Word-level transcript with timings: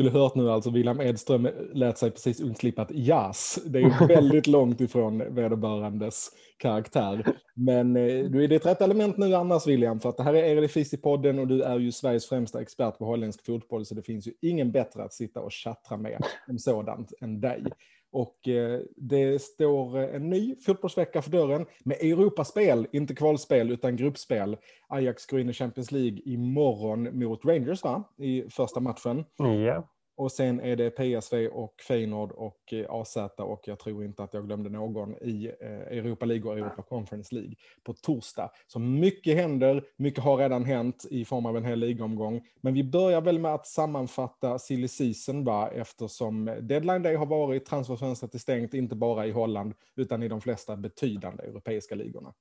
Skulle 0.00 0.18
hört 0.18 0.34
nu 0.34 0.50
alltså 0.50 0.70
William 0.70 1.00
Edström 1.00 1.48
lät 1.72 1.98
sig 1.98 2.10
precis 2.10 2.40
undslippa 2.40 2.82
ett 2.82 2.90
jazz. 2.90 3.58
Det 3.66 3.78
är 3.78 4.08
väldigt 4.08 4.46
långt 4.46 4.80
ifrån 4.80 5.34
vederbörandes 5.34 6.30
karaktär. 6.56 7.24
Men 7.54 7.96
eh, 7.96 8.24
du 8.24 8.44
är 8.44 8.48
ditt 8.48 8.66
rätt 8.66 8.80
element 8.80 9.16
nu 9.16 9.34
annars 9.34 9.66
William, 9.66 10.00
för 10.00 10.08
att 10.08 10.16
det 10.16 10.22
här 10.22 10.34
är 10.34 10.54
Eredivisie-podden 10.54 11.40
och 11.40 11.46
du 11.46 11.62
är 11.62 11.78
ju 11.78 11.92
Sveriges 11.92 12.28
främsta 12.28 12.60
expert 12.60 12.98
på 12.98 13.04
holländsk 13.04 13.46
fotboll, 13.46 13.86
så 13.86 13.94
det 13.94 14.02
finns 14.02 14.26
ju 14.26 14.32
ingen 14.42 14.72
bättre 14.72 15.04
att 15.04 15.12
sitta 15.12 15.40
och 15.40 15.52
chattra 15.52 15.96
med 15.96 16.20
om 16.48 16.58
sådant 16.58 17.12
än 17.20 17.40
dig. 17.40 17.64
Och 18.12 18.48
eh, 18.48 18.80
det 18.96 19.42
står 19.42 19.98
eh, 19.98 20.14
en 20.14 20.30
ny 20.30 20.56
fotbollsvecka 20.56 21.22
för 21.22 21.30
dörren 21.30 21.66
med 21.84 21.96
Europaspel, 22.00 22.86
inte 22.92 23.14
kvalspel 23.14 23.70
utan 23.70 23.96
gruppspel. 23.96 24.56
Ajax 24.88 25.26
går 25.26 25.40
in 25.40 25.50
i 25.50 25.52
Champions 25.52 25.92
League 25.92 26.18
imorgon 26.24 27.18
mot 27.18 27.44
Rangers 27.44 27.84
va? 27.84 28.04
i 28.18 28.42
första 28.50 28.80
matchen. 28.80 29.24
Ja. 29.36 29.88
Och 30.20 30.32
sen 30.32 30.60
är 30.60 30.76
det 30.76 30.90
PSV 30.90 31.48
och 31.48 31.80
Feyenoord 31.88 32.32
och 32.32 32.72
eh, 32.72 32.90
AZ 32.90 33.16
och 33.36 33.60
jag 33.64 33.78
tror 33.78 34.04
inte 34.04 34.22
att 34.22 34.34
jag 34.34 34.46
glömde 34.46 34.70
någon 34.70 35.14
i 35.14 35.52
eh, 35.60 35.98
Europa 35.98 36.26
League 36.26 36.50
och 36.50 36.58
Europa 36.58 36.82
Conference 36.82 37.34
League 37.34 37.54
på 37.84 37.92
torsdag. 37.92 38.50
Så 38.66 38.78
mycket 38.78 39.36
händer, 39.36 39.84
mycket 39.96 40.24
har 40.24 40.36
redan 40.36 40.64
hänt 40.64 41.06
i 41.10 41.24
form 41.24 41.46
av 41.46 41.56
en 41.56 41.64
hel 41.64 41.78
ligaomgång. 41.78 42.46
Men 42.60 42.74
vi 42.74 42.84
börjar 42.84 43.20
väl 43.20 43.38
med 43.38 43.54
att 43.54 43.66
sammanfatta 43.66 44.58
silly 44.58 44.88
season 44.88 45.44
va, 45.44 45.70
eftersom 45.70 46.44
deadline 46.44 47.02
day 47.02 47.14
har 47.14 47.26
varit, 47.26 47.66
transferfönstret 47.66 48.34
är 48.34 48.38
stängt, 48.38 48.74
inte 48.74 48.96
bara 48.96 49.26
i 49.26 49.30
Holland 49.30 49.74
utan 49.96 50.22
i 50.22 50.28
de 50.28 50.40
flesta 50.40 50.76
betydande 50.76 51.42
europeiska 51.42 51.94
ligorna. 51.94 52.32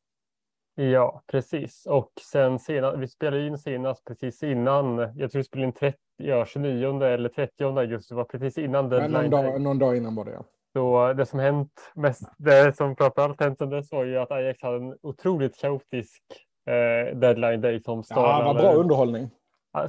Ja, 0.79 1.21
precis. 1.27 1.85
Och 1.85 2.11
sen 2.31 2.59
senast, 2.59 2.97
vi 2.97 3.07
spelade 3.07 3.47
in 3.47 3.57
senast 3.57 4.05
precis 4.05 4.43
innan, 4.43 4.97
jag 4.97 5.31
tror 5.31 5.39
vi 5.39 5.43
spelade 5.43 5.67
in 5.67 5.73
30, 5.73 5.97
ja, 6.17 6.45
29 6.45 7.03
eller 7.03 7.29
30 7.29 7.63
augusti, 7.63 8.13
var 8.13 8.23
precis 8.23 8.57
innan 8.57 8.89
deadline. 8.89 9.11
Någon 9.11 9.29
dag, 9.29 9.61
någon 9.61 9.79
dag 9.79 9.97
innan 9.97 10.15
var 10.15 10.25
det, 10.25 10.31
ja. 10.31 10.43
Så 10.73 11.13
det 11.13 11.25
som 11.25 11.39
hänt 11.39 11.91
mest, 11.95 12.31
det 12.37 12.77
som 12.77 12.95
framförallt 12.95 13.41
hänt 13.41 13.57
sedan 13.57 13.69
dess 13.69 13.91
var 13.91 14.03
ju 14.03 14.17
att 14.17 14.31
Ajax 14.31 14.61
hade 14.61 14.77
en 14.77 14.97
otroligt 15.01 15.61
kaotisk 15.61 16.23
eh, 16.67 17.17
deadline 17.17 17.61
day 17.61 17.79
som 17.79 18.03
stal 18.03 18.23
ja, 18.23 18.53
var 18.53 18.61
bra 18.61 18.73
underhållning. 18.73 19.29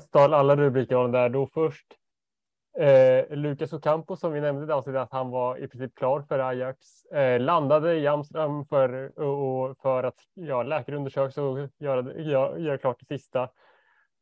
Stal 0.00 0.34
alla 0.34 0.56
rubriker 0.56 1.08
där. 1.08 1.28
Då 1.28 1.46
först 1.46 1.86
Eh, 2.78 3.36
Lucas 3.36 3.72
Ocampo 3.72 4.16
som 4.16 4.32
vi 4.32 4.40
nämnde 4.40 4.92
i 4.92 4.96
att 4.96 5.12
han 5.12 5.30
var 5.30 5.56
i 5.56 5.68
princip 5.68 5.94
klar 5.94 6.22
för 6.22 6.38
Ajax. 6.38 7.04
Eh, 7.04 7.40
landade 7.40 7.94
i 7.94 8.06
Amsterdam 8.06 8.64
för, 8.66 9.18
och, 9.20 9.78
för 9.78 10.04
att 10.04 10.18
ja, 10.34 10.62
läkarundersökas 10.62 11.38
och 11.38 11.68
göra, 11.78 12.14
göra, 12.14 12.58
göra 12.58 12.78
klart 12.78 13.00
det 13.00 13.18
sista. 13.18 13.48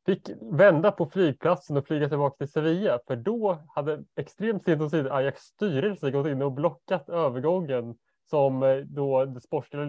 Fick 0.07 0.31
vända 0.41 0.93
på 0.93 1.07
flygplatsen 1.07 1.77
och 1.77 1.87
flyga 1.87 2.09
tillbaka 2.09 2.37
till 2.37 2.53
Sevilla, 2.53 2.99
för 3.07 3.17
då 3.17 3.59
hade 3.69 4.05
extremt 4.17 4.65
sent 4.65 4.83
och 4.83 5.13
Ajax 5.13 5.43
styrelse 5.43 6.11
gått 6.11 6.27
in 6.27 6.43
och 6.43 6.53
blockat 6.53 7.09
övergången 7.09 7.95
som 8.31 8.63
eh, 8.63 8.77
då 8.77 9.25
den 9.25 9.41
sportsliga 9.41 9.85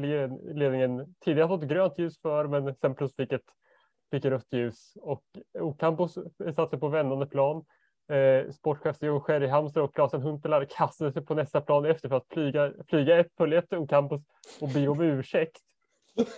ledningen 0.53 1.15
tidigare 1.19 1.47
fått 1.47 1.63
grönt 1.63 1.99
ljus 1.99 2.21
för, 2.21 2.47
men 2.47 2.75
sen 2.75 2.95
plus 2.95 3.15
fick 3.15 3.31
ett 3.31 3.45
fick 4.11 4.25
rött 4.25 4.47
ljus 4.51 4.93
och 5.01 5.23
Ocampo 5.59 6.07
satte 6.55 6.77
på 6.77 6.87
vändande 6.87 7.25
plan 7.25 7.65
Eh, 8.09 8.51
sportchef 8.51 8.97
Jon 9.01 9.21
Scherry 9.21 9.47
Halmstad 9.47 9.83
och 9.83 9.95
Klasen 9.95 10.21
Huntelaar 10.21 10.65
kastade 10.65 11.11
sig 11.11 11.25
på 11.25 11.35
nästa 11.35 11.61
plan 11.61 11.85
efter 11.85 12.09
för 12.09 12.17
att 12.17 12.27
flyga, 12.33 12.71
flyga 12.87 13.19
ett 13.19 13.27
följa 13.37 13.59
efter 13.59 13.77
Ocampus 13.77 14.21
och 14.61 14.69
be 14.69 14.87
om 14.87 15.01
ursäkt. 15.01 15.57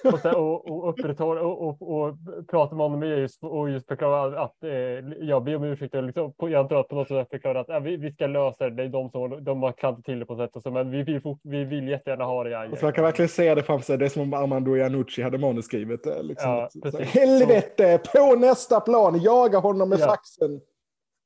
Och, 0.03 0.20
sen, 0.20 0.36
och, 0.36 0.71
och 0.71 0.89
upprätthålla 0.89 1.42
och, 1.42 1.67
och, 1.67 2.02
och 2.02 2.15
prata 2.48 2.76
med 2.76 2.86
honom 2.86 3.04
just, 3.04 3.43
och 3.43 3.70
just 3.70 3.87
förklara 3.87 4.42
att 4.42 4.64
eh, 4.64 4.71
jag 5.20 5.43
ber 5.43 5.55
om 5.55 5.64
ursäkt. 5.64 5.95
Och 5.95 6.04
liksom, 6.04 6.33
jag 6.37 6.54
antar 6.54 6.76
att 6.76 6.87
på 6.87 6.95
något 6.95 7.08
sätt 7.08 7.30
förklara 7.30 7.60
att 7.60 7.70
äh, 7.70 7.80
vi, 7.80 7.98
vi 7.98 8.11
ska 8.11 8.27
lösa 8.27 8.70
det. 8.70 8.76
Det 8.76 8.83
är 8.83 8.87
de 8.87 9.10
som 9.10 9.43
de 9.43 9.64
har 9.64 9.71
klantat 9.71 10.05
till 10.05 10.20
det 10.20 10.26
på 10.26 10.36
sätt 10.36 10.55
och 10.55 10.61
så, 10.61 10.71
men 10.71 10.92
vi, 10.92 11.04
vi, 11.04 11.21
vi 11.43 11.64
vill 11.64 11.87
jättegärna 11.87 12.23
ha 12.23 12.43
det. 12.43 12.70
Och 12.71 12.77
så 12.77 12.86
jag 12.86 12.95
kan 12.95 13.04
verkligen 13.04 13.30
se 13.30 13.55
det 13.55 13.64
framför 13.64 13.86
sig. 13.86 13.98
Det 13.98 14.05
är 14.05 14.10
som 14.10 14.21
om 14.21 14.33
Armando 14.33 14.76
Iannucci 14.76 15.21
hade 15.21 15.37
manuskrivet. 15.37 15.99
Liksom, 16.21 16.49
ja, 16.49 16.70
Helvete, 16.99 17.99
på 18.14 18.36
nästa 18.36 18.80
plan, 18.80 19.20
jaga 19.21 19.60
honom 19.60 19.89
med 19.89 19.99
ja. 19.99 20.05
faxen. 20.05 20.61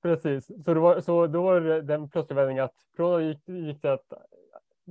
Precis, 0.05 0.51
så, 0.65 0.73
var, 0.73 1.01
så 1.01 1.27
då 1.27 1.41
var 1.43 1.61
det 1.61 1.81
den 1.81 2.09
plötsliga 2.09 2.35
vändningen 2.35 2.63
att 2.63 2.75
från 2.95 3.27
gick, 3.27 3.47
gick 3.47 3.81
det 3.81 3.93
att 3.93 4.13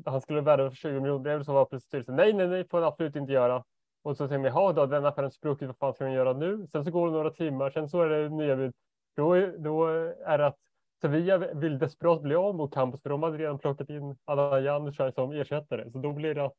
han 0.07 0.21
skulle 0.21 0.41
värva 0.41 0.71
för 0.71 0.77
20 0.77 1.01
miljoner 1.01 1.43
så 1.43 1.53
var 1.53 1.65
plötsligt 1.65 1.89
styrelsen 1.89 2.17
nej, 2.17 2.33
nej, 2.33 2.49
nej, 2.49 2.69
får 2.69 2.79
han 2.79 2.89
absolut 2.89 3.17
inte 3.17 3.33
göra. 3.33 3.65
Och 4.03 4.17
så 4.17 4.29
säger 4.29 4.43
vi, 4.43 4.49
jaha, 4.49 4.73
då 4.73 4.87
den 4.87 5.07
affären 5.07 5.31
spruckit, 5.31 5.67
vad 5.67 5.77
fan 5.77 5.95
ska 5.95 6.05
vi 6.05 6.13
göra 6.13 6.33
nu? 6.33 6.67
Sen 6.73 6.85
så 6.85 6.91
går 6.91 7.07
det 7.07 7.13
några 7.13 7.31
timmar, 7.31 7.71
sen 7.71 7.89
så 7.89 8.03
är 8.03 8.09
det 8.09 8.29
nya 8.29 8.57
bud. 8.57 8.75
Då, 9.17 9.35
då 9.59 9.87
är 10.27 10.39
det 10.39 10.47
att 10.47 10.59
Sevilla 11.01 11.39
vill 11.39 11.79
desperat 11.79 12.23
bli 12.23 12.35
av 12.35 12.55
mot 12.55 12.75
Campus, 12.75 13.03
för 13.03 13.11
de 13.11 13.23
hade 13.23 13.39
redan 13.39 13.59
plockat 13.59 13.91
in 13.91 14.17
Anna 14.25 14.61
Janusaj 14.61 15.13
som 15.13 15.33
ersättare. 15.33 15.91
Så 15.91 15.99
då 15.99 16.13
blir 16.13 16.35
det 16.35 16.45
att 16.45 16.57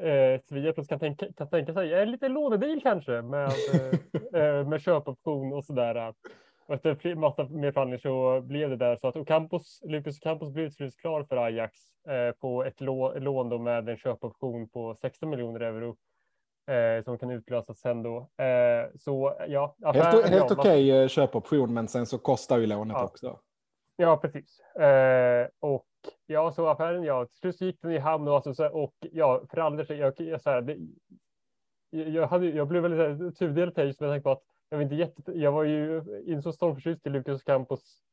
eh, 0.00 0.40
Sevilla 0.48 0.72
plötsligt 0.72 0.88
kan 0.88 1.16
tänka, 1.16 1.32
kan 1.36 1.48
tänka 1.48 1.74
sig 1.74 1.94
en 1.94 2.10
liten 2.10 2.32
lånedeal 2.32 2.80
kanske 2.80 3.22
med, 3.22 3.44
eh, 4.32 4.42
eh 4.42 4.68
med 4.68 4.80
köpoption 4.80 5.52
och 5.52 5.64
sådär. 5.64 6.14
Och 6.66 6.74
efter 6.74 7.14
massa 7.14 7.48
mer 7.48 7.72
förhandlingar 7.72 7.98
så 7.98 8.40
blev 8.40 8.70
det 8.70 8.76
där 8.76 8.96
så 8.96 9.08
att 9.08 9.16
Ocampos, 9.16 9.80
Lucas 9.84 10.18
Ocampos 10.18 10.52
blev 10.52 10.70
till 10.70 10.92
klar 10.92 11.24
för 11.24 11.36
Ajax 11.36 11.78
eh, 12.08 12.32
på 12.32 12.64
ett 12.64 12.80
lån 12.80 13.48
då 13.48 13.58
med 13.58 13.88
en 13.88 13.96
köpoption 13.96 14.68
på 14.68 14.96
16 15.00 15.30
miljoner 15.30 15.60
euro 15.60 15.96
eh, 16.66 17.04
som 17.04 17.18
kan 17.18 17.30
utlösas 17.30 17.78
sen 17.78 18.02
då. 18.02 18.16
Eh, 18.16 18.90
så 18.98 19.36
ja. 19.48 19.76
Affär, 19.82 20.02
helt 20.02 20.26
helt 20.26 20.50
ja, 20.50 20.56
okej 20.58 20.92
okay, 20.92 21.08
köpoption, 21.08 21.74
men 21.74 21.88
sen 21.88 22.06
så 22.06 22.18
kostar 22.18 22.58
ju 22.58 22.66
lånet 22.66 22.96
ja. 22.96 23.04
också. 23.04 23.38
Ja, 23.96 24.16
precis. 24.16 24.60
Eh, 24.60 25.48
och 25.60 25.86
ja, 26.26 26.52
så 26.52 26.68
affären, 26.68 27.04
ja, 27.04 27.26
till 27.26 27.38
slut 27.38 27.60
gick 27.60 27.82
den 27.82 27.92
i 27.92 27.98
hamn 27.98 28.28
och, 28.28 28.46
alltså, 28.46 28.66
och 28.66 28.94
ja, 29.00 29.42
för 29.50 29.58
all 29.58 29.76
del, 29.76 29.98
jag, 29.98 30.20
jag, 30.20 30.42
så 30.42 30.50
här, 30.50 30.62
det, 30.62 30.76
jag, 31.90 32.26
hade, 32.26 32.46
jag 32.46 32.68
blev 32.68 32.82
väldigt 32.82 33.38
tudelad 33.38 33.86
just 33.86 34.00
med 34.00 34.10
tanke 34.10 34.22
på 34.22 34.30
att 34.30 34.53
jag 34.68 34.76
var 34.78 34.82
inte 34.82 34.94
jätte, 34.94 35.32
jag 35.32 35.52
var 35.52 35.64
ju 35.64 36.02
inte 36.26 36.42
så 36.42 36.52
stormförtjust 36.52 37.06
i 37.06 37.10
Lucas 37.10 37.42
Campos 37.42 38.04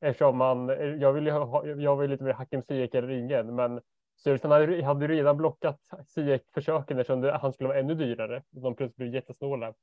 eftersom 0.00 0.36
man, 0.36 0.68
jag 1.00 1.12
ville 1.12 1.32
ha, 1.32 1.66
jag 1.66 1.96
var 1.96 2.06
lite 2.06 2.24
mer 2.24 2.32
Hakim 2.32 2.62
Ziyech 2.62 2.94
eller 2.94 3.10
ingen, 3.10 3.54
men 3.54 3.80
styrelsen 4.16 4.50
hade, 4.50 4.84
hade 4.84 5.06
redan 5.06 5.36
blockat 5.36 5.80
Ziyech-försöken 6.06 6.98
eftersom 6.98 7.20
det, 7.20 7.32
han 7.32 7.52
skulle 7.52 7.68
vara 7.68 7.78
ännu 7.78 7.94
dyrare. 7.94 8.42
De 8.50 8.74
plötsligt 8.74 8.96
blev 8.96 9.14
jättesnåla. 9.14 9.74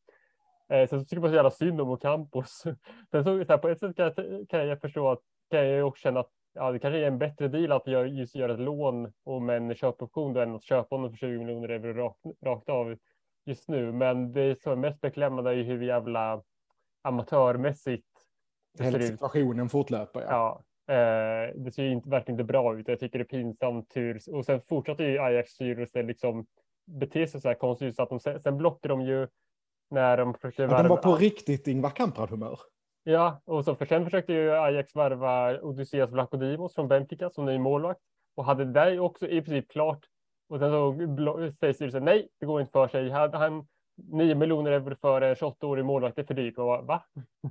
Eh, 0.69 0.89
sen 0.89 0.99
så 0.99 1.05
tycker 1.05 1.21
man 1.21 1.29
så 1.29 1.35
jävla 1.35 1.51
synd 1.51 1.81
om 1.81 1.97
Campos. 1.97 2.63
Sen 3.11 3.23
så, 3.23 3.45
så 3.45 3.51
här, 3.51 3.57
på 3.57 3.69
ett 3.69 3.79
sätt 3.79 3.95
kan 3.95 4.05
jag, 4.15 4.49
kan 4.49 4.67
jag 4.67 4.81
förstå 4.81 5.11
att, 5.11 5.21
kan 5.49 5.67
jag 5.67 5.87
också 5.87 6.01
känna 6.01 6.19
att 6.19 6.31
ja, 6.53 6.71
det 6.71 6.79
kanske 6.79 6.99
är 6.99 7.07
en 7.07 7.19
bättre 7.19 7.47
deal 7.47 7.71
att 7.71 7.87
gör, 7.87 8.05
just 8.05 8.35
göra 8.35 8.53
ett 8.53 8.59
lån 8.59 9.13
och 9.23 9.41
med 9.41 9.57
en 9.57 9.75
köpoption 9.75 10.33
då 10.33 10.41
än 10.41 10.55
att 10.55 10.63
köpa 10.63 10.95
honom 10.95 11.11
för 11.11 11.17
20 11.17 11.39
miljoner 11.39 11.69
euro 11.69 11.93
rakt, 11.93 12.19
rakt 12.41 12.69
av 12.69 12.97
just 13.45 13.67
nu, 13.67 13.91
men 13.91 14.31
det 14.31 14.61
som 14.61 14.71
är 14.71 14.75
mest 14.75 15.01
beklämmande 15.01 15.51
är 15.51 15.55
ju 15.55 15.63
hur 15.63 15.81
jävla 15.81 16.43
amatörmässigt 17.01 18.07
det 18.77 18.91
ser 18.91 18.99
ut. 18.99 19.05
situationen 19.05 19.69
fortlöper. 19.69 20.21
Ja. 20.21 20.63
ja 20.87 20.93
eh, 20.93 21.53
det 21.55 21.71
ser 21.71 21.83
ju 21.83 21.91
inte, 21.91 22.09
verkligen 22.09 22.39
inte 22.39 22.53
bra 22.53 22.79
ut. 22.79 22.87
Jag 22.87 22.99
tycker 22.99 23.19
det 23.19 23.23
är 23.23 23.39
pinsamt 23.39 23.91
hur, 23.95 24.35
och 24.35 24.45
sen 24.45 24.61
fortsatte 24.61 25.03
ju 25.03 25.19
Ajax 25.19 25.51
styrelse 25.51 26.03
liksom 26.03 26.45
bete 26.85 27.27
sig 27.27 27.41
så 27.41 27.47
här 27.47 27.55
konstigt 27.55 27.95
så 27.95 28.03
att 28.03 28.09
de 28.09 28.19
sen 28.19 28.57
blockade 28.57 28.93
de 28.93 29.01
ju 29.01 29.27
när 29.89 30.17
de 30.17 30.33
försökte. 30.33 30.63
Ja, 30.63 30.83
de 30.83 30.87
var 30.87 30.97
på 30.97 31.15
riktigt 31.15 31.67
Ingvar 31.67 31.89
Kamprad 31.89 32.29
humör. 32.29 32.59
Ja, 33.03 33.41
och 33.45 33.65
så 33.65 33.75
för 33.75 33.85
sen 33.85 34.05
försökte 34.05 34.33
ju 34.33 34.51
Ajax 34.51 34.95
värva 34.95 35.61
Odysseas 35.61 36.11
Vlachodimos 36.11 36.75
från 36.75 36.87
Benfica 36.87 37.29
som 37.29 37.45
ny 37.45 37.59
målvakt 37.59 38.01
och 38.35 38.45
hade 38.45 38.65
där 38.65 38.99
också 38.99 39.27
i 39.27 39.41
princip 39.41 39.71
klart 39.71 40.05
och 40.49 40.59
sen 40.59 40.71
så 40.71 40.95
säger 41.59 41.73
styrelsen 41.73 42.05
nej, 42.05 42.29
det 42.39 42.45
går 42.45 42.61
inte 42.61 42.71
för 42.71 42.87
sig. 42.87 43.09
Hade 43.09 43.37
han 43.37 43.67
9 43.97 44.35
miljoner 44.35 44.71
euro 44.71 44.95
för 45.01 45.21
en 45.21 45.35
28-årig 45.35 45.85
målvakt, 45.85 46.15
det 46.15 46.21
är 46.21 46.25
för 46.25 46.33
dyrt. 46.33 46.57
Och 46.57 46.65
va? 46.65 47.03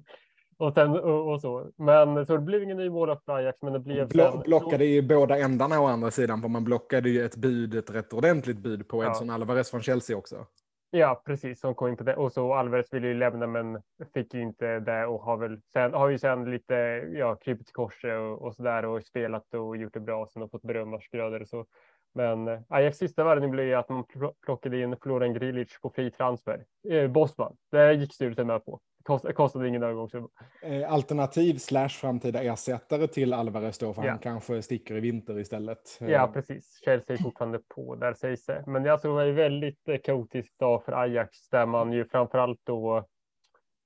och, 0.57 0.75
sen, 0.75 0.91
och, 0.91 1.33
och, 1.33 1.41
så. 1.41 1.71
Men 1.77 2.27
så 2.27 2.33
det 2.33 2.43
blev 2.43 2.63
ingen 2.63 2.77
ny 2.77 2.91
målvakt 2.91 3.25
för 3.25 3.33
Ajax, 3.33 3.59
men 3.63 3.73
det 3.73 3.79
blev... 3.79 4.09
Blo 4.09 4.33
sen... 4.33 4.41
Blockade 4.41 4.85
i 4.85 5.03
båda 5.03 5.39
ändarna 5.39 5.81
å 5.81 5.87
andra 5.87 6.11
sidan, 6.11 6.43
för 6.43 6.49
man 6.49 6.65
blockade 6.65 7.11
ju 7.11 7.25
ett 7.25 7.37
bud, 7.37 7.75
ett 7.75 7.91
rätt 7.91 8.13
ordentligt 8.13 8.59
bud 8.59 8.89
på 8.89 9.05
Edson 9.05 9.29
ja. 9.29 9.35
Alvarez 9.35 9.71
från 9.71 9.83
Chelsea 9.83 10.17
också. 10.17 10.47
Ja, 10.91 11.23
precis, 11.27 11.61
som 11.61 11.75
kom 11.75 11.89
in 11.89 11.97
på 11.97 12.05
det. 12.05 12.17
Och 12.17 12.33
så 12.33 12.55
Alvarez 12.55 12.93
ville 12.93 13.07
ju 13.07 13.15
lämna, 13.15 13.47
men 13.47 13.83
fick 14.15 14.35
ju 14.35 14.43
inte 14.43 14.81
det 14.81 15.07
och 15.07 15.21
har 15.21 15.37
väl 15.37 15.61
sen, 15.73 15.95
har 15.95 16.09
ju 16.09 16.19
sen 16.19 16.51
lite, 16.51 16.75
ja, 17.13 17.35
krypit 17.37 17.67
till 17.67 17.75
korset 17.75 18.19
och, 18.21 18.43
och 18.43 18.55
så 18.55 18.63
där 18.63 18.85
och 18.85 19.03
spelat 19.03 19.55
och 19.55 19.77
gjort 19.77 19.95
det 19.95 20.01
bra 20.01 20.27
sen 20.33 20.43
och 20.43 20.51
fått 20.51 20.63
berömmarsgrödor 20.63 21.43
och 21.43 21.49
så. 21.49 21.67
Men 22.15 22.49
eh, 22.49 22.61
Ajax 22.69 22.99
sista 22.99 23.25
värvning 23.25 23.51
blev 23.51 23.79
att 23.79 23.89
man 23.89 24.05
plockade 24.45 24.81
in 24.81 24.97
Florian 25.03 25.35
Grilic 25.35 25.79
på 25.83 25.91
fri 25.91 26.11
transfer. 26.11 26.65
Eh, 26.91 27.11
Bosman, 27.11 27.57
det 27.71 27.95
gick 27.95 28.15
styrelsen 28.15 28.47
med 28.47 28.65
på. 28.65 28.81
Kost, 29.03 29.35
kostade 29.35 29.69
ingen 29.69 29.83
övergångssumma. 29.83 30.29
Eh, 30.63 30.93
alternativ 30.93 31.55
slash 31.55 31.89
framtida 31.89 32.43
ersättare 32.43 33.07
till 33.07 33.33
Alvarez 33.33 33.79
då, 33.79 33.95
för 33.95 34.05
ja. 34.05 34.11
han 34.11 34.19
kanske 34.19 34.63
sticker 34.63 34.97
i 34.97 35.01
vinter 35.01 35.39
istället. 35.39 35.99
Ja, 36.01 36.07
eh. 36.07 36.33
precis. 36.33 36.81
Chelsea 36.85 37.17
är 37.17 37.23
fortfarande 37.23 37.61
på, 37.75 37.95
där 37.95 38.15
sägs 38.15 38.47
det. 38.47 38.65
Men 38.67 38.85
jag 38.85 39.03
tror 39.03 39.21
det 39.21 39.29
är 39.29 39.33
väldigt 39.33 39.89
eh, 39.89 39.99
kaotisk 39.99 40.59
dag 40.59 40.85
för 40.85 40.93
Ajax, 40.93 41.49
där 41.49 41.67
man 41.67 41.93
ju 41.93 42.05
framför 42.05 42.39
allt 42.39 42.61
då. 42.65 43.05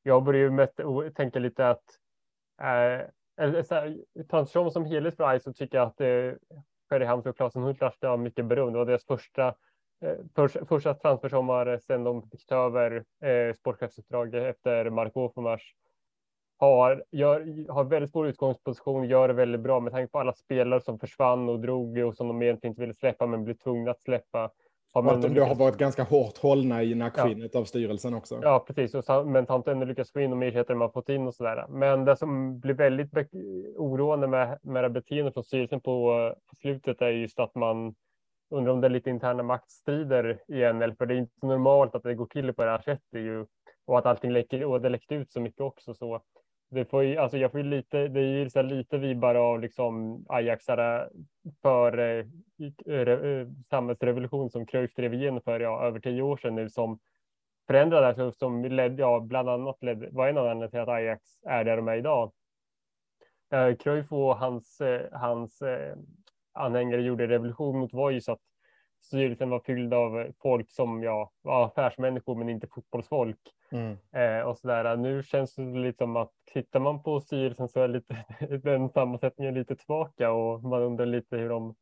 Jag 0.02 0.24
börjar 0.24 0.40
ju 0.40 0.50
med 0.50 0.70
tänka 1.14 1.38
lite 1.38 1.68
att 1.68 1.84
transformation 4.30 4.72
som 4.72 4.84
helhet 4.84 5.16
för 5.16 5.24
Ajax 5.24 5.44
så 5.44 5.52
tycker 5.52 5.78
jag 5.78 5.86
att 5.86 6.00
eh, 6.00 6.58
Sherry 6.90 7.30
och 7.30 7.36
Klasen 7.36 7.62
Huntelaar 7.62 8.08
har 8.08 8.16
mycket 8.16 8.44
beröm. 8.44 8.72
Det 8.72 8.78
var 8.78 8.86
deras 8.86 9.04
första, 9.04 9.46
eh, 10.02 10.16
för, 10.34 10.64
första 10.64 10.94
transfersommar 10.94 11.78
sedan 11.78 12.04
de 12.04 12.30
fick 12.30 12.46
ta 12.46 12.56
över 12.56 13.04
eh, 13.24 13.54
sportchefsuppdraget 13.54 14.56
efter 14.56 14.90
Mark 14.90 15.16
Wolfmars. 15.16 15.74
Har, 16.60 17.04
gör, 17.10 17.72
har 17.72 17.84
väldigt 17.84 18.10
stor 18.10 18.28
utgångsposition, 18.28 19.08
gör 19.08 19.28
det 19.28 19.34
väldigt 19.34 19.60
bra 19.60 19.80
med 19.80 19.92
tanke 19.92 20.12
på 20.12 20.18
alla 20.18 20.32
spelare 20.32 20.80
som 20.80 20.98
försvann 20.98 21.48
och 21.48 21.60
drog 21.60 21.98
och 21.98 22.16
som 22.16 22.28
de 22.28 22.42
egentligen 22.42 22.72
inte 22.72 22.80
ville 22.80 22.94
släppa 22.94 23.26
men 23.26 23.44
blev 23.44 23.54
tvungna 23.54 23.90
att 23.90 24.02
släppa. 24.02 24.50
Har 25.04 25.10
och 25.10 25.16
att 25.16 25.22
de 25.22 25.34
då 25.34 25.44
har 25.44 25.54
varit 25.54 25.76
ganska 25.76 26.02
hårt 26.02 26.38
hållna 26.38 26.82
i 26.82 26.94
nackskinnet 26.94 27.50
ja. 27.54 27.60
av 27.60 27.64
styrelsen 27.64 28.14
också. 28.14 28.38
Ja, 28.42 28.64
precis. 28.66 28.94
Och, 28.94 29.26
men 29.26 29.46
har 29.48 29.68
ändå 29.68 29.86
lyckats 29.86 30.12
få 30.12 30.20
in 30.20 30.30
de 30.30 30.42
ersättare 30.42 30.76
man 30.76 30.92
fått 30.92 31.08
in 31.08 31.26
och 31.26 31.34
så 31.34 31.44
där. 31.44 31.66
Men 31.68 32.04
det 32.04 32.16
som 32.16 32.60
blir 32.60 32.74
väldigt 32.74 33.10
oroande 33.76 34.26
med, 34.26 34.58
med 34.62 34.84
det 34.84 34.90
beteendet 34.90 35.34
från 35.34 35.44
styrelsen 35.44 35.80
på, 35.80 36.34
på 36.50 36.56
slutet 36.56 37.02
är 37.02 37.08
just 37.08 37.38
att 37.38 37.54
man 37.54 37.94
undrar 38.50 38.72
om 38.72 38.80
det 38.80 38.86
är 38.86 38.90
lite 38.90 39.10
interna 39.10 39.42
maktstrider 39.42 40.40
igen, 40.48 40.96
för 40.96 41.06
det 41.06 41.14
är 41.14 41.18
inte 41.18 41.46
normalt 41.46 41.94
att 41.94 42.02
det 42.02 42.14
går 42.14 42.26
till 42.26 42.52
på 42.52 42.64
det 42.64 42.70
här 42.70 42.82
sättet 42.82 43.20
ju 43.20 43.46
och 43.86 43.98
att 43.98 44.06
allting 44.06 44.32
läcker 44.32 44.64
och 44.64 44.80
det 44.80 44.88
läckte 44.88 45.14
ut 45.14 45.32
så 45.32 45.40
mycket 45.40 45.60
också 45.60 45.94
så 45.94 46.22
det 46.70 46.84
får 46.84 47.04
ju, 47.04 47.16
alltså 47.16 47.38
jag 47.38 47.50
får 47.50 47.60
ju 47.60 47.66
lite, 47.66 48.08
det 48.08 48.20
är 48.20 48.38
ju 48.38 48.50
så 48.50 48.62
lite 48.62 48.98
vibbar 48.98 49.34
av 49.34 49.60
liksom 49.60 50.24
Ajaxare 50.28 51.02
eh, 51.02 51.08
för 51.62 51.98
eh, 51.98 52.24
re, 52.86 53.40
eh, 53.40 53.48
samhällsrevolution 53.70 54.50
som 54.50 54.66
Cruyff 54.66 54.94
drev 54.94 55.14
igenom 55.14 55.40
för 55.40 55.60
ja, 55.60 55.82
över 55.82 56.00
tio 56.00 56.22
år 56.22 56.36
sedan 56.36 56.54
nu 56.54 56.70
som 56.70 56.98
förändrade, 57.66 58.06
alltså, 58.06 58.32
som 58.32 58.64
ledde, 58.64 59.02
ja, 59.02 59.20
bland 59.20 59.48
annat 59.48 59.82
led, 59.82 60.08
var 60.12 60.28
en 60.28 60.38
av 60.38 60.44
anledningarna 60.44 60.70
till 60.70 60.80
att 60.80 60.88
Ajax 60.88 61.22
är 61.46 61.64
där 61.64 61.76
de 61.76 61.88
är 61.88 61.96
idag. 61.96 62.32
Eh, 63.52 63.76
Cruyff 63.76 64.12
och 64.12 64.36
hans, 64.36 64.80
eh, 64.80 65.08
hans 65.12 65.62
eh, 65.62 65.96
anhängare 66.52 67.02
gjorde 67.02 67.26
revolution 67.26 67.78
mot 67.78 67.92
var 67.92 68.10
ju 68.10 68.20
så 68.20 68.32
att 68.32 68.42
styrelsen 69.00 69.50
var 69.50 69.60
fylld 69.60 69.94
av 69.94 70.32
folk 70.42 70.70
som 70.70 71.02
ja, 71.02 71.32
var 71.42 71.66
affärsmänniskor 71.66 72.34
men 72.34 72.48
inte 72.48 72.66
fotbollsfolk. 72.66 73.40
Mm. 73.72 73.96
Eh, 74.12 74.46
och 74.46 74.58
sådär. 74.58 74.96
Nu 74.96 75.22
känns 75.22 75.54
det 75.54 75.62
lite 75.62 75.98
som 75.98 76.16
att 76.16 76.30
tittar 76.52 76.80
man 76.80 77.02
på 77.02 77.20
styrelsen 77.20 77.68
så 77.68 77.80
är 77.80 77.88
lite, 77.88 78.24
den 78.62 78.88
sammansättningen 78.88 79.54
lite 79.54 79.76
tillbaka 79.76 80.32
och 80.32 80.62
man 80.62 80.82
undrar 80.82 81.06
lite 81.06 81.36
hur 81.36 81.48
de 81.48 81.74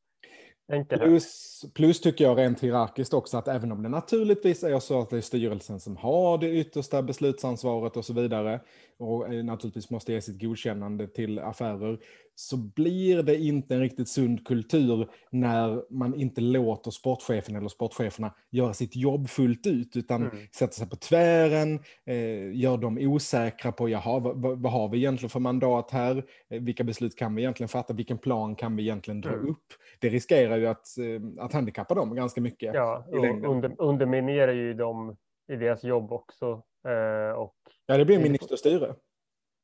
Plus, 0.88 1.64
plus 1.74 2.00
tycker 2.00 2.24
jag 2.24 2.38
rent 2.38 2.60
hierarkiskt 2.60 3.14
också 3.14 3.36
att 3.36 3.48
även 3.48 3.72
om 3.72 3.82
det 3.82 3.88
naturligtvis 3.88 4.64
är 4.64 4.78
så 4.78 5.00
att 5.00 5.10
det 5.10 5.16
är 5.16 5.20
styrelsen 5.20 5.80
som 5.80 5.96
har 5.96 6.38
det 6.38 6.50
yttersta 6.50 7.02
beslutsansvaret 7.02 7.96
och 7.96 8.04
så 8.04 8.12
vidare 8.12 8.60
och 8.98 9.44
naturligtvis 9.44 9.90
måste 9.90 10.12
ge 10.12 10.20
sitt 10.20 10.40
godkännande 10.40 11.06
till 11.06 11.38
affärer 11.38 11.98
så 12.38 12.56
blir 12.56 13.22
det 13.22 13.36
inte 13.36 13.74
en 13.74 13.80
riktigt 13.80 14.08
sund 14.08 14.46
kultur 14.46 15.08
när 15.30 15.92
man 15.92 16.14
inte 16.14 16.40
låter 16.40 16.90
sportchefen 16.90 17.56
eller 17.56 17.68
sportcheferna 17.68 18.34
göra 18.50 18.74
sitt 18.74 18.96
jobb 18.96 19.28
fullt 19.28 19.66
ut, 19.66 19.96
utan 19.96 20.22
mm. 20.22 20.36
sätter 20.56 20.74
sig 20.74 20.88
på 20.88 20.96
tvären, 20.96 21.80
eh, 22.06 22.56
gör 22.56 22.76
dem 22.76 22.98
osäkra 23.00 23.72
på, 23.72 23.88
jaha, 23.88 24.18
vad, 24.18 24.62
vad, 24.62 24.72
har 24.72 24.88
vi 24.88 24.98
egentligen 24.98 25.30
för 25.30 25.40
mandat 25.40 25.90
här? 25.90 26.24
Eh, 26.50 26.62
vilka 26.62 26.84
beslut 26.84 27.16
kan 27.16 27.34
vi 27.34 27.42
egentligen 27.42 27.68
fatta? 27.68 27.94
Vilken 27.94 28.18
plan 28.18 28.54
kan 28.54 28.76
vi 28.76 28.82
egentligen 28.82 29.20
dra 29.20 29.32
mm. 29.32 29.48
upp? 29.48 29.66
Det 30.00 30.08
riskerar 30.08 30.56
ju 30.56 30.66
att, 30.66 30.98
eh, 30.98 31.44
att 31.44 31.52
handikappa 31.52 31.94
dem 31.94 32.14
ganska 32.14 32.40
mycket. 32.40 32.74
Ja, 32.74 33.06
och 33.08 33.48
under, 33.50 33.74
underminerar 33.78 34.52
ju 34.52 34.74
dem 34.74 35.16
i 35.52 35.56
deras 35.56 35.84
jobb 35.84 36.12
också. 36.12 36.62
Eh, 36.88 37.38
och 37.38 37.54
ja, 37.86 37.96
det 37.96 38.04
blir 38.04 38.18
ministerstyre. 38.18 38.94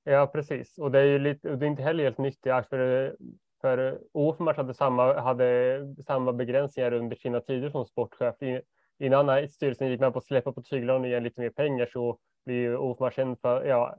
Ja, 0.05 0.27
precis. 0.27 0.79
Och 0.79 0.91
det 0.91 0.99
är 0.99 1.05
ju 1.05 1.19
lite, 1.19 1.57
det 1.57 1.67
är 1.67 1.71
inte 1.71 1.83
heller 1.83 2.05
helt 2.05 2.19
nytt 2.19 2.47
i 2.47 2.51
för, 2.71 3.17
för 3.61 4.01
Ofmars 4.13 4.57
hade 4.57 4.75
samma, 4.75 5.21
hade 5.21 5.81
samma 6.07 6.33
begränsningar 6.33 6.93
under 6.93 7.17
sina 7.17 7.41
tider 7.41 7.71
som 7.71 7.87
sportchef. 7.87 8.35
Innan 8.99 9.49
styrelsen 9.49 9.89
gick 9.89 10.01
med 10.01 10.13
på 10.13 10.19
att 10.19 10.25
släppa 10.25 10.53
på 10.53 10.63
tyglarna 10.63 11.01
och 11.01 11.09
ge 11.09 11.21
lite 11.21 11.41
mer 11.41 11.51
pengar 11.51 11.87
så 11.87 12.19
blev 12.45 12.57
ju 12.57 12.77
Ofmar 12.77 13.11
känd 13.11 13.41
för, 13.41 13.65
ja, 13.65 13.97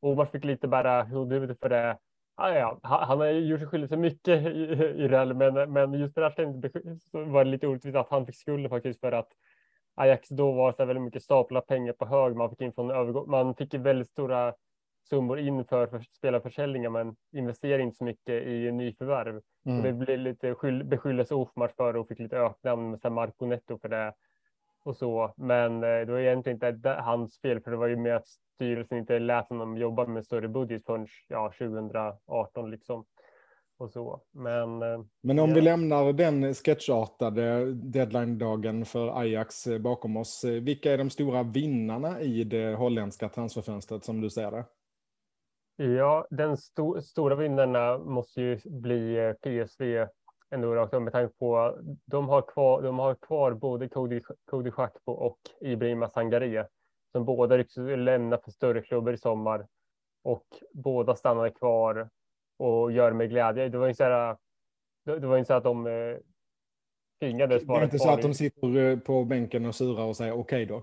Ofmar 0.00 0.26
fick 0.26 0.44
lite 0.44 0.68
bära 0.68 1.02
huvudet 1.02 1.60
för 1.60 1.68
det. 1.68 1.98
Ah, 2.34 2.50
ja, 2.50 2.78
han 2.82 3.20
har 3.20 3.26
gjort 3.26 3.60
sig 3.60 3.68
skyldig 3.68 3.90
till 3.90 3.98
mycket 3.98 4.46
i, 4.46 4.60
i 5.04 5.08
men, 5.34 5.72
men 5.72 5.92
just 5.92 6.14
det 6.14 6.20
där 6.20 7.26
var 7.26 7.44
det 7.44 7.50
lite 7.50 7.66
orättvist 7.66 7.96
att 7.96 8.10
han 8.10 8.26
fick 8.26 8.36
skulden 8.36 8.70
faktiskt 8.70 9.00
för 9.00 9.12
att 9.12 9.28
Ajax 9.94 10.28
då 10.28 10.52
var 10.52 10.72
så 10.72 10.84
väldigt 10.84 11.04
mycket 11.04 11.22
stapla 11.22 11.60
pengar 11.60 11.92
på 11.92 12.06
hög. 12.06 12.36
Man 12.36 12.50
fick 12.50 12.60
in 12.60 12.72
från 12.72 12.90
övergång. 12.90 13.30
Man 13.30 13.54
fick 13.54 13.74
väldigt 13.74 14.10
stora 14.10 14.54
summor 15.02 15.38
in 15.38 15.64
för, 15.64 15.86
för 15.86 16.00
spelarförsäljningar 16.00 16.90
men 16.90 17.16
investerar 17.32 17.78
inte 17.78 17.96
så 17.96 18.04
mycket 18.04 18.46
i 18.46 18.72
nyförvärv. 18.72 19.40
Mm. 19.66 19.78
Och 19.78 19.84
det 19.84 19.92
blev 19.92 20.18
lite 20.18 20.54
beskylldes 20.84 21.30
Ofmars 21.30 21.72
för 21.76 21.96
och 21.96 22.08
fick 22.08 22.18
lite 22.18 22.36
öknamn 22.36 22.90
med 22.90 23.12
Marco 23.12 23.46
Netto 23.46 23.78
för 23.78 23.88
det 23.88 24.14
och 24.84 24.96
så. 24.96 25.34
Men 25.36 25.74
eh, 25.74 26.06
det 26.06 26.12
var 26.12 26.18
egentligen 26.18 26.56
inte 26.56 26.90
hans 26.90 27.40
fel 27.40 27.60
för 27.60 27.70
det 27.70 27.76
var 27.76 27.86
ju 27.86 27.96
mer 27.96 28.12
att 28.12 28.28
styrelsen 28.54 28.98
inte 28.98 29.18
lät 29.18 29.48
honom 29.48 29.76
jobba 29.76 30.06
med 30.06 30.24
större 30.24 30.48
budget 30.48 30.86
förrän 30.86 31.06
ja, 31.28 31.52
2018 31.58 32.70
liksom. 32.70 33.04
Och 33.78 33.90
så. 33.90 34.20
Men, 34.30 34.82
eh, 34.82 35.00
Men 35.20 35.38
om 35.38 35.48
ja. 35.48 35.54
vi 35.54 35.60
lämnar 35.60 36.12
den 36.12 36.54
sketchartade 36.54 37.74
deadline-dagen 37.74 38.84
för 38.84 39.20
Ajax 39.20 39.66
eh, 39.66 39.78
bakom 39.78 40.16
oss. 40.16 40.44
Vilka 40.44 40.92
är 40.92 40.98
de 40.98 41.10
stora 41.10 41.42
vinnarna 41.42 42.20
i 42.20 42.44
det 42.44 42.74
holländska 42.74 43.28
transferfönstret 43.28 44.04
som 44.04 44.20
du 44.20 44.30
ser 44.30 44.50
det? 44.50 44.64
Ja, 45.82 46.26
den 46.30 46.56
sto 46.56 47.02
stora 47.02 47.34
vinnarna 47.34 47.98
måste 47.98 48.40
ju 48.40 48.58
bli 48.64 49.16
eh, 49.18 49.32
PSV 49.32 50.06
ändå 50.50 50.74
rakt 50.74 51.02
med 51.02 51.12
tanke 51.12 51.34
på 51.38 51.78
de 52.04 52.28
har 52.28 52.42
kvar. 52.42 52.82
De 52.82 52.98
har 52.98 53.14
kvar 53.14 53.52
både 53.52 53.88
Cody, 53.88 54.20
Cody 54.50 54.70
Schakpo 54.70 55.12
och 55.12 55.38
Ibrahima 55.60 56.08
Sangare 56.08 56.66
som 57.12 57.24
båda 57.24 57.64
lämnar 57.96 58.38
för 58.38 58.50
större 58.50 58.82
klubbar 58.82 59.12
i 59.12 59.16
sommar 59.16 59.66
och 60.24 60.46
båda 60.72 61.16
stannar 61.16 61.50
kvar 61.50 62.08
och 62.58 62.92
gör 62.92 63.12
med 63.12 63.30
glädje. 63.30 63.68
Det 63.68 63.78
var 63.78 63.88
inte 63.88 63.96
så 63.96 64.04
här. 64.04 64.36
Det 65.04 65.26
var 65.26 65.38
inte 65.38 65.48
så 65.48 65.54
att 65.54 65.64
de 65.64 65.86
eh, 65.86 66.16
tvingades 67.20 67.64
vara 67.64 67.78
Det 67.78 67.82
är 67.82 67.84
inte 67.84 67.98
så 67.98 68.10
att 68.10 68.22
de 68.22 68.34
sitter 68.34 68.76
eh, 68.76 68.98
på 68.98 69.24
bänken 69.24 69.66
och 69.66 69.74
surar 69.74 70.04
och 70.04 70.16
säger 70.16 70.32
okej 70.32 70.40
okay 70.40 70.64
då. 70.64 70.82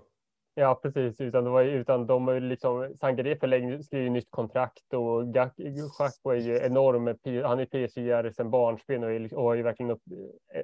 Ja, 0.59 0.79
precis. 0.83 1.21
Utan, 1.21 1.43
det 1.43 1.49
var, 1.49 1.63
utan 1.63 2.07
de 2.07 2.27
är 2.27 2.39
liksom, 2.39 2.93
Sangare 2.95 3.35
förlängde, 3.35 3.83
skrev 3.83 4.03
ju 4.03 4.09
nytt 4.09 4.31
kontrakt 4.31 4.93
och 4.93 5.33
Gakpo 5.33 6.29
är 6.29 6.35
ju 6.35 6.57
enorm. 6.57 7.07
Han 7.43 7.59
är 7.59 7.65
PSG 7.65 8.35
sedan 8.35 8.49
barnsben 8.49 9.03
och, 9.03 9.11
är, 9.11 9.33
och 9.33 9.43
har 9.43 9.53
ju 9.53 9.63
verkligen 9.63 9.91
upp, 9.91 10.01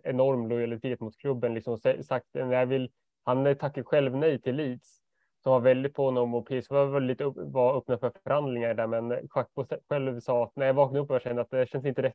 enorm 0.04 0.50
lojalitet 0.50 1.00
mot 1.00 1.18
klubben. 1.18 1.54
Liksom 1.54 1.78
sagt, 1.78 2.28
jag 2.34 2.66
vill, 2.66 2.92
han 3.24 3.56
tackar 3.56 3.84
själv 3.84 4.16
nej 4.16 4.42
till 4.42 4.56
Leeds 4.56 5.02
som 5.44 5.52
var 5.52 5.60
väldigt 5.60 5.94
på 5.94 6.06
honom 6.06 6.34
och 6.34 6.46
PSG 6.46 6.72
var 6.72 6.86
väldigt 6.86 7.22
upp, 7.22 7.36
var 7.38 7.78
öppna 7.78 7.98
för 7.98 8.12
förhandlingar 8.24 8.74
där. 8.74 8.88
Men 8.88 9.10
Gakpo 9.10 9.66
själv 9.90 10.20
sa 10.20 10.44
att 10.44 10.56
när 10.56 10.66
jag 10.66 10.74
vaknade 10.74 11.04
upp 11.04 11.10
och 11.10 11.16
jag 11.16 11.22
kände 11.22 11.42
att 11.42 11.52
det 11.52 11.70
känns 11.70 11.86
inte 11.86 12.02
rätt. 12.02 12.14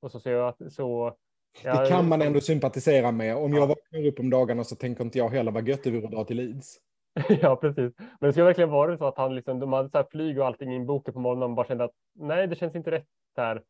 Och 0.00 0.10
så 0.10 0.20
sa 0.20 0.30
jag 0.30 0.48
att 0.48 0.72
så 0.72 1.16
det 1.62 1.86
kan 1.88 2.08
man 2.08 2.22
ändå 2.22 2.40
sympatisera 2.40 3.12
med. 3.12 3.36
Om 3.36 3.52
jag 3.52 3.66
vaknar 3.66 4.06
upp 4.06 4.20
om 4.20 4.30
dagarna 4.30 4.64
så 4.64 4.76
tänker 4.76 5.04
inte 5.04 5.18
jag 5.18 5.28
heller 5.28 5.52
vad 5.52 5.68
gött 5.68 5.84
det 5.84 5.90
vore 5.90 6.04
att 6.04 6.10
dra 6.10 6.24
till 6.24 6.36
Leeds. 6.36 6.80
ja, 7.42 7.56
precis. 7.56 7.92
Men 7.98 8.28
det 8.28 8.32
skulle 8.32 8.46
verkligen 8.46 8.70
vara 8.70 8.98
så 8.98 9.06
att 9.06 9.18
han 9.18 9.34
liksom, 9.34 9.60
de 9.60 9.72
hade 9.72 9.90
så 9.90 9.98
här 9.98 10.06
flyg 10.10 10.38
och 10.38 10.46
allting 10.46 10.74
inbokat 10.74 11.14
på 11.14 11.20
morgonen 11.20 11.50
och 11.50 11.56
bara 11.56 11.66
kände 11.66 11.84
att 11.84 11.94
nej, 12.14 12.46
det 12.46 12.56
känns 12.56 12.74
inte 12.74 12.90
rätt 12.90 13.06
här. 13.36 13.62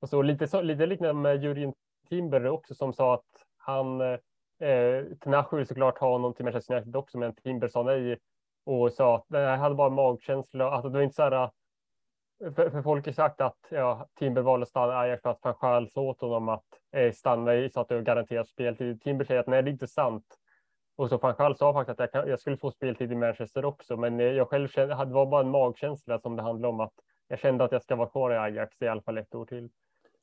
Och 0.00 0.08
så 0.08 0.22
lite, 0.22 0.48
så, 0.48 0.62
lite 0.62 0.86
liknande 0.86 1.14
med 1.14 1.42
Jurgen 1.42 1.72
Timber 2.08 2.46
också 2.46 2.74
som 2.74 2.92
sa 2.92 3.14
att 3.14 3.46
han, 3.56 4.00
eh, 4.00 5.04
Tenacho 5.20 5.56
vill 5.56 5.66
såklart 5.66 5.98
ha 5.98 6.12
honom 6.12 6.34
till 6.34 6.44
Manchester 6.44 6.74
United 6.74 6.96
också, 6.96 7.18
men 7.18 7.34
Timber 7.34 7.68
sa 7.68 7.82
nej 7.82 8.18
och 8.64 8.92
sa 8.92 9.16
att 9.16 9.24
jag 9.28 9.58
hade 9.58 9.74
bara 9.74 9.90
magkänsla. 9.90 10.70
Alltså 10.70 10.88
det 10.88 10.98
var 10.98 11.02
inte 11.02 11.16
så 11.16 11.22
här, 11.22 11.50
för, 12.54 12.70
för 12.70 12.82
folk 12.82 13.06
har 13.06 13.12
sagt 13.12 13.40
att 13.40 13.58
ja, 13.70 14.08
Timber 14.18 14.42
valde 14.42 14.62
att 14.62 14.68
stanna 14.68 14.98
Ajax 14.98 15.22
för 15.22 15.30
att 15.30 15.38
han 15.42 15.54
själv 15.54 15.88
åt 15.94 16.20
honom 16.20 16.48
att 16.48 16.64
eh, 16.92 17.12
stanna 17.12 17.54
i 17.54 17.70
så 17.70 17.80
att 17.80 17.88
det 17.88 18.02
garanterat 18.02 18.48
speltid. 18.48 19.02
Timber 19.02 19.24
säger 19.24 19.40
att 19.40 19.46
nej, 19.46 19.62
det 19.62 19.70
är 19.70 19.72
inte 19.72 19.88
sant. 19.88 20.38
Och 20.96 21.08
så 21.08 21.18
fan 21.18 21.34
själv 21.34 21.54
sa 21.54 21.72
faktiskt 21.72 22.00
att 22.00 22.10
jag, 22.12 22.28
jag, 22.28 22.40
skulle 22.40 22.56
få 22.56 22.70
speltid 22.70 23.12
i 23.12 23.14
Manchester 23.14 23.64
också, 23.64 23.96
men 23.96 24.20
eh, 24.20 24.26
jag 24.26 24.48
själv 24.48 24.68
kände, 24.68 25.04
det 25.04 25.14
var 25.14 25.26
bara 25.26 25.40
en 25.40 25.50
magkänsla 25.50 26.18
som 26.20 26.36
det 26.36 26.42
handlade 26.42 26.74
om 26.74 26.80
att 26.80 26.94
jag 27.28 27.38
kände 27.38 27.64
att 27.64 27.72
jag 27.72 27.82
ska 27.82 27.96
vara 27.96 28.08
kvar 28.08 28.30
i 28.32 28.38
Ajax 28.38 28.82
i 28.82 28.88
alla 28.88 29.02
fall 29.02 29.18
ett 29.18 29.34
år 29.34 29.46
till. 29.46 29.70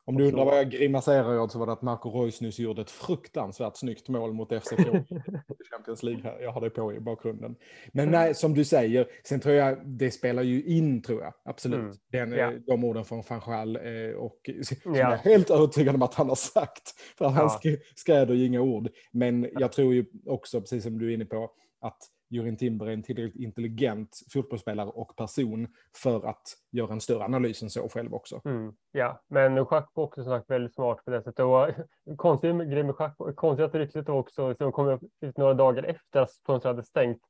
Om 0.05 0.17
du 0.17 0.27
undrar 0.27 0.45
vad 0.45 0.57
jag 0.57 0.69
grimaserar 0.69 1.39
åt 1.39 1.51
så 1.51 1.59
var 1.59 1.65
det 1.65 1.71
att 1.71 1.81
Marco 1.81 2.09
Reus 2.09 2.41
nyss 2.41 2.59
gjorde 2.59 2.81
ett 2.81 2.91
fruktansvärt 2.91 3.77
snyggt 3.77 4.07
mål 4.07 4.33
mot 4.33 4.49
FCK 4.49 4.79
i 4.79 5.63
Champions 5.71 6.03
League. 6.03 6.23
Här. 6.23 6.39
Jag 6.39 6.51
har 6.51 6.61
det 6.61 6.69
på 6.69 6.93
i 6.93 6.99
bakgrunden. 6.99 7.55
Men 7.91 8.11
nej, 8.11 8.35
som 8.35 8.53
du 8.53 8.65
säger, 8.65 9.07
sen 9.23 9.39
tror 9.39 9.55
jag 9.55 9.87
det 9.87 10.11
spelar 10.11 10.43
ju 10.43 10.63
in, 10.63 11.01
tror 11.01 11.21
jag. 11.21 11.33
Absolut. 11.45 11.79
Mm. 11.79 11.95
Den, 12.11 12.31
ja. 12.31 12.53
De 12.67 12.83
orden 12.83 13.05
från 13.05 13.23
Fanchal 13.23 13.75
eh, 13.75 14.15
och 14.15 14.49
som 14.61 14.95
ja. 14.95 14.99
jag 14.99 15.13
är 15.13 15.17
helt 15.17 15.49
övertygad 15.49 15.95
om 15.95 16.01
att 16.01 16.13
han 16.13 16.29
har 16.29 16.35
sagt. 16.35 16.93
För 17.17 17.27
han 17.27 17.49
ja. 17.63 17.75
skräder 17.95 18.33
ju 18.33 18.45
inga 18.45 18.61
ord. 18.61 18.89
Men 19.11 19.49
jag 19.51 19.71
tror 19.71 19.93
ju 19.93 20.05
också, 20.25 20.61
precis 20.61 20.83
som 20.83 20.97
du 20.99 21.09
är 21.09 21.13
inne 21.13 21.25
på, 21.25 21.51
att 21.81 21.97
Jurien 22.29 22.57
Timber 22.57 22.85
är 22.85 22.91
en 22.91 23.03
tillräckligt 23.03 23.43
intelligent 23.43 24.19
fotbollsspelare 24.33 24.89
och 24.89 25.15
person 25.15 25.67
för 25.95 26.25
att 26.29 26.41
göra 26.71 26.93
en 26.93 27.01
större 27.01 27.23
analys 27.23 27.63
än 27.63 27.69
så 27.69 27.89
själv 27.89 28.13
också. 28.13 28.41
Mm, 28.45 28.73
ja, 28.91 29.21
men 29.27 29.65
schack 29.65 29.91
var 29.93 30.03
också 30.03 30.23
sagt 30.23 30.49
väldigt 30.49 30.75
smart 30.75 31.05
på 31.05 31.11
det 31.11 31.23
sättet. 31.23 31.39
Och 31.39 31.69
eh, 31.69 31.75
konstig 32.17 32.71
grej 32.71 32.83
med 32.83 32.95
schack, 32.95 33.15
konstigt 33.35 33.65
att 33.65 33.75
ryktet 33.75 34.07
var 34.07 34.15
också, 34.15 34.55
som 34.55 34.71
kom 34.71 34.99
ut 35.21 35.37
några 35.37 35.53
dagar 35.53 35.83
efter 35.83 36.21
att 36.21 36.31
fönstret 36.45 36.75
hade 36.75 36.83
stängt, 36.83 37.21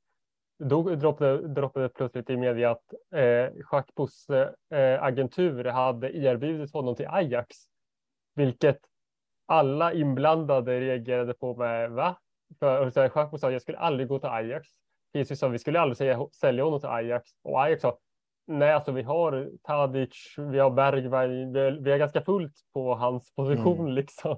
då 0.63 0.95
droppade, 0.95 1.47
droppade 1.47 1.89
plötsligt 1.89 2.29
i 2.29 2.37
media 2.37 2.71
att 2.71 2.93
eh, 3.15 3.63
Schackbos 3.63 4.29
eh, 4.29 5.03
agentur 5.03 5.65
hade 5.65 6.17
erbjudit 6.17 6.73
honom 6.73 6.95
till 6.95 7.07
Ajax, 7.07 7.57
vilket 8.35 8.79
alla 9.45 9.93
inblandade 9.93 10.79
reagerade 10.79 11.33
på 11.33 11.55
med 11.55 11.91
va? 11.91 12.17
För 12.59 12.89
så 12.89 13.09
Schackbo 13.09 13.37
sa 13.37 13.51
jag 13.51 13.61
skulle 13.61 13.77
aldrig 13.77 14.07
gå 14.07 14.19
till 14.19 14.29
Ajax. 14.29 14.67
PSV 15.13 15.35
sa 15.35 15.47
vi 15.47 15.59
skulle 15.59 15.79
aldrig 15.79 15.97
säga, 15.97 16.27
sälja 16.41 16.63
honom 16.63 16.79
till 16.79 16.89
Ajax 16.89 17.29
och 17.43 17.63
Ajax 17.63 17.81
sa 17.81 17.97
nej, 18.49 18.73
alltså 18.73 18.91
vi 18.91 19.01
har 19.01 19.49
Tadic, 19.63 20.35
vi 20.37 20.59
har 20.59 20.69
Bergvall, 20.69 21.29
vi, 21.83 21.91
är 21.91 21.97
ganska 21.97 22.21
fullt 22.21 22.53
på 22.73 22.95
hans 22.95 23.35
position 23.35 23.79
mm. 23.79 23.93
liksom. 23.93 24.31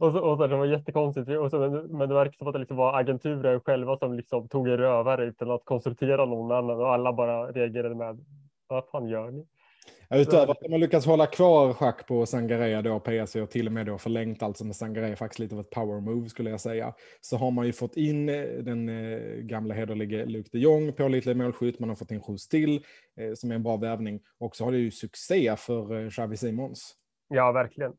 Och 0.00 0.12
så, 0.12 0.18
och 0.18 0.38
så 0.38 0.46
det 0.46 0.56
var 0.56 0.66
jättekonstigt. 0.66 1.28
Och 1.28 1.50
så, 1.50 1.58
men, 1.58 1.98
men 1.98 2.08
det 2.08 2.14
verkar 2.14 2.32
som 2.38 2.46
att 2.46 2.52
det 2.52 2.58
liksom 2.58 2.76
var 2.76 3.00
agenturen 3.00 3.60
själva 3.60 3.96
som 3.96 4.14
liksom 4.14 4.48
tog 4.48 4.68
en 4.68 4.76
rövare 4.76 5.24
utan 5.24 5.50
att 5.50 5.64
konsultera 5.64 6.24
någon 6.24 6.52
annan 6.52 6.80
och 6.80 6.92
alla 6.92 7.12
bara 7.12 7.46
reagerade 7.52 7.94
med 7.94 8.24
vad 8.66 8.88
fan 8.88 9.08
gör 9.08 9.30
ni? 9.30 9.46
Utöver 10.10 10.52
att 10.52 10.60
de 10.60 10.72
har 10.72 10.78
lyckats 10.78 11.06
hålla 11.06 11.26
kvar 11.26 11.72
schack 11.72 12.06
på 12.06 12.26
Sangarea 12.26 12.82
då, 12.82 13.00
PSV 13.00 13.40
och 13.42 13.50
till 13.50 13.66
och 13.66 13.72
med 13.72 13.86
då 13.86 13.98
förlängt 13.98 14.42
alltså 14.42 14.64
med 14.64 14.76
Sangarea 14.76 15.16
faktiskt 15.16 15.38
lite 15.38 15.54
av 15.54 15.60
ett 15.60 15.70
power 15.70 16.00
move 16.00 16.28
skulle 16.28 16.50
jag 16.50 16.60
säga. 16.60 16.94
Så 17.20 17.36
har 17.36 17.50
man 17.50 17.66
ju 17.66 17.72
fått 17.72 17.96
in 17.96 18.28
eh, 18.28 18.44
den 18.44 18.88
eh, 18.88 19.18
gamla 19.36 19.74
hederlige 19.74 20.24
Luke 20.26 20.48
de 20.52 20.58
Jong, 20.58 20.92
pålitlig 20.92 21.36
målskytt, 21.36 21.80
man 21.80 21.88
har 21.88 21.96
fått 21.96 22.10
in 22.10 22.22
Jos 22.28 22.48
till 22.48 22.84
eh, 23.20 23.34
som 23.34 23.50
är 23.50 23.54
en 23.54 23.62
bra 23.62 23.76
värvning 23.76 24.20
och 24.38 24.56
så 24.56 24.64
har 24.64 24.72
det 24.72 24.78
ju 24.78 24.90
succé 24.90 25.56
för 25.56 26.10
Xavi 26.10 26.36
Simons. 26.36 26.94
Ja, 27.28 27.52
verkligen. 27.52 27.92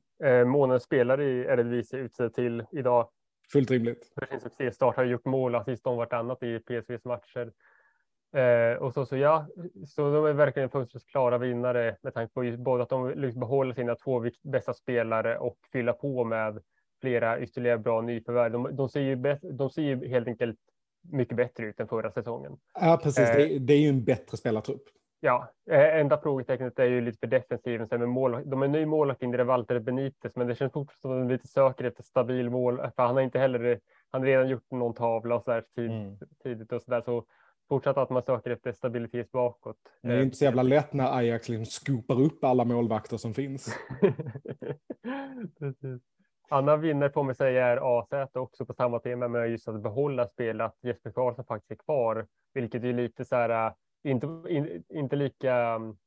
Månadens 0.46 0.84
spelare 0.84 1.24
i 1.26 1.40
Eredivisie 1.40 2.00
utsedd 2.00 2.34
till 2.34 2.64
idag. 2.72 3.10
Fullt 3.52 3.72
rimligt. 3.72 4.12
För 4.20 4.26
sin 4.26 4.40
succéstart 4.40 4.96
har 4.96 5.06
gjort 5.06 5.26
mål 5.26 5.56
assist 5.56 5.88
om 5.88 5.98
vartannat 5.98 6.44
i 6.44 6.60
PSVs 6.60 7.06
matcher. 7.06 7.52
Eh, 8.36 8.78
och 8.78 8.94
så, 8.94 9.06
så 9.06 9.18
ja, 9.18 9.48
så 9.88 10.12
de 10.12 10.26
är 10.26 10.34
verkligen 10.34 10.70
fönstrets 10.70 11.06
klara 11.06 11.38
vinnare 11.38 11.98
med 12.02 12.14
tanke 12.14 12.34
på 12.34 12.56
både 12.58 12.84
att 12.84 12.90
de 12.90 13.10
lyckas 13.10 13.36
behålla 13.36 13.74
sina 13.74 13.96
två 13.96 14.26
bästa 14.44 14.74
spelare 14.74 15.38
och 15.38 15.58
fylla 15.72 15.94
på 15.94 16.24
med 16.24 16.60
flera 17.02 17.40
ytterligare 17.40 17.78
bra 17.78 18.02
nyförvärv. 18.02 18.52
De, 18.52 18.76
de, 18.76 18.90
ser 18.90 19.02
ju 19.02 19.16
de 19.42 19.70
ser 19.70 19.82
ju 19.82 20.08
helt 20.08 20.28
enkelt 20.28 20.60
mycket 21.12 21.38
bättre 21.38 21.66
ut 21.66 21.80
än 21.80 21.88
förra 21.88 22.12
säsongen. 22.12 22.58
Ja, 22.74 23.00
precis. 23.04 23.30
Eh, 23.30 23.38
det, 23.38 23.60
det, 23.60 23.74
är 23.74 23.80
ju 23.80 23.90
en 23.90 24.04
bättre 24.04 24.38
spelartrupp. 24.38 24.84
Ja, 25.20 25.50
eh, 25.72 26.00
enda 26.00 26.22
frågetecknet 26.22 26.80
är 26.80 26.86
ju 26.86 27.02
lite 27.02 27.18
för 27.20 27.28
defensiven. 27.28 27.88
Med 27.92 28.10
mål, 28.10 28.42
de 28.46 28.64
är 28.64 28.68
ny 28.68 28.86
målvakt 28.86 29.22
in 29.22 29.34
i 29.34 29.38
det 29.38 29.44
Walter 29.44 29.80
Benitez, 29.80 30.36
men 30.36 30.48
det 30.48 30.56
känns 30.56 30.74
fortfarande 30.74 31.02
som 31.02 31.12
att 31.12 31.30
de 31.30 31.34
lite 31.34 31.48
söker 31.48 31.84
efter 31.84 32.04
stabil 32.04 32.50
mål. 32.50 32.78
För 32.78 33.04
han 33.04 33.16
har 33.16 33.22
inte 33.22 33.40
heller, 33.40 33.80
han 34.12 34.22
har 34.22 34.28
redan 34.28 34.50
gjort 34.50 34.72
någon 34.72 34.94
tavla 34.94 35.36
och 35.36 35.44
så 35.44 35.52
där 35.52 35.64
tid, 35.76 35.92
mm. 35.92 36.18
tidigt 36.44 36.72
och 36.72 36.82
så 36.82 36.92
där. 36.92 37.02
Så 37.02 37.26
fortsatt 37.70 37.98
att 37.98 38.10
man 38.10 38.24
söker 38.24 38.52
efter 38.52 38.72
stabilitet 38.72 39.32
bakåt. 39.32 39.78
Det 40.02 40.14
är 40.14 40.22
inte 40.22 40.38
så 40.38 40.46
jävla 40.46 40.64
lätt 40.64 40.94
när 40.94 41.18
Ajax 41.18 41.50
liksom 41.50 41.66
skopar 41.66 42.22
upp 42.22 42.44
alla 42.44 42.66
målvakter 42.66 43.18
som 43.18 43.34
finns. 43.34 43.78
Precis. 45.60 46.02
Anna 46.50 46.78
vinner 46.78 47.10
på 47.10 47.24
mig 47.24 47.36
säga 47.36 47.68
är 47.68 48.00
AZ 48.00 48.30
också 48.34 48.66
på 48.66 48.74
samma 48.74 49.00
tema 49.00 49.28
med 49.28 49.50
just 49.50 49.68
att 49.68 49.84
behålla 49.84 50.28
spel, 50.28 50.62
att 50.62 50.78
Jesper 50.82 51.12
Karlsson 51.12 51.46
faktiskt 51.46 51.72
är 51.72 51.84
kvar, 51.86 52.28
vilket 52.54 52.84
är 52.84 52.94
lite 52.94 53.26
så 53.26 53.36
här, 53.36 53.68
äh, 53.68 53.74
inte, 54.12 54.28
in, 54.50 54.84
inte 54.90 55.16
lika 55.16 55.76
um, 55.76 55.98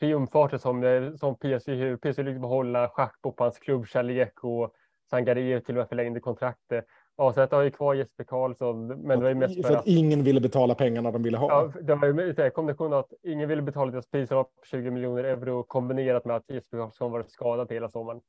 triumfartat 0.00 0.60
som, 0.60 0.84
äh, 0.84 1.14
som 1.14 1.36
PSV, 1.36 1.96
PSV 1.96 2.22
lyckades 2.22 2.40
behålla 2.40 2.88
Schachbo 2.88 3.32
på 3.32 3.44
hans 3.44 3.58
klubbkärlek 3.58 4.44
och 4.44 4.74
Sangare 5.10 5.60
till 5.60 5.74
och 5.74 5.78
med 5.78 5.88
förlängde 5.88 6.20
kontraktet. 6.20 6.86
AZ 7.16 7.36
har 7.36 7.62
ju 7.62 7.70
kvar 7.70 7.94
Jesper 7.94 8.24
Karlsson, 8.24 8.86
men 8.86 9.18
det 9.18 9.22
var 9.22 9.28
ju 9.28 9.34
mest 9.34 9.54
för, 9.54 9.62
för 9.62 9.76
att, 9.76 9.86
ingen 9.86 10.24
ville 10.24 10.40
betala 10.40 10.74
pengarna 10.74 11.10
de 11.10 11.22
ville 11.22 11.38
ha. 11.38 11.48
Ja, 11.48 11.80
det 11.82 11.94
var 11.94 12.08
ju 12.08 12.34
en 12.36 12.50
kombination 12.50 12.92
att 12.92 13.12
ingen 13.22 13.48
ville 13.48 13.62
betala 13.62 13.92
deras 13.92 14.10
priser 14.10 14.42
på 14.42 14.48
20 14.64 14.90
miljoner 14.90 15.24
euro 15.24 15.62
kombinerat 15.62 16.24
med 16.24 16.36
att 16.36 16.50
Jesper 16.50 16.78
Karlsson 16.78 17.12
varit 17.12 17.30
skadad 17.30 17.72
hela 17.72 17.88
sommaren. 17.88 18.20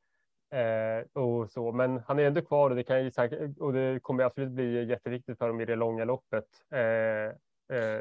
Eh, 0.54 1.22
och 1.24 1.50
så, 1.52 1.72
men 1.72 2.02
han 2.08 2.20
är 2.20 2.24
ändå 2.24 2.42
kvar 2.42 2.70
och 2.70 2.76
det 2.76 2.84
kan 2.84 3.04
ju 3.04 3.12
och 3.60 3.74
det 3.74 4.00
kommer 4.02 4.24
absolut 4.24 4.52
bli 4.52 4.86
jätteviktigt 4.86 5.38
för 5.38 5.48
dem 5.48 5.62
i 5.62 5.66
det 5.66 5.76
långa 5.76 6.06
loppet. 6.06 6.46
Eh, 6.72 7.36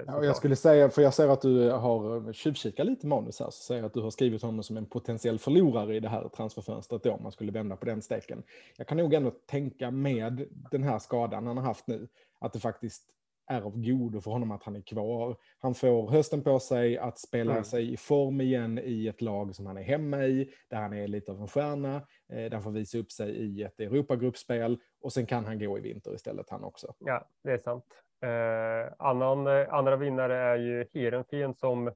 ja, 0.06 0.24
jag 0.24 0.36
skulle 0.36 0.56
säga, 0.56 0.90
för 0.90 1.02
jag 1.02 1.14
ser 1.14 1.28
att 1.28 1.40
du 1.40 1.70
har 1.70 2.32
tjuvkikat 2.32 2.86
lite 2.86 3.06
manus 3.06 3.40
här, 3.40 3.50
så 3.50 3.62
säger 3.62 3.82
att 3.82 3.94
du 3.94 4.00
har 4.00 4.10
skrivit 4.10 4.42
honom 4.42 4.62
som 4.62 4.76
en 4.76 4.86
potentiell 4.86 5.38
förlorare 5.38 5.96
i 5.96 6.00
det 6.00 6.08
här 6.08 6.28
transferfönstret 6.28 7.02
då, 7.02 7.12
om 7.12 7.22
man 7.22 7.32
skulle 7.32 7.52
vända 7.52 7.76
på 7.76 7.86
den 7.86 8.02
steken. 8.02 8.42
Jag 8.76 8.86
kan 8.86 8.96
nog 8.96 9.14
ändå 9.14 9.30
tänka 9.30 9.90
med 9.90 10.46
den 10.70 10.82
här 10.82 10.98
skadan 10.98 11.46
han 11.46 11.56
har 11.56 11.64
haft 11.64 11.86
nu, 11.86 12.08
att 12.38 12.52
det 12.52 12.60
faktiskt 12.60 13.02
är 13.46 13.62
av 13.62 13.82
godo 13.82 14.20
för 14.20 14.30
honom 14.30 14.50
att 14.50 14.62
han 14.62 14.76
är 14.76 14.80
kvar. 14.80 15.36
Han 15.58 15.74
får 15.74 16.10
hösten 16.10 16.42
på 16.42 16.60
sig 16.60 16.98
att 16.98 17.18
spela 17.18 17.52
mm. 17.52 17.64
sig 17.64 17.92
i 17.92 17.96
form 17.96 18.40
igen 18.40 18.78
i 18.78 19.08
ett 19.08 19.22
lag 19.22 19.54
som 19.54 19.66
han 19.66 19.76
är 19.76 19.82
hemma 19.82 20.24
i, 20.24 20.52
där 20.68 20.76
han 20.76 20.92
är 20.92 21.08
lite 21.08 21.32
av 21.32 21.40
en 21.40 21.48
stjärna, 21.48 21.96
eh, 21.96 22.36
där 22.36 22.50
han 22.50 22.62
får 22.62 22.70
visa 22.70 22.98
upp 22.98 23.12
sig 23.12 23.30
i 23.30 23.62
ett 23.62 23.80
Europagruppspel 23.80 24.78
och 25.00 25.12
sen 25.12 25.26
kan 25.26 25.44
han 25.44 25.58
gå 25.58 25.78
i 25.78 25.80
vinter 25.80 26.14
istället 26.14 26.50
han 26.50 26.64
också. 26.64 26.94
Ja, 26.98 27.28
det 27.44 27.50
är 27.50 27.58
sant. 27.58 27.84
Eh, 28.22 28.92
annan, 28.98 29.46
eh, 29.46 29.74
andra 29.74 29.96
vinnare 29.96 30.36
är 30.36 30.56
ju 30.56 30.86
Heerenveen 30.94 31.54
som 31.54 31.92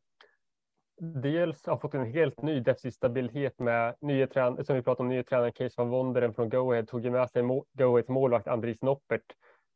dels 1.01 1.67
har 1.67 1.77
fått 1.77 1.95
en 1.95 2.13
helt 2.13 2.43
ny 2.43 2.61
defensiv 2.61 2.91
stabilitet 2.91 3.59
med 3.59 3.95
nya 4.01 4.27
tränare, 4.27 4.65
som 4.65 4.77
vi 4.77 4.83
pratade 4.83 5.03
om, 5.03 5.09
nya 5.09 5.23
tränaren 5.23 5.53
Case 5.53 5.75
van 5.77 5.89
Wonderen 5.89 6.35
från 6.35 6.49
Go 6.49 6.73
Ahead 6.73 6.87
tog 6.87 7.05
ju 7.05 7.11
med 7.11 7.31
sig 7.31 7.43
Go 7.73 7.93
Aheads 7.93 8.09
målvakt 8.09 8.49
Andris 8.49 8.83
Noppert 8.83 9.23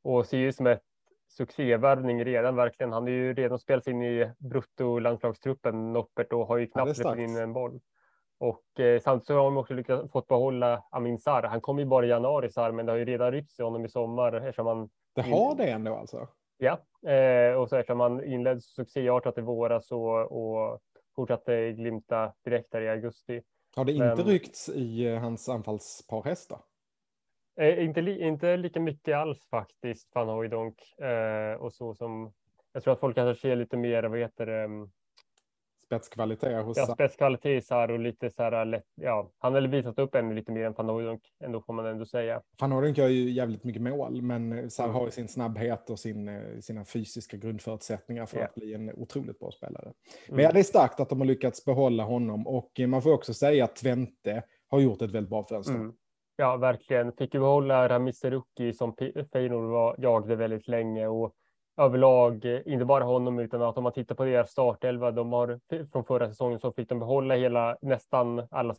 och 0.04 0.26
ser 0.26 0.38
ju 0.38 0.52
som 0.52 0.66
ett 0.66 0.82
succévärvning 1.28 2.24
redan 2.24 2.56
verkligen. 2.56 2.92
Han 2.92 3.08
är 3.08 3.12
ju 3.12 3.34
redan 3.34 3.58
spelat 3.58 3.86
in 3.86 4.02
i 4.02 4.30
bruttolandslagstruppen 4.38 5.92
Noppert 5.92 6.32
och 6.32 6.46
har 6.46 6.56
ju 6.56 6.66
knappt 6.66 6.96
släppt 6.96 7.18
in 7.18 7.36
en 7.36 7.52
boll. 7.52 7.80
Och 8.38 8.80
eh, 8.80 9.00
samtidigt 9.00 9.26
så 9.26 9.34
har 9.34 9.44
de 9.44 9.56
också 9.56 9.74
lyckats 9.74 10.12
fått 10.12 10.28
behålla 10.28 10.84
Amin 10.90 11.18
Sar. 11.18 11.42
Han 11.42 11.60
kom 11.60 11.78
ju 11.78 11.84
bara 11.84 12.06
i 12.06 12.08
januari 12.08 12.50
Sar, 12.50 12.72
men 12.72 12.86
det 12.86 12.92
har 12.92 12.96
ju 12.96 13.04
redan 13.04 13.32
ryckts 13.32 13.60
i 13.60 13.62
honom 13.62 13.84
i 13.84 13.88
sommar 13.88 14.32
eftersom 14.32 14.66
han. 14.66 14.88
Det 15.14 15.22
har 15.22 15.54
det 15.54 15.70
ändå 15.70 15.96
alltså? 15.96 16.28
Ja, 16.62 16.80
eh, 17.10 17.54
och 17.54 17.68
så 17.68 17.76
eftersom 17.76 17.98
man 17.98 18.24
inledde 18.24 18.60
succéartat 18.60 19.38
i 19.38 19.40
våras 19.40 19.92
och, 19.92 20.32
och 20.32 20.80
fortsatte 21.16 21.72
glimta 21.72 22.32
direkt 22.44 22.70
där 22.70 22.80
i 22.80 22.88
augusti. 22.88 23.42
Har 23.76 23.84
det 23.84 23.98
Men, 23.98 24.10
inte 24.10 24.30
ryckts 24.30 24.68
i 24.68 25.06
eh, 25.06 25.20
hans 25.20 25.48
anfallspar 25.48 26.22
hästar? 26.22 26.60
Eh, 27.60 27.84
inte, 27.84 28.00
li, 28.00 28.20
inte 28.20 28.56
lika 28.56 28.80
mycket 28.80 29.16
alls 29.16 29.48
faktiskt, 29.50 30.14
van 30.14 30.28
Hooijdonk. 30.28 30.98
Eh, 30.98 31.54
och 31.54 31.72
så 31.72 31.94
som 31.94 32.32
jag 32.72 32.82
tror 32.82 32.94
att 32.94 33.00
folk 33.00 33.16
kanske 33.16 33.40
ser 33.40 33.56
lite 33.56 33.76
mer, 33.76 34.02
vad 34.02 34.18
heter 34.18 34.46
det, 34.46 34.62
mm, 34.62 34.90
spetskvalitet 35.90 36.64
hos... 36.64 36.76
Ja, 36.76 36.86
spetskvalitet 36.86 37.66
så 37.66 37.74
här 37.74 37.90
och 37.90 37.98
lite 37.98 38.30
så 38.30 38.42
här 38.42 38.64
lätt. 38.64 38.84
Ja, 38.94 39.30
han 39.38 39.54
har 39.54 39.60
visat 39.60 39.98
upp 39.98 40.14
ännu 40.14 40.34
lite 40.34 40.52
mer 40.52 40.64
än 40.64 40.72
van 40.72 40.88
Hooydonk, 40.88 41.22
ändå 41.44 41.62
får 41.62 41.72
man 41.72 41.86
ändå 41.86 42.06
säga. 42.06 42.42
Van 42.60 42.72
Hooydonk 42.72 42.98
gör 42.98 43.08
ju 43.08 43.30
jävligt 43.30 43.64
mycket 43.64 43.82
mål, 43.82 44.22
men 44.22 44.70
så 44.70 44.82
här 44.82 44.88
har 44.88 45.04
ju 45.04 45.10
sin 45.10 45.28
snabbhet 45.28 45.90
och 45.90 45.98
sin, 45.98 46.28
eh, 46.28 46.58
sina 46.60 46.84
fysiska 46.84 47.36
grundförutsättningar 47.36 48.26
för 48.26 48.36
yeah. 48.36 48.48
att 48.48 48.54
bli 48.54 48.74
en 48.74 48.90
otroligt 48.94 49.38
bra 49.38 49.50
spelare. 49.50 49.84
Mm. 49.84 49.94
Men 50.36 50.44
ja, 50.44 50.52
det 50.52 50.58
är 50.58 50.62
starkt 50.62 51.00
att 51.00 51.08
de 51.08 51.20
har 51.20 51.26
lyckats 51.26 51.64
behålla 51.64 52.04
honom 52.04 52.46
och 52.46 52.80
man 52.86 53.02
får 53.02 53.12
också 53.12 53.34
säga 53.34 53.64
att 53.64 53.76
Twente 53.76 54.42
har 54.68 54.80
gjort 54.80 55.02
ett 55.02 55.10
väldigt 55.10 55.30
bra 55.30 55.44
fönster. 55.44 55.74
Mm. 55.74 55.92
Ja, 56.36 56.56
verkligen. 56.56 57.12
Fick 57.12 57.34
ju 57.34 57.40
behålla 57.40 57.88
Ramiz 57.88 58.18
Seruki 58.18 58.72
som 58.72 58.94
Feyenoord 59.32 59.94
jagade 59.98 60.36
väldigt 60.36 60.68
länge 60.68 61.06
och 61.06 61.34
överlag, 61.80 62.44
eh, 62.44 62.60
inte 62.66 62.84
bara 62.84 63.04
honom, 63.04 63.38
utan 63.38 63.62
att 63.62 63.78
om 63.78 63.84
man 63.84 63.92
tittar 63.92 64.14
på 64.14 64.24
deras 64.24 64.50
startelva, 64.50 65.10
de 65.10 65.32
har 65.32 65.60
från 65.92 66.04
förra 66.04 66.28
säsongen 66.28 66.58
så 66.58 66.72
fick 66.72 66.88
de 66.88 66.98
behålla 66.98 67.34
hela, 67.34 67.76
nästan 67.82 68.46
alla 68.50 68.74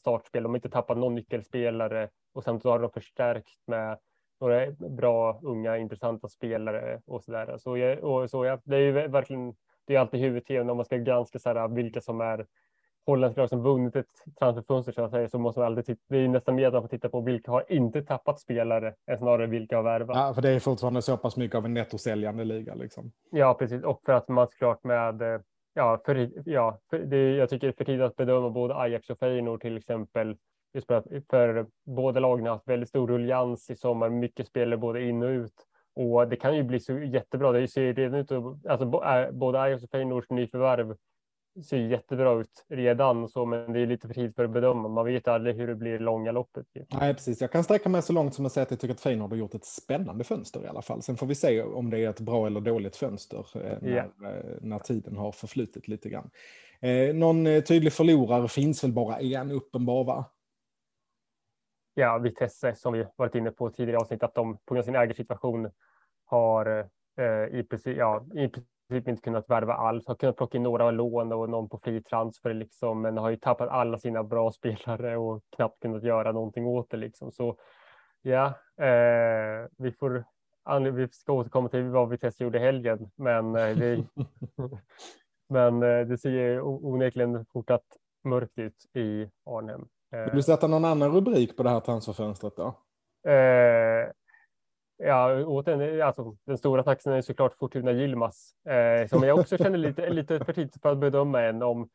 startspel. 0.00 0.42
De 0.42 0.48
har 0.48 0.56
inte 0.56 0.70
tappat 0.70 0.98
någon 0.98 1.14
nyckelspelare 1.14 2.08
och 2.34 2.44
sen 2.44 2.60
så 2.60 2.70
har 2.70 2.78
de 2.78 2.90
förstärkt 2.90 3.60
med 3.66 3.98
några 4.40 4.70
bra, 4.70 5.40
unga, 5.42 5.78
intressanta 5.78 6.28
spelare 6.28 7.00
och 7.06 7.24
så 7.24 7.32
där. 7.32 7.58
Så, 7.58 7.96
och 8.06 8.30
så 8.30 8.44
jag, 8.44 8.60
det 8.64 8.76
är 8.76 8.80
ju 8.80 8.92
verkligen, 8.92 9.54
det 9.86 9.94
är 9.94 10.00
alltid 10.00 10.20
huvudtemat 10.20 10.70
om 10.70 10.76
man 10.76 10.86
ska 10.86 10.96
granska 10.96 11.38
så 11.38 11.48
här, 11.48 11.68
vilka 11.68 12.00
som 12.00 12.20
är 12.20 12.46
holländska 13.06 13.40
lag 13.40 13.48
som 13.48 13.62
vunnit 13.62 13.96
ett 13.96 14.06
transferfönster 14.38 14.92
så, 14.92 15.02
att 15.02 15.10
säga, 15.10 15.28
så 15.28 15.38
måste 15.38 15.60
man 15.60 15.66
alltid 15.66 15.86
titta. 15.86 16.02
Det 16.08 16.18
är 16.18 16.28
nästan 16.28 16.54
mer 16.54 16.66
att 16.66 16.72
man 16.72 16.82
får 16.82 16.88
titta 16.88 17.08
på 17.08 17.20
vilka 17.20 17.50
har 17.50 17.64
inte 17.68 18.02
tappat 18.02 18.40
spelare 18.40 18.94
än 19.06 19.18
snarare 19.18 19.46
vilka 19.46 19.76
har 19.76 19.82
värvat. 19.82 20.16
Ja, 20.16 20.34
för 20.34 20.42
det 20.42 20.50
är 20.50 20.60
fortfarande 20.60 21.02
så 21.02 21.16
pass 21.16 21.36
mycket 21.36 21.56
av 21.56 21.64
en 21.64 21.74
nettosäljande 21.74 22.44
liga 22.44 22.74
liksom. 22.74 23.12
Ja, 23.30 23.54
precis. 23.54 23.82
Och 23.84 24.02
för 24.06 24.12
att 24.12 24.28
man 24.28 24.48
såklart 24.48 24.84
med 24.84 25.22
eh, 25.22 25.40
ja, 25.74 26.00
för, 26.06 26.30
ja, 26.44 26.78
för 26.90 26.98
det, 26.98 27.30
jag 27.36 27.48
tycker 27.48 27.66
det 27.66 27.70
är 27.70 27.76
för 27.76 27.84
tidigt 27.84 28.06
att 28.06 28.16
bedöma 28.16 28.50
både 28.50 28.76
Ajax 28.76 29.10
och 29.10 29.18
Feyenoord 29.18 29.60
till 29.60 29.76
exempel. 29.76 30.36
Just 30.74 30.86
för, 30.86 30.94
att, 30.94 31.06
för 31.30 31.66
båda 31.86 32.20
lagen 32.20 32.46
har 32.46 32.52
haft 32.52 32.68
väldigt 32.68 32.88
stor 32.88 33.08
rullians 33.08 33.70
i 33.70 33.76
sommar, 33.76 34.08
mycket 34.08 34.46
spelare 34.46 34.76
både 34.76 35.02
in 35.02 35.22
och 35.22 35.28
ut. 35.28 35.54
Och 35.96 36.28
det 36.28 36.36
kan 36.36 36.56
ju 36.56 36.62
bli 36.62 36.80
så 36.80 36.98
jättebra. 36.98 37.52
Det 37.52 37.68
ser 37.68 37.94
redan 37.94 38.20
ut 38.20 38.32
alltså 38.68 38.86
både 39.32 39.60
Ajax 39.60 39.82
och 39.82 39.90
Feyenoords 39.90 40.30
nyförvärv 40.30 40.96
ser 41.62 41.76
jättebra 41.76 42.40
ut 42.40 42.64
redan 42.68 43.28
så, 43.28 43.46
men 43.46 43.72
det 43.72 43.80
är 43.80 43.86
lite 43.86 44.06
för 44.06 44.14
tidigt 44.14 44.36
för 44.36 44.44
att 44.44 44.50
bedöma. 44.50 44.88
Man 44.88 45.04
vet 45.04 45.28
aldrig 45.28 45.56
hur 45.56 45.66
det 45.66 45.74
blir 45.74 45.94
i 45.94 45.98
långa 45.98 46.32
loppet. 46.32 46.66
Nej, 46.92 47.14
precis. 47.14 47.40
Jag 47.40 47.52
kan 47.52 47.64
sträcka 47.64 47.88
mig 47.88 48.02
så 48.02 48.12
långt 48.12 48.34
som 48.34 48.46
att 48.46 48.52
säga 48.52 48.62
att 48.62 48.70
jag 48.70 48.80
tycker 48.80 48.94
att 48.94 49.00
Feyenoord 49.00 49.30
har 49.30 49.36
gjort 49.36 49.54
ett 49.54 49.64
spännande 49.64 50.24
fönster 50.24 50.64
i 50.64 50.66
alla 50.66 50.82
fall. 50.82 51.02
Sen 51.02 51.16
får 51.16 51.26
vi 51.26 51.34
se 51.34 51.62
om 51.62 51.90
det 51.90 51.98
är 51.98 52.10
ett 52.10 52.20
bra 52.20 52.46
eller 52.46 52.60
dåligt 52.60 52.96
fönster 52.96 53.46
eh, 53.54 53.78
när, 53.80 53.88
yeah. 53.88 54.06
när 54.60 54.78
tiden 54.78 55.16
har 55.16 55.32
förflutit 55.32 55.88
lite 55.88 56.08
grann. 56.08 56.30
Eh, 56.80 57.14
någon 57.14 57.46
eh, 57.46 57.62
tydlig 57.62 57.92
förlorare 57.92 58.48
finns 58.48 58.84
väl 58.84 58.92
bara 58.92 59.18
en 59.18 59.50
uppenbar, 59.50 60.04
va? 60.04 60.24
Ja, 61.94 62.18
Vitesse 62.18 62.74
som 62.74 62.92
vi 62.92 63.06
varit 63.16 63.34
inne 63.34 63.50
på 63.50 63.70
tidigare 63.70 64.00
avsnitt, 64.00 64.22
att 64.22 64.34
de 64.34 64.56
på 64.56 64.74
grund 64.74 64.82
av 64.82 64.84
sin 64.84 64.96
ägarsituation 64.96 65.70
har 66.24 66.90
eh, 67.18 67.58
i, 67.58 67.66
princip, 67.70 67.96
ja, 67.96 68.26
i 68.34 68.48
princip 68.48 68.73
inte 68.90 69.22
kunnat 69.22 69.50
värva 69.50 69.74
alls. 69.74 70.06
Har 70.06 70.14
kunnat 70.14 70.36
plocka 70.36 70.56
in 70.56 70.62
några 70.62 70.90
lån 70.90 71.32
och 71.32 71.50
någon 71.50 71.68
på 71.68 71.78
fri 71.78 72.02
transfer 72.02 72.54
liksom, 72.54 73.02
men 73.02 73.18
har 73.18 73.30
ju 73.30 73.36
tappat 73.36 73.68
alla 73.68 73.98
sina 73.98 74.24
bra 74.24 74.52
spelare 74.52 75.16
och 75.16 75.42
knappt 75.56 75.80
kunnat 75.80 76.02
göra 76.02 76.32
någonting 76.32 76.66
åt 76.66 76.90
det 76.90 76.96
liksom. 76.96 77.32
Så 77.32 77.56
ja, 78.22 78.46
eh, 78.76 79.68
vi 79.78 79.92
får. 79.92 80.24
Vi 80.92 81.08
ska 81.08 81.32
återkomma 81.32 81.68
till 81.68 81.82
vad 81.82 82.08
Vitesse 82.08 82.44
gjorde 82.44 82.58
helgen, 82.58 83.10
men 83.16 83.56
eh, 83.56 83.76
det, 83.76 84.04
men 85.48 85.82
eh, 85.82 86.06
det 86.06 86.18
ser 86.18 86.60
onekligen 86.60 87.46
fortsatt 87.52 87.84
mörkt 88.24 88.58
ut 88.58 88.96
i 88.96 89.30
Arnhem. 89.46 89.88
Vill 90.10 90.36
du 90.36 90.42
sätta 90.42 90.66
någon 90.66 90.84
annan 90.84 91.12
rubrik 91.12 91.56
på 91.56 91.62
det 91.62 91.70
här 91.70 91.80
transferfönstret 91.80 92.56
då? 92.56 92.66
Eh, 93.30 94.10
Ja, 94.96 95.44
återigen, 95.44 96.02
alltså, 96.02 96.36
den 96.46 96.58
stora 96.58 96.82
taxen 96.82 97.12
är 97.12 97.22
såklart 97.22 97.54
Fortuna 97.54 97.92
Gilmas, 97.92 98.54
eh, 98.68 99.08
som 99.08 99.22
jag 99.22 99.38
också 99.38 99.56
känner 99.56 99.78
lite, 99.78 100.10
lite 100.10 100.44
för 100.44 100.52
tidigt 100.52 100.82
för 100.82 100.92
att 100.92 100.98
bedöma 100.98 101.42
än 101.42 101.62
om 101.62 101.88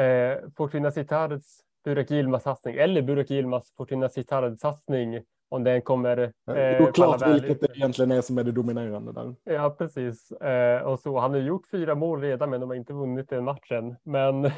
eh, 0.00 0.38
Fortuna 0.56 0.90
Citards 0.90 1.60
Burak 1.84 2.10
Yilmaz 2.10 2.42
satsning 2.42 2.76
eller 2.76 3.02
Burak 3.02 3.30
Yilmaz 3.30 3.72
Fortuna 3.76 4.08
Citards 4.08 4.60
satsning 4.60 5.24
om 5.48 5.64
den 5.64 5.82
kommer. 5.82 6.18
Eh, 6.18 6.30
det 6.46 6.60
är 6.60 6.92
klart 6.92 7.26
vilket 7.26 7.60
det 7.60 7.76
egentligen 7.76 8.10
är 8.10 8.20
som 8.20 8.38
är 8.38 8.44
det 8.44 8.52
dominerande 8.52 9.12
där. 9.12 9.34
Ja, 9.44 9.70
precis. 9.70 10.32
Eh, 10.32 10.82
och 10.82 11.00
så 11.00 11.18
han 11.18 11.30
har 11.30 11.38
gjort 11.38 11.66
fyra 11.66 11.94
mål 11.94 12.20
redan, 12.20 12.50
men 12.50 12.60
de 12.60 12.70
har 12.70 12.76
inte 12.76 12.92
vunnit 12.92 13.28
den 13.28 13.44
matchen. 13.44 13.96
Men. 14.02 14.50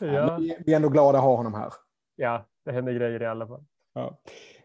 ja. 0.00 0.36
vi 0.38 0.72
är 0.72 0.76
ändå 0.76 0.88
glada 0.88 1.18
att 1.18 1.24
ha 1.24 1.36
honom 1.36 1.54
här. 1.54 1.72
Ja, 2.16 2.44
det 2.64 2.72
händer 2.72 2.92
grejer 2.92 3.22
i 3.22 3.26
alla 3.26 3.46
fall. 3.46 3.64
Ja. 3.94 4.18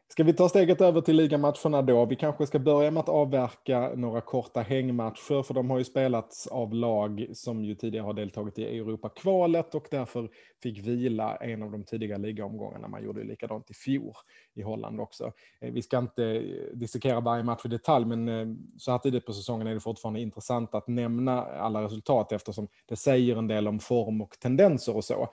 Ska 0.10 0.24
vi 0.24 0.34
ta 0.34 0.50
steget 0.50 0.82
över 0.82 1.02
till 1.02 1.16
ligamatcherna 1.16 1.82
då? 1.82 2.06
Vi 2.06 2.16
kanske 2.16 2.48
ska 2.48 2.60
börja 2.60 2.92
med 2.92 3.00
att 3.00 3.10
avverka 3.10 3.92
några 3.96 4.22
korta 4.22 4.62
hängmatcher, 4.62 5.44
för 5.44 5.54
de 5.54 5.70
har 5.70 5.78
ju 5.78 5.84
spelats 5.84 6.48
av 6.48 6.74
lag 6.74 7.28
som 7.34 7.66
ju 7.66 7.76
tidigare 7.76 8.04
har 8.04 8.14
deltagit 8.14 8.60
i 8.60 8.78
Europa-kvalet 8.78 9.76
och 9.76 9.88
därför 9.92 10.30
fick 10.64 10.80
vila 10.80 11.36
en 11.36 11.64
av 11.64 11.72
de 11.72 11.84
tidiga 11.84 12.18
ligaomgångarna. 12.18 12.88
Man 12.88 13.04
gjorde 13.04 13.22
ju 13.22 13.28
likadant 13.28 13.70
i 13.70 13.74
fjol 13.74 14.14
i 14.54 14.62
Holland 14.62 15.00
också. 15.00 15.32
Eh, 15.62 15.72
vi 15.72 15.82
ska 15.82 15.98
inte 15.98 16.26
eh, 16.26 16.78
dissekera 16.78 17.20
varje 17.20 17.44
match 17.44 17.66
i 17.66 17.68
detalj, 17.68 18.06
men 18.06 18.28
eh, 18.28 18.48
så 18.78 18.92
här 18.92 18.98
tidigt 18.98 19.26
på 19.26 19.34
säsongen 19.34 19.68
är 19.68 19.74
det 19.74 19.80
fortfarande 19.80 20.22
intressant 20.22 20.76
att 20.76 20.88
nämna 20.88 21.44
alla 21.44 21.84
resultat 21.84 22.32
eftersom 22.32 22.68
det 22.86 22.96
säger 22.96 23.36
en 23.36 23.48
del 23.48 23.68
om 23.68 23.80
form 23.80 24.22
och 24.22 24.40
tendenser 24.40 24.96
och 24.96 25.04
så. 25.04 25.30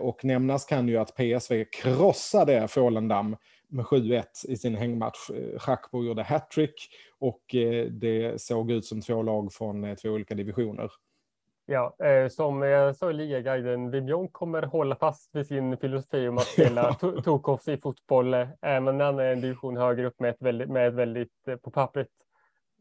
Och 0.00 0.24
nämnas 0.24 0.64
kan 0.64 0.88
ju 0.88 0.96
att 0.96 1.16
PSV 1.16 1.64
krossade 1.64 2.68
Fålendam 2.68 3.36
med 3.68 3.84
7-1 3.84 4.24
i 4.48 4.56
sin 4.56 4.74
hängmatch. 4.74 5.30
Schakbo 5.58 6.04
gjorde 6.04 6.22
hattrick 6.22 6.88
och 7.18 7.42
det 7.90 8.40
såg 8.40 8.70
ut 8.70 8.84
som 8.84 9.00
två 9.00 9.22
lag 9.22 9.52
från 9.52 9.96
två 9.96 10.08
olika 10.08 10.34
divisioner. 10.34 10.90
Ja, 11.68 11.96
eh, 11.98 12.28
som 12.28 12.62
jag 12.62 12.96
sa 12.96 13.10
i 13.10 13.12
ligaguiden, 13.12 13.90
Vibion 13.90 14.28
kommer 14.28 14.62
hålla 14.62 14.96
fast 14.96 15.34
vid 15.34 15.46
sin 15.46 15.76
filosofi 15.76 16.28
om 16.28 16.38
att 16.38 16.44
spela 16.46 16.94
Tokovs 16.94 17.68
i 17.68 17.76
fotboll, 17.76 18.34
eh, 18.34 18.46
men 18.60 19.00
han 19.00 19.18
är 19.18 19.32
en 19.32 19.40
division 19.40 19.76
högre 19.76 20.06
upp 20.06 20.20
med 20.20 20.30
ett 20.30 20.42
väldigt, 20.42 20.68
med 20.68 20.88
ett 20.88 20.94
väldigt 20.94 21.48
eh, 21.48 21.56
på 21.56 21.70
pappret 21.70 22.08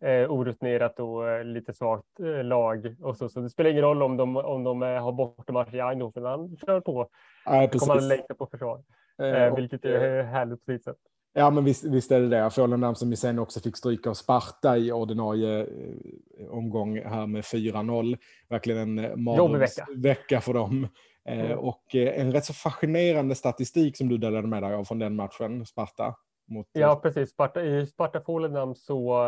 eh, 0.02 0.32
orutinerat 0.32 1.00
och 1.00 1.30
eh, 1.30 1.44
lite 1.44 1.74
svagt 1.74 2.20
eh, 2.20 2.44
lag. 2.44 2.96
Och 3.02 3.18
så, 3.18 3.30
så 3.30 3.40
det 3.40 3.50
spelar 3.50 3.70
ingen 3.70 3.84
roll 3.84 4.04
om 4.04 4.18
de, 4.18 4.38
om 4.38 4.64
de 4.64 4.84
eh, 4.84 5.04
har 5.04 5.12
bortamatch 5.12 5.74
i 5.74 5.80
Eindhoven, 5.80 6.26
han 6.26 6.58
kör 6.66 6.82
på. 6.82 7.08
Ja, 7.46 7.68
kommer 7.68 7.94
han 7.94 8.08
längta 8.08 8.34
på 8.34 8.46
försvar, 8.46 8.84
eh, 9.22 9.56
vilket 9.56 9.86
är 9.86 10.24
härligt 10.24 10.66
på 10.66 10.72
sitt 10.72 10.84
sätt. 10.84 10.98
Ja, 11.38 11.50
men 11.50 11.64
visst, 11.64 11.84
visst 11.84 12.12
är 12.12 12.20
det 12.20 12.30
det. 12.30 12.50
Fålendam 12.50 12.96
som 12.96 13.10
ju 13.10 13.16
sen 13.16 13.40
också 13.40 13.60
fick 13.60 13.78
stryka 13.78 14.10
av 14.10 14.14
Sparta 14.14 14.78
i 14.78 14.92
ordinarie 14.92 15.68
omgång 16.50 17.00
här 17.00 17.28
med 17.28 17.44
4-0. 17.44 18.18
Verkligen 18.50 19.00
en 19.00 19.24
mardrömsvecka 19.24 19.88
vecka 19.96 20.42
för 20.42 20.54
dem. 20.54 20.88
Eh, 21.30 21.46
mm. 21.46 21.60
Och 21.60 21.96
en 21.96 22.32
rätt 22.32 22.46
så 22.46 22.54
fascinerande 22.54 23.36
statistik 23.36 23.98
som 23.98 24.10
du 24.10 24.18
delade 24.18 24.48
med 24.48 24.64
dig 24.64 24.74
av 24.74 24.84
från 24.84 25.00
den 25.00 25.16
matchen, 25.16 25.66
Sparta. 25.66 26.16
Mot... 26.48 26.68
Ja, 26.72 27.00
precis. 27.04 27.30
Sparta, 27.30 27.62
I 27.62 27.88
Sparta 27.88 28.22
Fålendam 28.22 28.76
så 28.76 29.28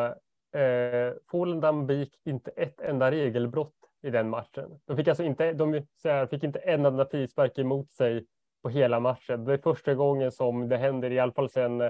eh, 0.57 1.13
Fålendam 1.31 1.87
begick 1.87 2.21
inte 2.25 2.51
ett 2.51 2.81
enda 2.81 3.11
regelbrott 3.11 3.73
i 4.03 4.09
den 4.09 4.29
matchen. 4.29 4.79
De 4.85 4.97
fick 4.97 5.07
alltså 5.07 5.23
inte, 5.23 5.53
de 5.53 5.73
här, 6.03 6.27
fick 6.27 6.43
inte 6.43 6.59
en 6.59 6.85
enda 6.85 7.05
frispark 7.05 7.57
emot 7.57 7.91
sig 7.91 8.25
på 8.63 8.69
hela 8.69 8.99
matchen. 8.99 9.45
Det 9.45 9.53
är 9.53 9.57
första 9.57 9.95
gången 9.95 10.31
som 10.31 10.69
det 10.69 10.77
händer, 10.77 11.11
i 11.11 11.19
alla 11.19 11.31
fall 11.31 11.49
sedan 11.49 11.81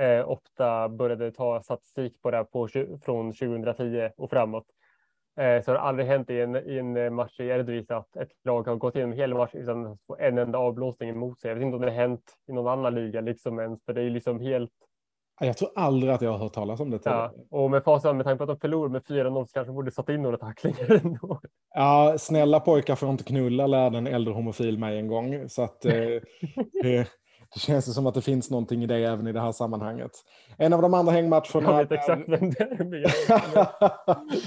eh, 0.00 0.30
Opta 0.30 0.88
började 0.88 1.32
ta 1.32 1.62
statistik 1.62 2.22
på 2.22 2.30
det 2.30 2.44
på, 2.44 2.68
från 3.04 3.32
2010 3.32 4.10
och 4.16 4.30
framåt. 4.30 4.66
Eh, 5.36 5.62
så 5.62 5.72
det 5.72 5.78
har 5.78 5.86
aldrig 5.88 6.08
hänt 6.08 6.30
i 6.30 6.40
en, 6.40 6.56
i 6.56 6.78
en 6.78 6.96
eh, 6.96 7.10
match 7.10 7.40
i 7.40 7.48
Eredivisie 7.48 7.96
att 7.96 8.16
ett 8.16 8.32
lag 8.44 8.66
har 8.66 8.76
gått 8.76 8.96
igenom 8.96 9.12
hela 9.12 9.36
matchen 9.36 9.60
utan 9.60 9.86
att 9.86 10.02
få 10.06 10.16
en 10.18 10.38
enda 10.38 10.58
avblåsning 10.58 11.10
emot 11.10 11.40
sig. 11.40 11.48
Jag 11.48 11.54
vet 11.54 11.64
inte 11.64 11.76
om 11.76 11.82
det 11.82 11.90
har 11.90 11.96
hänt 11.96 12.36
i 12.48 12.52
någon 12.52 12.78
annan 12.78 12.94
liga 12.94 13.20
liksom 13.20 13.60
ens, 13.60 13.84
för 13.84 13.92
det 13.92 14.02
är 14.02 14.10
liksom 14.10 14.40
helt 14.40 14.72
jag 15.46 15.56
tror 15.56 15.70
aldrig 15.74 16.12
att 16.12 16.22
jag 16.22 16.30
har 16.30 16.38
hört 16.38 16.52
talas 16.52 16.80
om 16.80 16.90
det. 16.90 17.00
Ja, 17.04 17.32
och 17.50 17.70
med 17.70 17.84
facit 17.84 18.16
med 18.16 18.24
tanke 18.24 18.38
på 18.38 18.52
att 18.52 18.58
de 18.58 18.60
förlorade 18.60 18.92
med 18.92 19.02
4-0 19.02 19.46
så 19.46 19.52
kanske 19.52 19.72
borde 19.72 19.90
satt 19.90 20.08
in 20.08 20.22
några 20.22 20.36
tacklingar 20.36 21.00
ändå. 21.04 21.40
Ja, 21.74 22.14
snälla 22.18 22.60
pojkar 22.60 22.94
får 22.94 23.10
inte 23.10 23.24
knulla, 23.24 23.66
lärde 23.66 23.98
en 23.98 24.06
äldre 24.06 24.34
homofil 24.34 24.78
mig 24.78 24.98
en 24.98 25.08
gång. 25.08 25.48
Så 25.48 25.62
att, 25.62 25.84
eh, 25.84 25.92
det, 27.54 27.60
känns 27.60 27.94
som 27.94 28.06
att 28.06 28.14
det 28.14 28.22
finns 28.22 28.50
någonting 28.50 28.82
i 28.82 28.86
det 28.86 28.96
även 28.96 29.26
i 29.26 29.32
det 29.32 29.40
här 29.40 29.52
sammanhanget. 29.52 30.10
En 30.56 30.72
av 30.72 30.82
de 30.82 30.94
andra 30.94 31.12
hängmatcherna... 31.12 31.70
Jag 31.70 31.76
vet 31.78 31.92
exakt 31.92 32.28
vem 32.28 32.50
det 32.50 33.04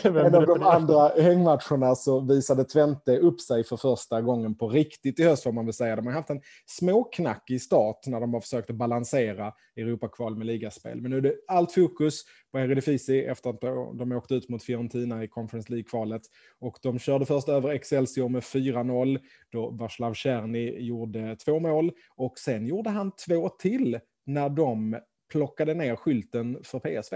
är. 0.03 0.25
en 0.25 0.35
av 0.35 0.45
de 0.45 0.63
andra 0.63 1.07
hängmatcherna 1.07 1.95
så 1.95 2.19
visade 2.19 2.63
Twente 2.63 3.17
upp 3.17 3.41
sig 3.41 3.63
för 3.63 3.77
första 3.77 4.21
gången 4.21 4.55
på 4.55 4.69
riktigt 4.69 5.19
i 5.19 5.23
höst 5.23 5.43
får 5.43 5.51
man 5.51 5.65
väl 5.65 5.73
säga. 5.73 5.95
De 5.95 6.07
har 6.07 6.13
haft 6.13 6.29
en 6.29 6.41
småknackig 6.65 7.61
start 7.61 8.07
när 8.07 8.19
de 8.19 8.33
har 8.33 8.41
försökt 8.41 8.69
att 8.69 8.75
balansera 8.75 9.53
Europakval 9.75 10.37
med 10.37 10.47
ligaspel. 10.47 11.01
Men 11.01 11.11
nu 11.11 11.17
är 11.17 11.21
det 11.21 11.35
allt 11.47 11.71
fokus 11.71 12.23
på 12.51 12.59
Eredivisie 12.59 13.31
efter 13.31 13.49
att 13.49 13.61
de 13.97 14.11
åkte 14.11 14.35
ut 14.35 14.49
mot 14.49 14.63
Fiorentina 14.63 15.23
i 15.23 15.27
Conference 15.27 15.71
League-kvalet. 15.71 16.21
Och 16.59 16.77
de 16.81 16.99
körde 16.99 17.25
först 17.25 17.49
över 17.49 17.69
Excelsior 17.69 18.29
med 18.29 18.41
4-0 18.41 19.19
då 19.51 19.69
Vaslav 19.69 20.13
Czerny 20.13 20.79
gjorde 20.79 21.35
två 21.35 21.59
mål 21.59 21.91
och 22.15 22.39
sen 22.39 22.65
gjorde 22.65 22.89
han 22.93 23.11
två 23.11 23.49
till 23.49 23.99
när 24.25 24.49
de 24.49 24.99
plockade 25.31 25.73
ner 25.73 25.95
skylten 25.95 26.63
för 26.63 26.79
PSV. 26.79 27.15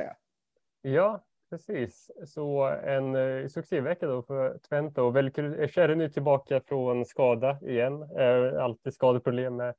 Ja, 0.82 1.24
precis. 1.50 2.12
Så 2.26 2.64
en 2.66 3.16
eh, 3.16 3.48
succévecka 3.48 4.08
då 4.08 4.24
för 4.24 4.58
Twente 4.58 5.02
och 5.02 5.16
väldigt 5.16 5.36
kul. 5.36 5.60
Eh, 5.60 5.68
Czerny 5.68 6.10
tillbaka 6.10 6.62
från 6.62 7.06
skada 7.06 7.60
igen. 7.62 8.02
Eh, 8.02 8.64
alltid 8.64 8.94
skadeproblem 8.94 9.56
med 9.56 9.76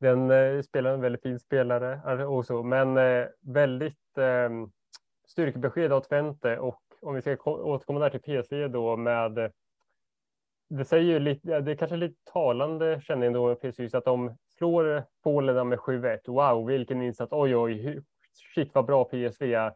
den 0.00 0.30
eh, 0.30 0.62
spelaren, 0.62 1.00
väldigt 1.00 1.22
fin 1.22 1.40
spelare 1.40 2.20
eh, 2.20 2.32
och 2.32 2.46
så, 2.46 2.62
men 2.62 2.96
eh, 2.96 3.26
väldigt 3.40 4.18
eh, 4.18 4.50
styrkebesked 5.28 5.92
av 5.92 6.00
Twente 6.00 6.58
och 6.58 6.82
om 7.00 7.14
vi 7.14 7.22
ska 7.22 7.36
återkomma 7.44 8.00
där 8.00 8.18
till 8.18 8.42
PSV 8.42 8.68
då 8.68 8.96
med 8.96 9.38
eh, 9.38 9.50
det 10.70 10.84
säger 10.84 11.12
ju 11.12 11.18
lite, 11.18 11.60
det 11.60 11.72
är 11.72 11.76
kanske 11.76 11.96
lite 11.96 12.20
talande 12.32 13.00
känner 13.04 13.22
jag 13.22 13.26
ändå 13.26 13.54
PSV 13.54 13.88
att 13.92 14.04
de 14.04 14.36
slår 14.58 15.04
Polen 15.22 15.68
med 15.68 15.78
7-1. 15.78 16.18
Wow, 16.26 16.66
vilken 16.66 17.02
insats. 17.02 17.32
Oj, 17.32 17.56
oj, 17.56 18.02
shit 18.54 18.70
vad 18.74 18.86
bra 18.86 19.04
PSV 19.04 19.54
är. 19.54 19.72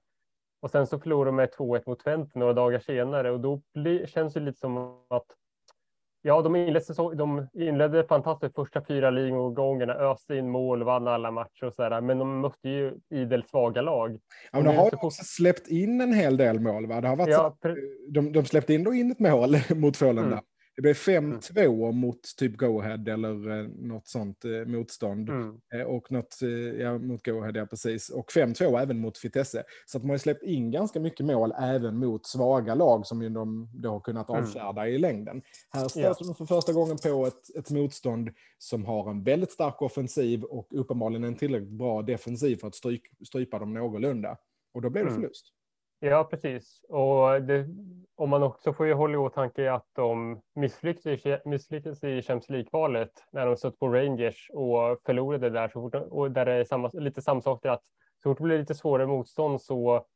Och 0.61 0.71
sen 0.71 0.87
så 0.87 0.99
förlorar 0.99 1.27
de 1.27 1.37
med 1.37 1.51
2-1 1.59 1.83
mot 1.87 2.05
Twente 2.05 2.39
några 2.39 2.53
dagar 2.53 2.79
senare 2.79 3.31
och 3.31 3.41
då 3.41 3.63
blir, 3.75 4.07
känns 4.07 4.35
det 4.35 4.41
lite 4.41 4.59
som 4.59 5.05
att 5.09 5.27
Ja, 6.25 6.43
de 6.43 6.57
inledde, 6.57 7.15
de 7.15 7.49
inledde 7.53 8.05
fantastiskt 8.05 8.55
första 8.55 8.85
fyra 8.85 9.11
ligomgångarna, 9.11 9.95
öste 9.95 10.37
in 10.37 10.51
mål, 10.51 10.83
vann 10.83 11.09
alla 11.09 11.31
matcher 11.31 11.65
och 11.65 11.75
så 11.75 11.89
där, 11.89 12.01
men 12.01 12.19
de 12.19 12.41
mötte 12.41 12.69
ju 12.69 12.95
idel 13.11 13.45
svaga 13.45 13.83
lag. 13.83 14.19
Ja, 14.53 14.59
men 14.59 14.65
de 14.65 14.77
har 14.77 14.85
ju 14.85 14.97
också 14.97 15.25
släppt 15.25 15.69
in 15.69 16.01
en 16.01 16.13
hel 16.13 16.37
del 16.37 16.61
mål, 16.61 16.87
va? 16.87 17.01
Det 17.01 17.09
har 17.09 17.17
varit 17.17 17.31
ja, 17.31 17.57
så, 17.63 17.77
de, 18.09 18.33
de 18.33 18.45
släppte 18.45 18.75
in 18.75 18.85
då 18.85 18.95
in 18.95 19.11
ett 19.11 19.19
mål 19.19 19.57
mot 19.77 19.97
Frölunda. 19.97 20.33
Mm. 20.33 20.45
Det 20.77 20.83
blev 20.83 20.95
5-2 20.95 21.85
mm. 21.85 21.97
mot 21.97 22.37
typ 22.37 22.57
Go-Ahead 22.57 23.13
eller 23.13 23.59
eh, 23.59 23.69
något 23.69 24.09
sånt 24.09 24.45
eh, 24.45 24.51
motstånd. 24.67 25.29
Mm. 25.29 25.61
Eh, 25.75 25.83
och 25.83 26.13
något, 26.13 26.39
ja, 26.79 26.99
mot 26.99 27.23
Go-Ahead, 27.23 27.53
ja 27.59 27.67
precis. 27.67 28.09
Och 28.09 28.31
5-2 28.31 28.81
även 28.81 28.99
mot 28.99 29.25
Vitesse. 29.25 29.65
Så 29.87 29.99
att 29.99 30.05
man 30.05 30.11
har 30.11 30.19
släppt 30.19 30.43
in 30.43 30.71
ganska 30.71 31.01
mycket 31.01 31.27
mål 31.27 31.55
även 31.59 31.99
mot 31.99 32.27
svaga 32.27 32.75
lag 32.75 33.07
som 33.07 33.23
ju 33.23 33.29
de 33.29 33.71
då 33.75 33.91
har 33.91 34.01
kunnat 34.01 34.29
mm. 34.29 34.43
avfärda 34.43 34.83
mm. 34.83 34.95
i 34.95 34.99
längden. 34.99 35.43
Här 35.71 35.89
stöter 35.89 36.09
ja. 36.09 36.27
de 36.27 36.35
för 36.35 36.47
första 36.47 36.73
gången 36.73 36.97
på 36.97 37.27
ett, 37.27 37.57
ett 37.57 37.71
motstånd 37.71 38.31
som 38.59 38.85
har 38.85 39.11
en 39.11 39.25
väldigt 39.25 39.53
stark 39.53 39.83
offensiv 39.83 40.43
och 40.43 40.69
uppenbarligen 40.71 41.25
en 41.25 41.37
tillräckligt 41.37 41.79
bra 41.79 42.03
defensiv 42.03 42.57
för 42.57 42.67
att 42.67 42.75
stryk, 42.75 43.03
strypa 43.27 43.59
dem 43.59 43.75
någorlunda. 43.75 44.37
Och 44.75 44.83
då 44.83 44.91
blev 44.91 45.05
det 45.05 45.11
mm. 45.11 45.23
förlust. 45.23 45.53
Ja, 46.05 46.25
precis. 46.25 46.81
Och 46.89 47.43
det, 47.43 47.67
om 48.15 48.31
man 48.31 48.43
också 48.43 48.73
får 48.73 48.87
ju 48.87 48.93
hålla 48.95 49.15
i 49.15 49.17
åtanke 49.17 49.73
att 49.73 49.87
de 49.93 50.41
misslyckades, 50.55 51.45
misslyckades 51.45 52.05
i 52.05 52.23
Champions 52.23 52.51
League-kvalet 52.51 53.11
när 53.33 53.47
de 53.47 53.57
satt 53.57 53.79
på 53.79 53.89
Rangers 53.89 54.51
och 54.53 55.01
förlorade 55.07 55.51
där. 55.51 55.69
Så 55.69 55.73
fort, 55.73 55.95
och 55.95 56.31
där 56.31 56.45
det 56.45 56.53
är 56.53 56.65
samma, 56.65 56.91
lite 56.93 57.23
samma 57.23 57.41
sak 57.41 57.67
att 57.67 57.83
så 58.23 58.31
fort 58.31 58.39
det 58.39 58.45
blir 58.45 58.59
lite 58.59 58.75
svårare 58.75 59.07
motstånd 59.07 59.63
så 59.63 60.07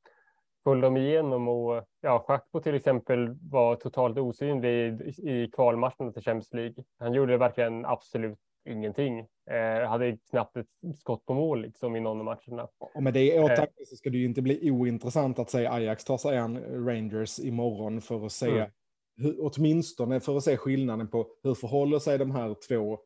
föll 0.64 0.81
de 0.81 0.96
igenom 0.96 1.49
och 1.49 1.85
ja, 2.01 2.25
Schackbo 2.27 2.61
till 2.61 2.75
exempel 2.75 3.37
var 3.51 3.77
totalt 3.77 4.18
osynlig 4.18 5.01
i, 5.01 5.31
i 5.31 5.51
kvalmatchen 5.51 6.12
till 6.12 6.22
Champions 6.22 6.55
League. 6.55 6.85
Han 6.99 7.14
gjorde 7.14 7.37
verkligen 7.37 7.87
absolut 7.87 8.38
ingenting. 8.64 9.27
Eh, 9.51 9.89
hade 9.89 10.19
knappt 10.31 10.57
ett 10.57 10.67
skott 11.01 11.27
på 11.27 11.35
mål 11.35 11.63
liksom 11.63 11.97
i 11.97 12.01
någon 12.01 12.19
av 12.19 12.25
matcherna. 12.25 12.69
Och 12.95 13.03
med 13.03 13.15
det 13.15 13.35
i 13.35 13.39
åtanke 13.39 13.63
eh. 13.63 13.87
så 13.87 13.97
ska 13.97 14.11
det 14.11 14.19
ju 14.19 14.25
inte 14.25 14.43
bli 14.43 14.71
ointressant 14.71 15.39
att 15.39 15.51
se 15.51 15.67
Ajax 15.67 16.05
ta 16.05 16.19
sig 16.19 16.39
an 16.39 16.59
Rangers 16.87 17.39
imorgon 17.39 18.01
för 18.01 18.27
att 18.27 18.33
se, 18.33 18.51
mm. 18.51 18.71
hur, 19.17 19.37
åtminstone 19.41 20.21
för 20.21 20.37
att 20.37 20.45
se 20.45 20.57
skillnaden 20.57 21.09
på 21.09 21.27
hur 21.43 21.55
förhåller 21.55 21.99
sig 21.99 22.19
de 22.19 22.31
här 22.31 22.57
två 22.69 22.99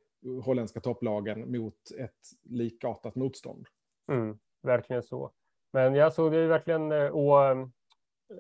holländska 0.45 0.81
topplagen 0.81 1.53
mot 1.53 1.91
ett 1.99 2.51
likartat 2.51 3.15
motstånd. 3.15 3.67
Mm, 4.13 4.39
verkligen 4.63 5.03
så. 5.03 5.33
Men 5.73 5.95
jag 5.95 6.13
såg 6.13 6.33
det 6.33 6.39
ju 6.39 6.47
verkligen, 6.47 6.93
eh, 6.93 7.07
och 7.07 7.45
eh, 7.45 7.67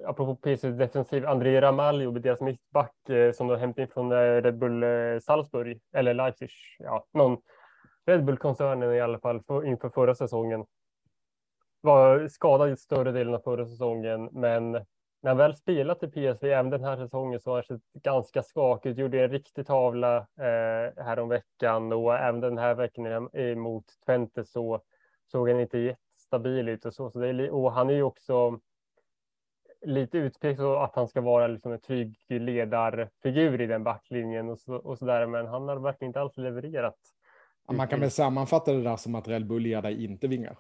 apropå 0.07 0.37
PC 0.37 0.71
defensiv, 0.71 1.27
André 1.27 1.61
Ramalho, 1.61 2.11
deras 2.11 2.41
mittback 2.41 3.09
eh, 3.09 3.33
som 3.33 3.49
de 3.49 3.59
hämtade 3.59 3.83
in 3.83 3.89
från 3.89 4.13
Red 4.13 4.59
Bull 4.59 4.85
Salzburg, 5.23 5.81
eller 5.93 6.15
Leipzig, 6.15 6.51
ja, 6.79 7.07
någon 7.13 7.39
Red 8.07 8.25
Bull-koncernen 8.25 8.95
i 8.95 9.01
alla 9.01 9.19
fall 9.19 9.43
för, 9.43 9.67
inför 9.67 9.89
förra 9.89 10.15
säsongen. 10.15 10.67
Var 11.81 12.29
skadad 12.29 12.71
i 12.71 12.77
större 12.77 13.13
delen 13.13 13.35
av 13.35 13.39
förra 13.39 13.67
säsongen, 13.67 14.29
men 14.33 14.73
när 15.23 15.31
han 15.31 15.37
väl 15.37 15.57
spelat 15.57 16.03
i 16.03 16.07
PSV 16.07 16.53
även 16.53 16.71
den 16.71 16.85
här 16.85 16.97
säsongen 16.97 17.41
så 17.41 17.51
har 17.51 17.57
han 17.57 17.79
sett 17.79 18.03
ganska 18.03 18.43
skakig 18.43 18.91
ut. 18.91 18.99
Gjorde 18.99 19.25
en 19.25 19.31
riktig 19.31 19.67
tavla 19.67 20.17
eh, 20.17 21.05
här 21.05 21.19
om 21.19 21.29
veckan 21.29 21.93
och 21.93 22.15
även 22.15 22.41
den 22.41 22.59
här 22.59 22.75
veckan 22.75 23.29
mot 23.61 23.85
Twente 24.07 24.45
så 24.45 24.81
såg 25.27 25.49
han 25.51 25.61
inte 25.61 25.79
jättestabil 25.79 26.69
ut 26.69 26.85
och 26.85 26.95
så. 26.95 27.11
så 27.11 27.19
det 27.19 27.29
är, 27.29 27.51
och 27.51 27.73
han 27.73 27.91
är 27.91 27.95
ju 27.95 28.03
också 28.03 28.61
lite 29.81 30.19
utpekad 30.19 30.67
att 30.67 30.97
han 30.97 31.09
ska 31.09 31.21
vara 31.21 31.47
liksom 31.47 31.73
en 31.73 31.81
trygg 31.81 32.17
ledarfigur 32.29 33.61
i 33.61 33.67
den 33.67 33.85
backlinjen 33.85 34.51
och 34.51 34.59
så, 34.59 34.75
och 34.75 34.99
så 34.99 35.05
där. 35.05 35.27
Men 35.27 35.47
han 35.47 35.69
har 35.69 35.77
verkligen 35.77 36.09
inte 36.09 36.21
alls 36.21 36.37
levererat 36.37 36.99
man 37.77 37.89
kan 37.89 38.01
väl 38.01 38.11
sammanfatta 38.11 38.73
det 38.73 38.83
där 38.83 38.97
som 38.97 39.15
att 39.15 39.29
Red 39.29 39.47
Bull 39.47 39.67
ger 39.67 39.83
dig 39.83 40.05
inte 40.05 40.29
vingar. 40.29 40.59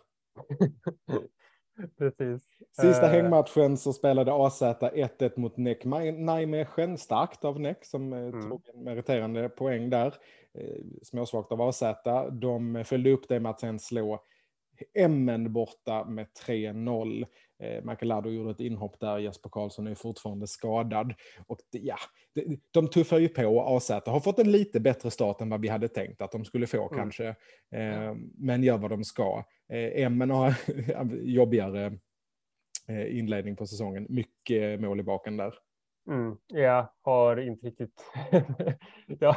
Precis. 1.98 2.48
Sista 2.80 3.06
uh... 3.06 3.12
hängmatchen 3.12 3.76
så 3.76 3.92
spelade 3.92 4.32
AZ 4.32 4.62
1-1 4.62 5.40
mot 5.40 5.56
NEC 5.56 5.84
Nijmegen. 6.16 6.98
Starkt 6.98 7.44
av 7.44 7.60
NEC 7.60 7.76
som 7.82 8.12
eh, 8.12 8.18
mm. 8.18 8.50
tog 8.50 8.68
en 8.74 8.84
meriterande 8.84 9.48
poäng 9.48 9.90
där. 9.90 10.14
Eh, 10.54 10.84
småsvagt 11.02 11.52
av 11.52 11.62
AZ. 11.62 11.82
De 12.32 12.84
följde 12.84 13.12
upp 13.12 13.28
det 13.28 13.40
med 13.40 13.50
att 13.50 13.60
sen 13.60 13.78
slå 13.78 14.24
Emmen 14.94 15.52
borta 15.52 16.04
med 16.04 16.26
3-0. 16.46 17.26
Eh, 17.60 17.84
Michael 17.84 18.08
Laddo 18.08 18.30
gjorde 18.30 18.50
ett 18.50 18.60
inhopp 18.60 19.00
där, 19.00 19.18
Jesper 19.18 19.50
Karlsson 19.50 19.86
är 19.86 19.94
fortfarande 19.94 20.46
skadad. 20.46 21.14
Och 21.46 21.58
det, 21.72 21.78
ja, 21.78 21.96
det, 22.34 22.60
de 22.70 22.88
tuffar 22.88 23.18
ju 23.18 23.28
på, 23.28 23.60
AZ 23.60 23.90
har 23.90 24.20
fått 24.20 24.38
en 24.38 24.52
lite 24.52 24.80
bättre 24.80 25.10
start 25.10 25.40
än 25.40 25.50
vad 25.50 25.60
vi 25.60 25.68
hade 25.68 25.88
tänkt 25.88 26.22
att 26.22 26.32
de 26.32 26.44
skulle 26.44 26.66
få 26.66 26.88
mm. 26.88 26.98
kanske. 26.98 27.28
Eh, 27.74 28.14
men 28.38 28.62
gör 28.62 28.78
vad 28.78 28.90
de 28.90 29.04
ska. 29.04 29.44
Eh, 29.72 30.04
Emmen 30.04 30.30
har 30.30 30.54
jobbigare 31.22 31.98
eh, 32.88 33.18
inledning 33.18 33.56
på 33.56 33.66
säsongen, 33.66 34.06
mycket 34.08 34.80
mål 34.80 35.00
i 35.00 35.02
baken 35.02 35.36
där. 35.36 35.54
Mm, 36.10 36.36
jag 36.46 36.90
har 37.02 37.36
inte 37.36 37.66
riktigt... 37.66 38.04
ja, 39.20 39.36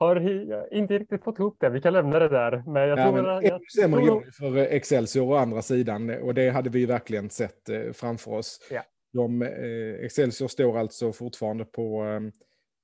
har 0.00 0.74
inte 0.74 0.98
riktigt 0.98 1.24
fått 1.24 1.38
ihop 1.38 1.56
det. 1.60 1.70
Vi 1.70 1.80
kan 1.80 1.92
lämna 1.92 2.18
det 2.18 2.28
där. 2.28 2.62
Men 2.66 2.88
jag 2.88 2.98
tror 2.98 3.16
ja, 3.16 3.22
men 3.22 3.44
jag, 3.44 3.70
sämre 3.72 4.04
tror... 4.04 4.22
för 4.22 4.56
Excelsior 4.56 5.32
å 5.32 5.34
andra 5.34 5.62
sidan 5.62 6.10
och 6.22 6.34
det 6.34 6.50
hade 6.50 6.70
vi 6.70 6.86
verkligen 6.86 7.30
sett 7.30 7.68
eh, 7.68 7.92
framför 7.92 8.32
oss. 8.32 8.68
Ja. 8.70 8.82
De, 9.12 9.42
eh, 9.42 10.04
Excelsior 10.04 10.48
står 10.48 10.78
alltså 10.78 11.12
fortfarande 11.12 11.64
på, 11.64 12.00
ehm, 12.02 12.26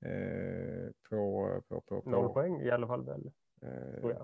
eh, 0.05 0.91
på, 1.11 1.49
på, 1.69 1.81
på, 1.81 2.01
på, 2.01 2.11
Noll 2.11 2.33
poäng 2.33 2.61
i 2.61 2.71
alla 2.71 2.87
fall 2.87 3.05
väl. 3.05 3.31
Eh, 3.63 4.17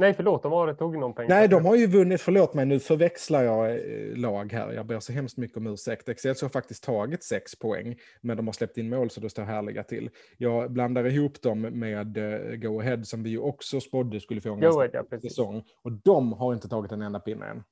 Nej, 0.00 0.14
förlåt, 0.14 0.42
de 0.42 0.52
har 0.52 0.74
tog 0.74 0.98
någon 0.98 1.14
pengar. 1.14 1.28
Nej, 1.28 1.48
de 1.48 1.64
har 1.64 1.76
ju 1.76 1.86
vunnit, 1.86 2.20
förlåt 2.20 2.54
mig, 2.54 2.66
nu 2.66 2.80
förväxlar 2.80 3.42
jag 3.42 3.70
eh, 3.70 4.16
lag 4.16 4.52
här. 4.52 4.72
Jag 4.72 4.86
ber 4.86 5.00
så 5.00 5.12
hemskt 5.12 5.36
mycket 5.36 5.56
om 5.56 5.66
ursäkt. 5.66 6.08
Excelsior 6.08 6.48
har 6.48 6.52
faktiskt 6.52 6.84
tagit 6.84 7.24
sex 7.24 7.58
poäng, 7.58 7.96
men 8.20 8.36
de 8.36 8.46
har 8.46 8.52
släppt 8.52 8.78
in 8.78 8.88
mål 8.88 9.10
så 9.10 9.20
det 9.20 9.30
står 9.30 9.42
härliga 9.42 9.82
till. 9.82 10.10
Jag 10.38 10.72
blandar 10.72 11.06
ihop 11.06 11.42
dem 11.42 11.60
med 11.60 12.18
uh, 12.18 12.56
Go 12.56 12.80
Ahead 12.80 13.02
som 13.04 13.22
vi 13.22 13.30
ju 13.30 13.38
också 13.38 13.80
spådde 13.80 14.20
skulle 14.20 14.40
få 14.40 14.52
en 14.52 14.64
ahead, 14.64 14.90
ja, 14.92 15.20
säsong. 15.20 15.62
Och 15.82 15.92
de 15.92 16.32
har 16.32 16.54
inte 16.54 16.68
tagit 16.68 16.92
en 16.92 17.02
enda 17.02 17.20
pinne 17.20 17.46
än. 17.46 17.62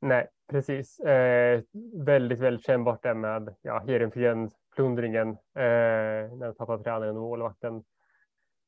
Nej, 0.00 0.28
precis. 0.50 1.00
Eh, 1.00 1.60
väldigt, 1.94 2.40
väldigt 2.40 2.66
kännbart 2.66 3.02
det 3.02 3.14
med 3.14 3.54
ja, 3.62 3.84
Heerenveen-plundringen 3.86 5.28
eh, 5.28 6.36
när 6.38 6.46
de 6.46 6.54
tappade 6.54 6.84
tränaren 6.84 7.16
och 7.16 7.22
målvakten. 7.22 7.82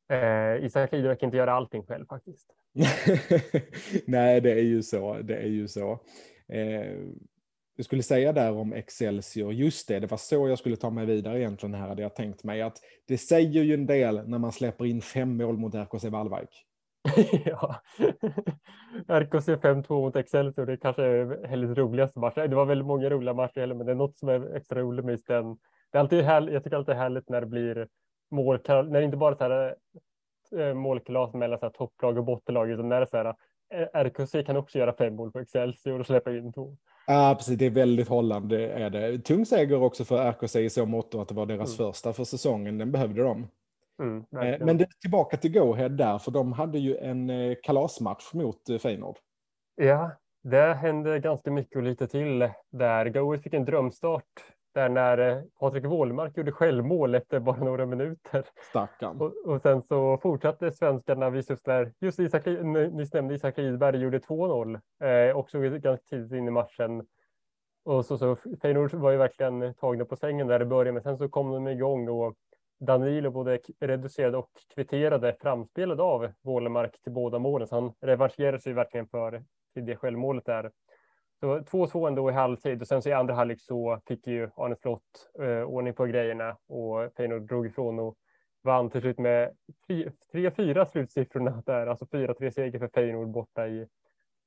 Eh, 0.09 0.65
Isak 0.65 0.93
Lido 0.93 1.09
verkar 1.09 1.27
inte 1.27 1.37
göra 1.37 1.53
allting 1.53 1.87
själv 1.87 2.07
faktiskt. 2.07 2.51
Nej, 4.07 4.41
det 4.41 4.53
är 4.53 4.65
ju 4.65 4.83
så. 4.83 5.19
Det 5.23 5.37
är 5.37 5.49
ju 5.49 5.69
så. 5.69 6.01
Eh, 6.49 6.93
jag 7.77 7.85
skulle 7.85 8.03
säga 8.03 8.33
där 8.33 8.53
om 8.53 8.73
Excelsior, 8.73 9.53
just 9.53 9.89
det, 9.89 10.01
det 10.01 10.07
var 10.07 10.19
så 10.19 10.49
jag 10.49 10.59
skulle 10.59 10.77
ta 10.77 10.91
mig 10.91 11.07
vidare 11.07 11.41
egentligen 11.41 11.75
här, 11.75 11.89
hade 11.89 12.03
jag 12.03 12.15
tänkt 12.15 12.45
mig 12.45 12.63
att 12.63 12.79
det 13.09 13.19
säger 13.19 13.63
ju 13.63 13.75
en 13.75 13.87
del 13.87 14.29
när 14.29 14.39
man 14.39 14.53
släpper 14.53 14.85
in 14.85 15.01
fem 15.01 15.37
mål 15.37 15.57
mot 15.57 15.75
RKC 15.75 16.09
Wallvik. 16.09 16.67
ja, 17.45 17.77
RKC 19.09 19.57
5-2 19.57 19.89
mot 19.89 20.17
Excelsior, 20.17 20.67
det 20.67 20.73
är 20.73 20.77
kanske 20.77 21.03
är 21.03 21.47
Helles 21.47 21.79
roligaste 21.79 22.19
match. 22.19 22.35
Det 22.35 22.55
var 22.55 22.65
väldigt 22.65 22.87
många 22.87 23.11
roliga 23.11 23.35
matcher, 23.35 23.67
men 23.67 23.87
det 23.87 23.93
är 23.93 23.97
något 23.97 24.19
som 24.19 24.29
är 24.29 24.57
extra 24.57 24.81
roligt 24.81 25.05
med 25.05 25.13
just 25.13 25.27
den. 25.27 25.57
Det 25.93 25.99
är 25.99 26.01
alltid 26.01 26.25
härligt, 26.25 26.55
jag 26.55 26.65
tycker 26.65 26.77
alltid 26.77 26.95
det 26.95 26.99
är 26.99 27.03
härligt 27.03 27.29
när 27.29 27.41
det 27.41 27.47
blir 27.47 27.89
mål, 28.35 28.59
när 28.69 28.99
det 28.99 29.05
inte 29.05 29.17
bara 29.17 29.35
är 29.35 29.37
så 29.37 29.45
här 29.45 29.75
Eh, 30.53 30.75
målkalas 30.75 31.35
mellan 31.35 31.59
så 31.59 31.67
här, 31.67 31.73
topplag 31.73 32.19
och 32.19 32.25
bottenlag, 32.25 32.71
utan 32.71 32.89
när 32.89 32.97
det 32.97 33.03
är 33.03 33.07
så 33.07 33.17
här, 33.17 33.35
eh, 33.75 34.05
RKC 34.05 34.43
kan 34.43 34.57
också 34.57 34.79
göra 34.79 34.93
fem 34.93 35.15
mål 35.15 35.33
på 35.33 35.39
Excelsior 35.39 36.01
och 36.01 36.07
släppa 36.07 36.37
in 36.37 36.53
två. 36.53 36.77
Ja, 37.07 37.35
precis. 37.39 37.59
Det 37.59 37.67
är 37.67 37.71
väldigt 37.71 38.09
hållande. 38.09 38.69
Är 38.69 38.91
det. 38.91 39.19
Tung 39.19 39.47
seger 39.47 39.83
också 39.83 40.05
för 40.05 40.31
RKC 40.31 40.61
i 40.61 40.71
så 40.71 40.87
mått 40.87 41.15
att 41.15 41.29
det 41.29 41.35
var 41.35 41.47
deras 41.47 41.79
mm. 41.79 41.93
första 41.93 42.13
för 42.13 42.25
säsongen. 42.25 42.79
Den 42.79 42.93
behövde 42.93 43.23
de. 43.23 43.47
Mm, 44.03 44.19
eh, 44.19 44.67
Men 44.67 44.79
det, 44.79 44.87
tillbaka 45.01 45.37
till 45.37 45.53
Go-Head 45.53 45.89
där, 45.89 46.19
för 46.19 46.31
de 46.31 46.53
hade 46.53 46.79
ju 46.79 46.97
en 46.97 47.57
kalasmatch 47.63 48.33
mot 48.33 48.83
Feyenoord. 48.83 49.17
Ja, 49.75 50.11
det 50.43 50.75
hände 50.75 51.21
ganska 51.21 51.51
mycket 51.51 51.77
och 51.77 51.83
lite 51.83 52.07
till 52.07 52.51
där. 52.71 53.09
Go 53.09 53.39
fick 53.39 53.55
en 53.55 53.65
drömstart 53.65 54.54
där 54.75 54.89
när 54.89 55.19
eh, 55.19 55.43
Patrik 55.61 55.85
Wålemark 55.85 56.37
gjorde 56.37 56.53
självmål 56.53 57.15
efter 57.15 57.41
bara 57.41 57.57
några 57.57 57.87
minuter. 57.87 58.45
Stackarn. 58.71 59.21
Och, 59.21 59.33
och 59.47 59.63
sen 59.63 59.83
så 59.83 60.19
fortsatte 60.19 60.73
svenskarna 60.73 61.37
just 61.37 61.67
när 61.67 61.93
just 62.01 62.19
Isak, 62.19 62.47
nyss 62.93 63.13
nämnde 63.13 63.35
Isak 63.35 63.59
Lidberg 63.59 63.97
gjorde 63.97 64.19
2-0 64.19 64.81
eh, 65.31 65.37
också 65.37 65.59
ganska 65.61 65.97
tidigt 65.97 66.33
in 66.33 66.49
i 66.49 66.51
matchen. 66.51 67.07
Och 67.85 68.07
så, 68.07 68.19
så 68.19 68.37
Feyenoord 68.63 68.95
var 68.95 69.11
ju 69.11 69.17
verkligen 69.17 69.75
tagna 69.75 70.05
på 70.05 70.17
sängen 70.17 70.47
där 70.47 70.63
i 70.63 70.65
början, 70.65 70.95
men 70.95 71.03
sen 71.03 71.19
så 71.19 71.29
kom 71.29 71.53
de 71.53 71.69
igång 71.69 72.07
då. 72.07 72.35
Danilo 72.81 73.31
både 73.31 73.59
reducerade 73.81 74.37
och 74.37 74.51
kvitterade 74.75 75.37
framspelade 75.41 76.03
av 76.03 76.33
Wålemark 76.43 77.03
till 77.03 77.13
båda 77.13 77.39
målen, 77.39 77.69
så 77.69 77.75
han 77.75 77.93
revanscherade 78.01 78.61
sig 78.61 78.73
verkligen 78.73 79.07
för 79.07 79.45
det 79.75 79.97
självmålet 79.97 80.45
där. 80.45 80.71
Så 81.45 81.59
2-2 81.59 82.09
ändå 82.09 82.31
i 82.31 82.33
halvtid 82.33 82.81
och 82.81 82.89
sen 82.89 83.03
så 83.03 83.09
i 83.09 83.13
andra 83.13 83.35
halvlek 83.35 83.61
så 83.61 84.01
fick 84.07 84.27
ju 84.27 84.51
Arne 84.57 84.77
Slott 84.77 85.03
eh, 85.41 85.63
ordning 85.63 85.95
på 85.95 86.07
grejerna 86.07 86.57
och 86.69 87.13
Feyenoord 87.17 87.43
drog 87.49 87.67
ifrån 87.67 87.99
och 87.99 88.17
vann 88.63 88.91
till 88.91 89.01
slut 89.01 89.19
med 89.19 89.51
3-4 90.33 90.85
slutsiffrorna 90.85 91.63
där, 91.67 91.87
alltså 91.87 92.05
4-3 92.05 92.51
seger 92.51 92.79
för 92.79 92.89
Feyenoord 92.89 93.29
borta 93.29 93.69
i, 93.69 93.87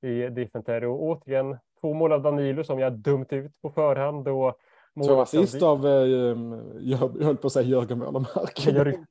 i 0.02 0.30
Diffenter 0.30 0.84
och 0.84 1.04
återigen 1.04 1.58
två 1.82 1.94
mål 1.94 2.14
av 2.14 2.22
Danilo 2.22 2.64
som 2.64 2.80
jag 2.80 2.94
dumt 2.94 3.28
ut 3.30 3.62
på 3.62 3.70
förhand 3.70 4.28
och 4.28 4.60
Två 5.06 5.22
assist 5.22 5.64
av, 5.64 5.88
eh, 5.88 6.38
jag 6.80 6.98
höll 6.98 7.38
på 7.38 7.48
att 7.48 7.54
säga 7.54 7.68
Jörgen 7.68 8.00
Wålemark. 8.00 8.68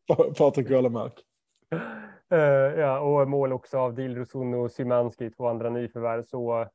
Patrik 0.39 0.71
Wålemark. 0.71 1.23
Uh, 2.33 2.39
ja, 2.81 3.01
och 3.01 3.29
mål 3.29 3.53
också 3.53 3.79
av 3.79 3.95
Dilrosun 3.95 4.55
och 4.55 4.71
Szymanski, 4.71 5.31
två 5.31 5.47
andra 5.47 5.71
nyförvärv. 5.71 6.23
Så 6.23 6.61
uh, 6.61 6.67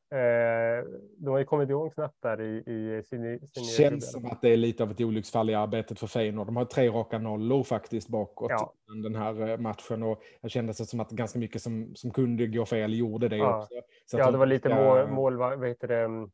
de 1.17 1.31
har 1.31 1.39
ju 1.39 1.45
kommit 1.45 1.69
igång 1.69 1.91
snabbt 1.91 2.17
där 2.21 2.41
i, 2.41 2.57
i 2.57 3.03
sin, 3.03 3.39
sin 3.39 3.63
Känns 3.63 4.11
som 4.11 4.25
att 4.25 4.41
det 4.41 4.49
är 4.49 4.57
lite 4.57 4.83
av 4.83 4.91
ett 4.91 5.01
olycksfall 5.01 5.49
i 5.49 5.53
arbetet 5.53 5.99
för 5.99 6.07
Feyenoord. 6.07 6.47
De 6.47 6.55
har 6.55 6.65
tre 6.65 6.89
raka 6.89 7.19
nollor 7.19 7.63
faktiskt 7.63 8.09
bakåt 8.09 8.51
ja. 8.51 8.73
den 9.03 9.15
här 9.15 9.49
eh, 9.49 9.57
matchen 9.57 10.03
och 10.03 10.21
det 10.41 10.49
kändes 10.49 10.89
som 10.89 10.99
att 10.99 11.11
ganska 11.11 11.39
mycket 11.39 11.61
som, 11.61 11.95
som 11.95 12.11
kunde 12.11 12.47
gå 12.47 12.65
fel 12.65 12.93
gjorde 12.93 13.27
det 13.27 13.37
ja. 13.37 13.59
också. 13.59 13.73
Så 14.05 14.17
ja, 14.17 14.31
det 14.31 14.37
var 14.37 14.45
lite 14.45 14.69
ska... 14.69 14.83
mål, 14.83 15.07
mål 15.07 15.37
vad 15.37 15.67
heter 15.67 15.87
det, 15.87 15.99
mm, 15.99 16.29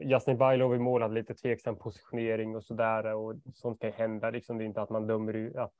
Jasnin 0.00 0.38
Bajlov 0.38 0.74
i 0.74 0.78
mål 0.78 1.02
hade 1.02 1.14
lite 1.14 1.34
tveksam 1.34 1.76
positionering 1.76 2.56
och 2.56 2.64
sådär 2.64 3.14
och 3.14 3.34
sånt 3.54 3.80
kan 3.80 3.92
hända. 3.92 4.30
Liksom, 4.30 4.58
det 4.58 4.64
är 4.64 4.66
inte 4.66 4.82
att 4.82 4.90
man 4.90 5.06
dömer 5.06 5.58
att 5.58 5.74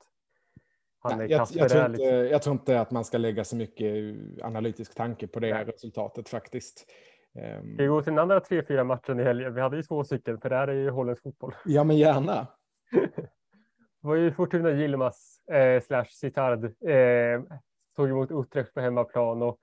han 1.11 1.21
är 1.21 1.29
jag, 1.29 1.47
jag, 1.53 1.69
tror 1.69 1.85
inte, 1.85 1.97
liksom. 1.97 2.15
jag 2.15 2.41
tror 2.41 2.53
inte 2.53 2.81
att 2.81 2.91
man 2.91 3.05
ska 3.05 3.17
lägga 3.17 3.43
så 3.43 3.55
mycket 3.55 4.15
analytisk 4.43 4.95
tanke 4.95 5.27
på 5.27 5.39
det 5.39 5.53
Nej. 5.53 5.65
resultatet 5.65 6.29
faktiskt. 6.29 6.85
Ehm. 7.39 7.73
Ska 7.73 7.83
vi 7.83 7.87
gå 7.87 8.01
till 8.01 8.11
den 8.13 8.19
andra 8.19 8.39
tre, 8.39 8.63
fyra 8.67 8.83
matchen 8.83 9.19
i 9.19 9.23
helgen? 9.23 9.53
Vi 9.53 9.61
hade 9.61 9.77
ju 9.77 9.83
två 9.83 10.03
stycken, 10.03 10.41
för 10.41 10.49
det 10.49 10.55
här 10.55 10.67
är 10.67 10.73
ju 10.73 10.89
holländsk 10.89 11.23
fotboll. 11.23 11.53
Ja, 11.65 11.83
men 11.83 11.97
gärna. 11.97 12.47
det 14.01 14.07
var 14.07 14.15
ju 14.15 14.31
Fortuna 14.31 14.71
Yilmaz 14.71 15.39
eh, 15.51 15.81
slash 15.81 16.07
Citard 16.11 16.63
eh, 16.63 17.41
tog 17.95 18.09
emot 18.09 18.31
Utrecht 18.31 18.73
på 18.73 18.81
hemmaplan 18.81 19.41
och 19.41 19.59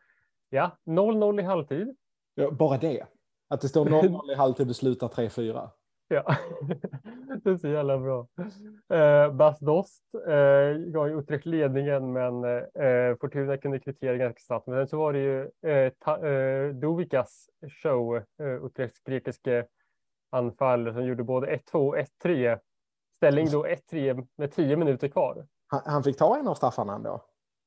ja, 0.50 0.78
0-0 0.86 1.40
i 1.40 1.42
halvtid. 1.42 1.96
Ja, 2.34 2.50
bara 2.50 2.78
det. 2.78 3.06
Att 3.48 3.60
det 3.60 3.68
står 3.68 3.86
0-0 3.86 4.30
i 4.32 4.34
halvtid 4.34 4.68
och 4.68 4.76
slutar 4.76 5.08
3-4. 5.08 5.70
Ja, 6.08 6.36
det 7.44 7.50
är 7.50 7.56
så 7.56 7.68
jävla 7.68 7.98
bra. 7.98 8.26
Eh, 8.92 9.32
Bas 9.32 9.58
Dost 9.58 10.04
eh, 10.26 10.78
gav 10.78 11.08
ju 11.08 11.18
Utrecht 11.18 11.46
ledningen, 11.46 12.12
men 12.12 12.44
eh, 12.44 13.16
Fortuna 13.20 13.56
kunde 13.56 13.78
kvittera 13.78 14.16
ganska 14.16 14.40
snabbt. 14.40 14.66
Men 14.66 14.76
sen 14.76 14.86
så 14.88 14.98
var 14.98 15.12
det 15.12 15.18
ju 15.18 15.50
eh, 15.70 15.92
ta, 15.98 16.26
eh, 16.26 16.68
Dovikas 16.68 17.50
show, 17.82 18.16
eh, 18.16 18.46
Utrechts 18.46 19.00
grekiske 19.00 19.66
anfall 20.32 20.92
som 20.92 21.04
gjorde 21.04 21.22
både 21.22 21.46
1-2 21.46 21.88
och 21.88 21.96
1-3. 22.24 22.58
Ställning 23.16 23.46
då 23.50 23.66
1-3 23.66 24.26
med 24.36 24.52
10 24.52 24.76
minuter 24.76 25.08
kvar. 25.08 25.46
Han, 25.66 25.82
han 25.84 26.02
fick 26.02 26.18
ta 26.18 26.38
en 26.38 26.48
av 26.48 26.54
straffarna 26.54 26.94
ändå? 26.94 27.24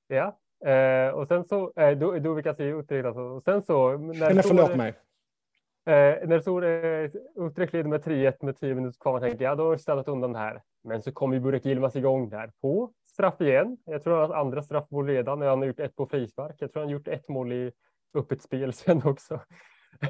Ja, 0.07 0.37
eh, 0.71 1.09
och 1.13 1.27
sen 1.27 1.43
så, 1.43 1.73
eh, 1.75 1.97
Dovikas 1.97 2.59
är 2.59 2.79
Utrecht 2.79 3.05
alltså. 3.05 3.21
Och 3.21 3.43
sen 3.43 3.61
så... 3.61 3.97
När 3.97 4.33
Men 4.33 4.43
förlåt 4.43 4.75
mig. 4.75 4.93
Eh, 5.87 6.27
när 6.27 6.35
det 6.35 6.41
stod 6.41 6.63
eh, 6.63 7.45
Utrecht 7.45 7.73
leder 7.73 7.89
med 7.89 8.03
3-1 8.03 8.45
med 8.45 8.57
10 8.59 8.75
minuter 8.75 8.99
kvar, 8.99 9.11
man 9.11 9.21
tänkte 9.21 9.43
jag, 9.43 9.57
då 9.57 9.63
har 9.63 9.77
städat 9.77 10.07
undan 10.07 10.33
det 10.33 10.39
här. 10.39 10.61
Men 10.83 11.01
så 11.01 11.11
kom 11.11 11.33
ju 11.33 11.39
Burek 11.39 11.65
Yilmaz 11.65 11.95
igång 11.95 12.29
där 12.29 12.51
på 12.61 12.91
straff 13.05 13.41
igen. 13.41 13.77
Jag 13.85 14.03
tror 14.03 14.19
han 14.19 14.29
har 14.29 14.37
andra 14.37 14.63
straffmål 14.63 15.07
redan 15.07 15.39
när 15.39 15.47
han 15.47 15.59
har 15.59 15.65
gjort 15.65 15.79
ett 15.79 15.95
på 15.95 16.05
frispark. 16.05 16.55
Jag 16.59 16.73
tror 16.73 16.81
han 16.81 16.87
har 16.87 16.93
gjort 16.93 17.07
ett 17.07 17.29
mål 17.29 17.53
i 17.53 17.71
öppet 18.13 18.41
spel 18.41 18.73
sen 18.73 19.01
också. 19.03 19.39
Eh, 20.01 20.09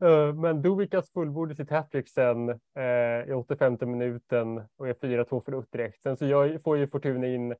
men, 0.00 0.10
uh, 0.10 0.34
men 0.34 0.62
Dovikas 0.62 1.10
fullbordade 1.10 1.56
sitt 1.56 1.70
hattrick 1.70 2.08
sen 2.08 2.48
eh, 2.50 3.28
i 3.28 3.32
85 3.32 3.78
minuten 3.80 4.62
och 4.76 4.88
är 4.88 4.94
4-2 4.94 5.44
för 5.44 5.58
Utrecht. 5.58 6.02
Sen 6.02 6.16
så 6.16 6.26
jag 6.26 6.62
får 6.62 6.76
ju 6.76 6.88
Fortuna 6.88 7.26
in 7.26 7.54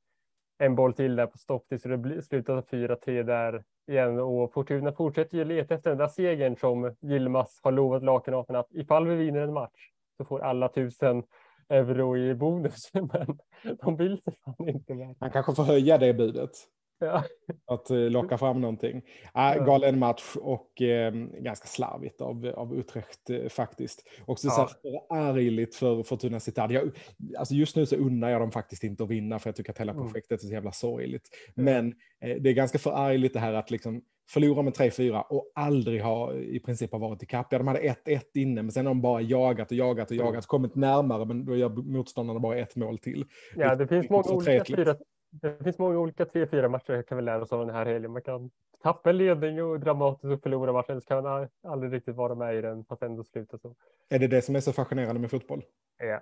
en 0.59 0.75
boll 0.75 0.93
till 0.93 1.17
där 1.17 1.27
på 1.27 1.39
stopptid 1.39 1.83
så 1.83 1.89
det 1.89 2.23
slutar 2.23 2.63
4-3 2.63 3.23
där 3.23 3.65
igen 3.91 4.21
och 4.21 4.53
Fortuna 4.53 4.93
fortsätter 4.93 5.39
ju 5.39 5.45
leta 5.45 5.75
efter 5.75 5.91
den 5.91 5.99
där 5.99 6.09
segern 6.09 6.57
som 6.57 6.97
Gilmas 7.01 7.61
har 7.63 7.73
lovat 7.73 8.05
lagkamraterna 8.05 8.59
att 8.59 8.69
ifall 8.71 9.07
vi 9.07 9.15
vinner 9.15 9.41
en 9.41 9.53
match 9.53 9.91
så 10.17 10.25
får 10.25 10.41
alla 10.41 10.69
tusen 10.69 11.23
euro 11.69 12.17
i 12.17 12.35
bonus. 12.35 12.91
Men 12.95 13.39
de 13.83 13.97
vill 13.97 14.23
sig 14.23 14.35
fan 14.45 14.69
inte 14.69 14.95
mer. 14.95 15.15
Han 15.21 15.31
kanske 15.31 15.55
får 15.55 15.65
höja 15.65 15.99
det 15.99 16.15
budet. 16.15 16.51
Ja. 16.99 17.25
Att 17.67 17.91
uh, 17.91 18.11
locka 18.11 18.39
fram 18.39 18.61
någonting. 18.61 19.03
Äh, 19.35 19.65
galen 19.65 19.99
match 19.99 20.37
och 20.37 20.83
eh, 20.83 21.13
ganska 21.39 21.67
slarvigt 21.67 22.21
av, 22.21 22.53
av 22.57 22.75
Utrecht 22.75 23.31
eh, 23.31 23.49
faktiskt. 23.49 24.03
Också 24.27 24.49
ja. 24.49 24.71
så 24.83 25.07
argligt 25.15 25.75
för 25.75 26.03
Fortuna 26.03 26.41
Cittad. 26.41 26.73
Jag, 26.73 26.91
alltså 27.39 27.55
just 27.55 27.77
nu 27.77 27.87
så 27.87 27.97
unnar 27.97 28.31
jag 28.31 28.41
dem 28.41 28.53
faktiskt 28.53 28.85
inte 28.85 29.05
att 29.05 29.11
vinna 29.11 29.39
för 29.39 29.49
jag 29.49 29.57
tycker 29.57 29.71
att 29.71 29.79
hela 29.79 29.93
mm. 29.93 30.05
projektet 30.05 30.43
är 30.43 30.47
så 30.47 30.53
jävla 30.53 30.73
sorgligt. 30.73 31.29
Men 31.55 31.87
eh, 32.21 32.37
det 32.41 32.51
är 32.51 32.55
ganska 32.55 32.79
förargligt 32.79 33.35
det 33.35 33.41
här 33.41 33.53
att 33.53 33.71
liksom 33.71 34.03
förlora 34.31 34.63
med 34.63 34.73
3-4 34.73 35.23
och 35.23 35.53
aldrig 35.55 36.03
ha 36.03 36.35
i 36.35 36.61
princip 36.61 36.93
har 36.93 36.99
varit 36.99 37.23
i 37.23 37.27
kapp. 37.27 37.47
Ja, 37.51 37.59
de 37.59 37.67
hade 37.67 37.81
1-1 37.81 38.21
inne, 38.35 38.63
men 38.63 38.73
sen 38.73 38.87
har 38.87 38.95
de 38.95 39.03
bara 39.03 39.21
jagat 39.21 39.71
och 39.71 39.77
jagat 39.77 40.11
och 40.11 40.17
jagat, 40.17 40.47
kommit 40.47 40.75
närmare, 40.75 41.25
men 41.25 41.45
då 41.45 41.57
gör 41.57 41.69
motståndarna 41.69 42.41
bara 42.41 42.57
ett 42.57 42.77
mål 42.77 42.99
till. 42.99 43.25
Ja, 43.57 43.75
det, 43.75 43.85
det 43.85 43.89
finns 43.89 44.11
många 44.11 44.31
olika 44.31 44.97
det 45.41 45.65
finns 45.65 45.79
många 45.79 45.99
olika 45.99 46.25
tre, 46.25 46.47
fyra 46.47 46.69
matcher 46.69 47.03
kan 47.03 47.19
vi 47.19 47.25
lära 47.25 47.43
oss 47.43 47.53
av 47.53 47.67
den 47.67 47.75
här 47.75 47.87
helgen. 47.87 48.13
Man 48.13 48.23
kan 48.23 48.51
tappa 48.83 49.13
ledning 49.13 49.63
och 49.63 49.81
dramatiskt 49.81 50.25
och 50.25 50.43
förlora 50.43 50.73
matchen, 50.73 51.01
så 51.01 51.07
kan 51.07 51.23
man 51.23 51.49
aldrig 51.67 51.93
riktigt 51.93 52.17
vara 52.17 52.35
med 52.35 52.57
i 52.57 52.61
den, 52.61 52.85
fast 52.85 53.03
ändå 53.03 53.25
sluta 53.25 53.59
så. 53.59 53.75
Är 54.09 54.19
det 54.19 54.27
det 54.27 54.43
som 54.43 54.57
är 54.57 54.61
så 54.61 54.73
fascinerande 54.73 55.21
med 55.21 55.31
fotboll? 55.31 55.63
Ja. 55.99 56.21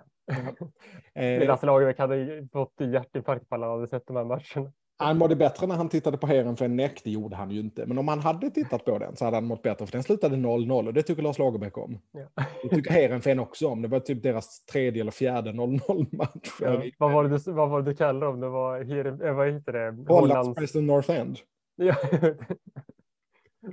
Lasse 1.45 1.65
Lagerbäck 1.65 1.97
hade 1.99 2.47
fått 2.51 2.73
hjärtinfarkt 2.77 3.49
på 3.49 3.55
alla 3.55 3.69
hade 3.69 3.87
sett 3.87 4.07
de 4.07 4.15
här 4.15 4.23
matcherna. 4.23 4.71
Han 4.97 5.17
mådde 5.17 5.35
bättre 5.35 5.67
när 5.67 5.75
han 5.75 5.89
tittade 5.89 6.17
på 6.17 6.27
Heren 6.27 6.57
för 6.57 6.65
en 6.65 6.75
näck, 6.75 7.01
det 7.03 7.11
gjorde 7.11 7.35
han 7.35 7.51
ju 7.51 7.59
inte. 7.59 7.85
Men 7.85 7.97
om 7.97 8.07
han 8.07 8.19
hade 8.19 8.49
tittat 8.49 8.85
på 8.85 8.97
den 8.99 9.15
så 9.15 9.25
hade 9.25 9.37
han 9.37 9.45
mått 9.45 9.61
bättre, 9.61 9.85
för 9.85 9.91
den 9.91 10.03
slutade 10.03 10.35
0-0 10.35 10.87
och 10.87 10.93
det 10.93 11.03
tycker 11.03 11.21
Lars 11.21 11.39
Lagerbäck 11.39 11.77
om. 11.77 11.99
Ja. 12.11 12.43
Det 12.63 12.75
tycker 12.75 12.91
Heerenveen 12.91 13.39
också 13.39 13.67
om. 13.67 13.81
Det 13.81 13.87
var 13.87 13.99
typ 13.99 14.23
deras 14.23 14.65
tredje 14.65 15.01
eller 15.01 15.11
fjärde 15.11 15.51
0-0-match. 15.51 16.51
Ja. 16.61 16.83
Vad, 16.97 17.11
var 17.11 17.23
det 17.23 17.37
du, 17.37 17.51
vad 17.51 17.69
var 17.69 17.81
det 17.81 17.91
du 17.91 17.95
kallade 17.95 18.25
dem? 18.25 18.39
Det 18.39 18.49
var, 18.49 18.79
eh, 19.25 19.35
vad 19.35 19.53
heter 19.53 19.73
det? 19.73 20.13
Hollands 20.13 20.59
Preston 20.59 20.87
North 20.87 21.11
End. 21.11 21.37
Ja. 21.75 21.95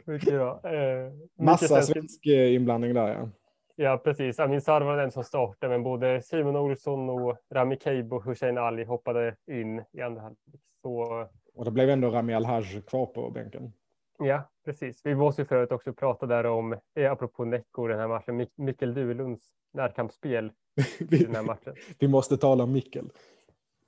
mycket 0.07 0.35
bra. 0.35 0.61
Eh, 0.65 1.13
Massa 1.39 1.83
svensk 1.83 2.27
eh, 2.27 2.55
inblandning 2.55 2.95
där, 2.95 3.09
ja. 3.09 3.29
Ja, 3.77 4.01
precis. 4.05 4.39
Amin 4.39 4.61
Sarr 4.61 4.81
var 4.81 4.97
den 4.97 5.11
som 5.11 5.25
startade, 5.25 5.73
men 5.73 5.83
både 5.83 6.23
Simon 6.23 6.57
Olsson 6.57 7.11
och 7.11 7.37
Rami 7.55 7.77
Keib 7.77 8.13
och 8.13 8.25
Hussein 8.25 8.59
Ali 8.59 8.85
hoppade 8.85 9.37
in 9.51 9.85
i 9.93 10.01
andra 10.01 10.23
halvlek. 10.23 10.61
Så... 10.83 11.27
Och 11.55 11.65
det 11.65 11.71
blev 11.71 11.91
ändå 11.91 12.11
Rami 12.11 12.35
Alhaj 12.35 12.83
kvar 12.87 13.07
på 13.07 13.31
bänken. 13.31 13.73
Ja, 14.19 14.51
precis. 14.65 15.01
Vi 15.05 15.15
måste 15.15 15.43
ju 15.43 15.47
förut 15.47 15.73
också 15.73 15.93
prata 15.93 16.27
där 16.27 16.47
om, 16.47 16.77
eh, 16.95 17.13
apropå 17.13 17.45
Necko, 17.45 17.87
den 17.87 17.99
här 17.99 18.09
matchen, 18.09 18.37
Mik 18.37 18.53
Mikkel 18.57 18.95
Duelunds 18.95 19.43
närkampsspel 19.73 20.53
i 20.99 21.25
den 21.25 21.35
här 21.35 21.43
matchen. 21.43 21.75
Vi 21.99 22.09
måste 22.09 22.37
tala 22.37 22.65
om 22.65 22.73
Mikkel. 22.73 23.11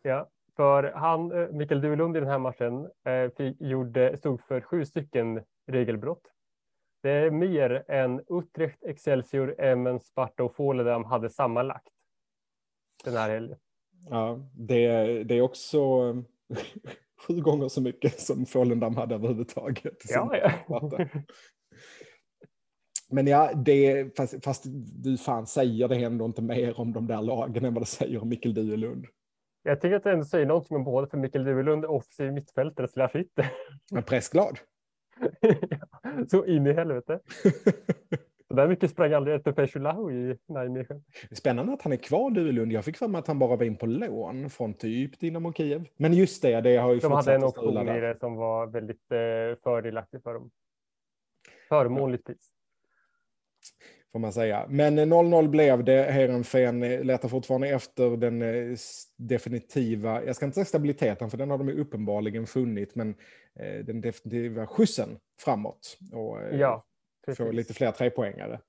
Ja, 0.03 0.29
för 0.57 0.83
han, 0.83 1.33
eh, 1.33 1.49
Mikkel 1.49 1.81
Duelund 1.81 2.17
i 2.17 2.21
den 2.21 2.29
här 2.29 2.39
matchen 2.39 2.91
eh, 3.05 3.31
fick, 3.37 3.61
gjorde, 3.61 4.17
stod 4.17 4.41
för 4.41 4.61
sju 4.61 4.85
stycken 4.85 5.43
regelbrott. 5.67 6.33
Det 7.03 7.11
är 7.11 7.31
mer 7.31 7.85
än 7.89 8.23
Utrecht, 8.29 8.85
Excelsior, 8.85 9.55
Emmen, 9.59 10.01
Sparta 10.01 10.45
och 10.45 10.55
Volendam 10.59 11.05
hade 11.05 11.31
sammanlagt 11.31 11.89
den 13.05 13.17
här 13.17 13.31
helgen. 13.31 13.59
Ja, 14.11 14.41
det, 14.55 15.25
det 15.25 15.35
är 15.35 15.41
också 15.41 15.79
sju 17.27 17.41
gånger 17.41 17.69
så 17.69 17.81
mycket 17.81 18.21
som 18.21 18.47
Follendam 18.47 18.97
hade 18.97 19.15
överhuvudtaget. 19.15 19.97
Ja, 20.09 20.37
ja. 20.37 21.09
Men 23.11 23.27
ja, 23.27 23.53
det, 23.55 24.17
fast, 24.17 24.45
fast, 24.45 24.65
du 25.03 25.19
fan 25.19 25.47
säger 25.47 25.89
det 25.89 25.97
ändå 25.97 26.25
inte 26.25 26.43
mer 26.43 26.81
om 26.81 26.93
de 26.93 27.07
där 27.07 27.23
lagen 27.23 27.65
än 27.65 27.75
vad 27.75 27.83
det 27.83 27.87
säger 27.87 28.23
om 28.23 28.29
Mikkel 28.29 28.55
Duelund. 28.55 29.07
Jag 29.63 29.81
tycker 29.81 29.97
att 29.97 30.05
det 30.05 30.13
ändå 30.13 30.25
säger 30.25 30.47
någonting 30.47 30.77
om 30.77 30.85
både 30.85 31.07
för 31.07 31.19
Mikkel 31.19 31.45
Duelund 31.45 31.85
och 31.85 31.97
offensiv 31.97 32.33
mittfältare 32.33 32.89
slash 32.89 33.11
ytter. 33.15 33.53
Men 33.93 34.03
pressglad. 34.03 34.59
så 36.31 36.47
in 36.47 36.67
i 36.67 36.73
helvete. 36.73 37.21
Så 38.53 38.57
där 38.57 38.69
mycket 38.69 38.91
sprang 38.91 39.13
aldrig 39.13 39.37
ett 39.37 39.57
Peshulahu 39.57 40.13
i 40.13 40.39
Nijmegen. 40.49 41.05
Spännande 41.31 41.73
att 41.73 41.83
han 41.83 41.93
är 41.93 41.97
kvar 41.97 42.31
Duelund. 42.31 42.73
Jag 42.73 42.85
fick 42.85 42.97
för 42.97 43.09
mig 43.09 43.19
att 43.19 43.27
han 43.27 43.39
bara 43.39 43.57
var 43.57 43.65
in 43.65 43.77
på 43.77 43.87
lån 43.87 44.51
från 44.51 44.75
typ 44.75 45.21
Dynamo 45.21 45.53
Kiev. 45.53 45.89
Men 45.97 46.13
just 46.13 46.43
det, 46.43 46.61
det 46.61 46.77
har 46.77 46.93
ju 46.93 47.01
De 47.01 47.13
hade 47.13 47.35
en 47.35 47.45
option 47.45 47.89
i 47.89 48.01
det 48.01 48.17
som 48.21 48.37
var 48.37 48.67
väldigt 48.67 49.13
eh, 49.13 49.63
fördelaktig 49.63 50.23
för 50.23 50.35
dem. 50.35 50.51
Förmånligt 51.69 52.27
pris. 52.27 52.51
Får 54.13 54.19
man 54.19 54.33
säga. 54.33 54.67
Men 54.69 54.99
0-0 54.99 55.49
blev 55.49 55.85
det. 55.85 56.03
Heerenveen 56.03 56.81
letar 56.81 57.29
fortfarande 57.29 57.69
efter 57.69 58.17
den 58.17 58.43
eh, 58.43 58.77
definitiva, 59.17 60.25
jag 60.25 60.37
ska 60.37 60.45
inte 60.45 60.55
säga 60.55 60.65
stabiliteten, 60.65 61.31
för 61.31 61.39
den 61.39 61.51
har 61.51 61.59
de 61.59 61.69
uppenbarligen 61.69 62.47
funnit, 62.47 62.95
men 62.95 63.15
eh, 63.61 63.85
den 63.85 64.01
definitiva 64.01 64.67
skjutsen 64.67 65.19
framåt. 65.45 65.99
Och, 66.13 66.39
ja 66.53 66.85
få 67.37 67.51
lite 67.51 67.75
fler 67.75 67.93
trepoängare. 67.93 68.61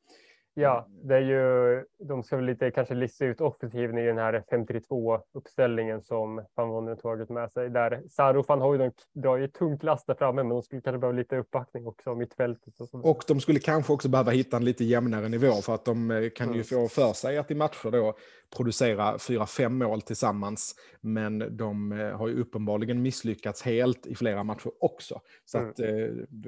Ja, 0.56 0.88
det 1.04 1.16
är 1.16 1.20
ju, 1.20 1.84
de 2.08 2.24
ska 2.24 2.36
väl 2.36 2.46
lite 2.46 2.72
kanske 2.72 2.94
lista 2.94 3.26
ut 3.26 3.42
offensiven 3.42 3.98
i 3.98 4.06
den 4.06 4.18
här 4.18 4.44
532 4.50 5.20
uppställningen 5.34 6.02
som 6.02 6.46
Van 6.56 6.70
Wonnen 6.70 6.98
tagit 6.98 7.30
med 7.30 7.52
sig. 7.52 7.70
Där 7.70 8.04
Saru 8.10 8.44
van 8.48 8.62
Hooydonk 8.62 8.94
drar 9.14 9.38
ju 9.38 9.48
tungt 9.48 9.84
last 9.84 10.08
där 10.08 10.16
framme, 10.16 10.44
men 10.44 10.50
de 10.50 10.62
skulle 10.62 10.82
kanske 10.82 11.00
behöva 11.00 11.18
lite 11.18 11.38
uppbackning 11.38 11.88
också 11.88 12.10
av 12.10 12.18
mittfältet. 12.18 12.74
Och, 12.80 13.06
och 13.06 13.24
de 13.28 13.40
skulle 13.40 13.60
kanske 13.60 13.94
också 13.94 14.10
behöva 14.10 14.32
hitta 14.32 14.58
en 14.58 14.66
lite 14.66 14.84
jämnare 14.84 15.30
nivå 15.30 15.54
för 15.54 15.76
att 15.76 15.86
de 15.86 16.12
eh, 16.12 16.30
kan 16.30 16.48
mm. 16.48 16.58
ju 16.58 16.64
få 16.64 16.88
för 16.88 17.14
sig 17.14 17.38
att 17.38 17.52
i 17.52 17.56
matcher 17.56 17.92
då 17.92 18.14
producera 18.58 19.20
fyra, 19.20 19.46
fem 19.46 19.78
mål 19.78 20.02
tillsammans. 20.02 20.76
Men 21.02 21.58
de 21.58 21.92
eh, 21.92 22.18
har 22.18 22.28
ju 22.28 22.42
uppenbarligen 22.42 23.02
misslyckats 23.02 23.62
helt 23.62 24.06
i 24.06 24.16
flera 24.16 24.44
matcher 24.44 24.72
också. 24.80 25.22
Så 25.46 25.58
mm. 25.58 25.70
att 25.70 25.80
eh, 25.80 25.88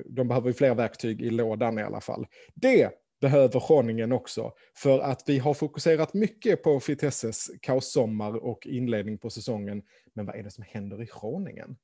de 0.05 0.27
behöver 0.27 0.47
ju 0.47 0.53
fler 0.53 0.75
verktyg 0.75 1.21
i 1.21 1.29
lådan 1.29 1.79
i 1.79 1.83
alla 1.83 2.01
fall. 2.01 2.27
Det 2.53 2.89
behöver 3.25 3.67
Groningen 3.67 4.11
också. 4.11 4.51
För 4.75 4.99
att 4.99 5.23
vi 5.27 5.39
har 5.39 5.53
fokuserat 5.53 6.13
mycket 6.13 6.63
på 6.63 6.79
Vitesses 6.87 7.51
kaossommar 7.61 8.35
och 8.35 8.67
inledning 8.67 9.17
på 9.17 9.29
säsongen. 9.29 9.83
Men 10.13 10.25
vad 10.25 10.35
är 10.35 10.43
det 10.43 10.51
som 10.51 10.63
händer 10.67 11.01
i 11.01 11.07
Groningen? 11.21 11.77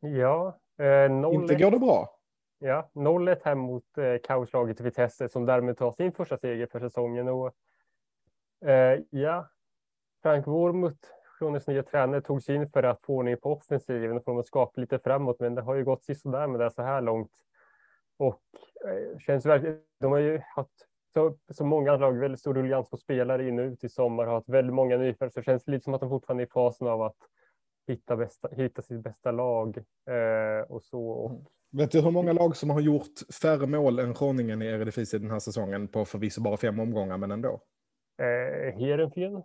Ja, 0.00 0.60
eh. 0.78 1.34
Inte 1.34 1.54
går 1.54 1.70
det 1.70 1.78
bra. 1.78 2.16
Ja, 2.58 2.90
0-1 2.94 3.38
hem 3.44 3.58
mot 3.58 3.98
eh, 3.98 4.16
kaoslaget 4.22 4.80
Vitesse 4.80 5.28
som 5.28 5.46
därmed 5.46 5.76
tar 5.76 5.92
sin 5.92 6.12
första 6.12 6.38
seger 6.38 6.66
för 6.66 6.80
säsongen. 6.80 7.28
Och, 7.28 7.52
eh, 8.68 9.00
ja, 9.10 9.48
Frank 10.22 10.46
Wormuth, 10.46 11.08
Kronens 11.38 11.66
nya 11.66 11.82
tränare, 11.82 12.20
tog 12.20 12.42
sig 12.42 12.56
in 12.56 12.70
för 12.70 12.82
att 12.82 13.02
få 13.02 13.14
ordning 13.14 13.36
på 13.36 13.52
offensiven 13.52 14.16
och 14.16 14.24
få 14.24 14.42
skapa 14.42 14.80
lite 14.80 14.98
framåt. 14.98 15.40
Men 15.40 15.54
det 15.54 15.62
har 15.62 15.74
ju 15.74 15.84
gått 15.84 16.04
sisådär 16.04 16.46
med 16.46 16.60
det 16.60 16.70
så 16.70 16.82
här 16.82 17.00
långt. 17.00 17.32
Och 18.16 18.42
känns 19.18 19.46
verkligen, 19.46 19.80
de 20.00 20.12
har 20.12 20.18
ju 20.18 20.40
haft 20.56 20.86
så, 21.14 21.36
så 21.52 21.64
många 21.64 21.96
lag, 21.96 22.12
väldigt 22.12 22.40
stor 22.40 22.54
ruljans 22.54 22.90
på 22.90 22.96
spelare 22.96 23.48
in 23.48 23.58
och 23.58 23.64
ut 23.64 23.84
i 23.84 23.88
sommar, 23.88 24.26
har 24.26 24.34
haft 24.34 24.48
väldigt 24.48 24.74
många 24.74 24.96
nyförvärv, 24.96 25.30
så 25.30 25.40
det 25.40 25.44
känns 25.44 25.66
lite 25.66 25.84
som 25.84 25.94
att 25.94 26.00
de 26.00 26.10
fortfarande 26.10 26.42
är 26.42 26.46
i 26.46 26.50
fasen 26.50 26.86
av 26.86 27.02
att 27.02 27.16
hitta, 27.88 28.16
bästa, 28.16 28.48
hitta 28.52 28.82
sitt 28.82 29.02
bästa 29.02 29.30
lag 29.30 29.78
eh, 30.10 30.70
och 30.70 30.82
så. 30.82 31.08
Och... 31.10 31.30
Mm. 31.30 31.44
Vet 31.72 31.90
du 31.90 32.00
hur 32.00 32.10
många 32.10 32.32
lag 32.32 32.56
som 32.56 32.70
har 32.70 32.80
gjort 32.80 33.34
färre 33.42 33.66
mål 33.66 33.98
än 33.98 34.12
Groningen 34.12 34.62
i 34.62 34.66
Eredivisie 34.66 35.18
den 35.18 35.30
här 35.30 35.38
säsongen 35.38 35.88
på 35.88 36.04
förvisso 36.04 36.42
bara 36.42 36.56
fem 36.56 36.80
omgångar, 36.80 37.18
men 37.18 37.30
ändå? 37.30 37.60
Eh, 38.18 38.78
Heerenveen? 38.78 39.42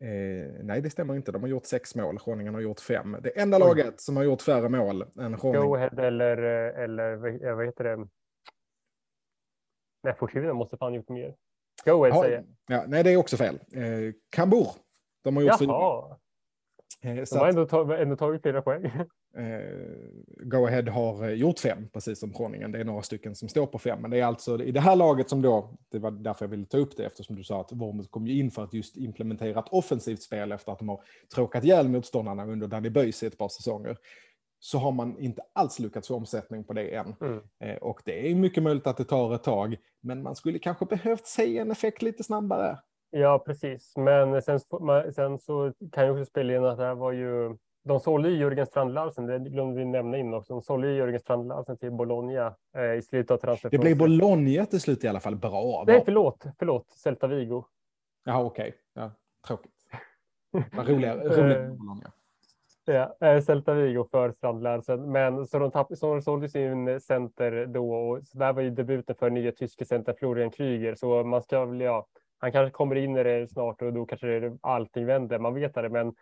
Eh, 0.00 0.64
nej, 0.64 0.80
det 0.80 0.90
stämmer 0.90 1.14
inte. 1.16 1.32
De 1.32 1.42
har 1.42 1.48
gjort 1.48 1.66
sex 1.66 1.94
mål. 1.94 2.18
Groningen 2.24 2.54
har 2.54 2.60
gjort 2.60 2.80
fem. 2.80 3.16
Det 3.22 3.40
enda 3.40 3.56
Oj. 3.56 3.60
laget 3.60 4.00
som 4.00 4.16
har 4.16 4.24
gjort 4.24 4.42
färre 4.42 4.68
mål 4.68 5.02
än 5.02 5.36
Groningen. 5.36 5.66
Go 5.66 5.74
ahead 5.76 5.98
eller, 5.98 6.36
eller 6.78 7.16
vad 7.54 7.66
heter 7.66 7.84
det? 7.84 8.08
Nej, 10.02 10.14
Fortuna 10.18 10.54
måste 10.54 10.76
fan 10.76 10.94
gjort 10.94 11.08
mer. 11.08 11.34
Go 11.84 12.04
ahead 12.04 12.22
säger 12.22 12.44
ja, 12.66 12.84
Nej, 12.86 13.04
det 13.04 13.10
är 13.10 13.16
också 13.16 13.36
fel. 13.36 13.54
Eh, 13.72 14.12
Kambur. 14.30 14.68
De 15.24 15.36
har 15.36 15.42
gjort 15.42 15.60
Jaha. 15.60 16.16
fyra. 17.02 17.12
Eh, 17.12 17.24
de 17.32 17.38
har 17.38 17.48
ändå, 17.48 17.66
tag, 17.66 18.00
ändå 18.02 18.16
tagit 18.16 18.42
flera 18.42 18.62
poäng. 18.62 18.90
Eh, 19.36 20.46
Go 20.46 20.66
Ahead 20.66 20.90
har 20.90 21.24
eh, 21.28 21.34
gjort 21.34 21.58
fem, 21.58 21.88
precis 21.92 22.18
som 22.18 22.32
Groningen. 22.32 22.72
Det 22.72 22.80
är 22.80 22.84
några 22.84 23.02
stycken 23.02 23.34
som 23.34 23.48
står 23.48 23.66
på 23.66 23.78
fem. 23.78 24.02
Men 24.02 24.10
det 24.10 24.20
är 24.20 24.24
alltså 24.24 24.62
i 24.62 24.72
det 24.72 24.80
här 24.80 24.96
laget 24.96 25.28
som 25.28 25.42
då, 25.42 25.78
det 25.88 25.98
var 25.98 26.10
därför 26.10 26.44
jag 26.44 26.50
ville 26.50 26.66
ta 26.66 26.78
upp 26.78 26.96
det, 26.96 27.04
eftersom 27.04 27.36
du 27.36 27.44
sa 27.44 27.60
att 27.60 27.72
Wormuth 27.72 28.10
kom 28.10 28.26
ju 28.26 28.38
in 28.38 28.50
för 28.50 28.64
att 28.64 28.74
just 28.74 28.96
implementera 28.96 29.58
ett 29.58 29.68
offensivt 29.70 30.22
spel 30.22 30.52
efter 30.52 30.72
att 30.72 30.78
de 30.78 30.88
har 30.88 31.00
tråkat 31.34 31.64
ihjäl 31.64 31.88
motståndarna 31.88 32.46
under 32.46 32.66
Danny 32.66 32.90
Böjs 32.90 33.22
i 33.22 33.26
ett 33.26 33.38
par 33.38 33.48
säsonger. 33.48 33.96
Så 34.58 34.78
har 34.78 34.92
man 34.92 35.18
inte 35.18 35.42
alls 35.52 35.78
lyckats 35.78 36.08
få 36.08 36.14
omsättning 36.14 36.64
på 36.64 36.72
det 36.72 36.94
än. 36.94 37.14
Mm. 37.20 37.40
Eh, 37.60 37.76
och 37.76 38.02
det 38.04 38.30
är 38.30 38.34
mycket 38.34 38.62
möjligt 38.62 38.86
att 38.86 38.96
det 38.96 39.04
tar 39.04 39.34
ett 39.34 39.42
tag, 39.42 39.76
men 40.00 40.22
man 40.22 40.36
skulle 40.36 40.58
kanske 40.58 40.84
behövt 40.84 41.26
se 41.26 41.58
en 41.58 41.70
effekt 41.70 42.02
lite 42.02 42.24
snabbare. 42.24 42.78
Ja, 43.10 43.38
precis. 43.46 43.92
Men 43.96 44.42
sen, 44.42 44.60
sen 45.14 45.38
så 45.38 45.72
kan 45.92 46.04
jag 46.04 46.12
också 46.12 46.24
spela 46.24 46.56
in 46.56 46.64
att 46.64 46.78
det 46.78 46.84
här 46.84 46.94
var 46.94 47.12
ju 47.12 47.56
de 47.84 48.00
sålde 48.00 48.30
ju 48.30 48.36
Jörgen 48.36 48.66
Strand 48.66 48.94
Larsen, 48.94 49.26
det 49.26 49.38
glömde 49.38 49.78
vi 49.78 49.84
nämna 49.84 50.18
in 50.18 50.34
också. 50.34 50.52
De 50.52 50.62
sålde 50.62 50.88
ju 50.88 50.96
Jörgen 50.96 51.20
Strand 51.20 51.48
Larsen 51.48 51.76
till 51.76 51.92
Bologna 51.92 52.54
eh, 52.76 52.94
i 52.94 53.02
slutet 53.02 53.30
av 53.30 53.36
transferfönstret. 53.36 53.72
Det 53.72 53.78
blev 53.78 53.98
Bologna 53.98 54.66
till 54.66 54.80
slut 54.80 55.04
i 55.04 55.08
alla 55.08 55.20
fall. 55.20 55.36
Bra. 55.36 55.84
Nej, 55.86 56.02
förlåt, 56.04 56.44
förlåt, 56.58 56.90
Celta 56.90 57.26
Vigo. 57.26 57.64
Jaha, 58.24 58.44
okej. 58.44 58.68
Okay. 58.68 58.72
Ja, 58.94 59.10
tråkigt. 59.46 59.72
Vad 60.72 60.88
roligare, 60.88 61.18
roligare 61.28 61.68
Bologna. 61.68 62.12
Ja, 62.84 63.16
eh, 63.20 63.40
Celta 63.40 63.74
Vigo 63.74 64.04
för 64.10 64.32
Strand 64.32 64.62
Larsen. 64.62 65.12
Men 65.12 65.46
så 65.46 65.58
de, 65.58 65.70
tapp, 65.70 65.96
så 65.96 66.14
de 66.14 66.22
sålde 66.22 66.48
sin 66.48 67.00
center 67.00 67.66
då 67.66 67.94
och 67.94 68.26
så 68.26 68.38
där 68.38 68.52
var 68.52 68.62
ju 68.62 68.70
debuten 68.70 69.16
för 69.16 69.30
nya 69.30 69.52
tyska 69.52 69.84
center 69.84 70.14
Florian 70.18 70.50
Kryger. 70.50 70.94
Så 70.94 71.24
man 71.24 71.42
ska 71.42 71.64
väl, 71.64 71.80
ja, 71.80 72.06
han 72.38 72.52
kanske 72.52 72.70
kommer 72.70 72.96
in 72.96 73.16
i 73.16 73.22
det 73.22 73.50
snart 73.50 73.82
och 73.82 73.92
då 73.92 74.06
kanske 74.06 74.56
allting 74.60 75.06
vänder. 75.06 75.38
Man 75.38 75.54
vet 75.54 75.74
det, 75.74 75.88
men 75.88 76.14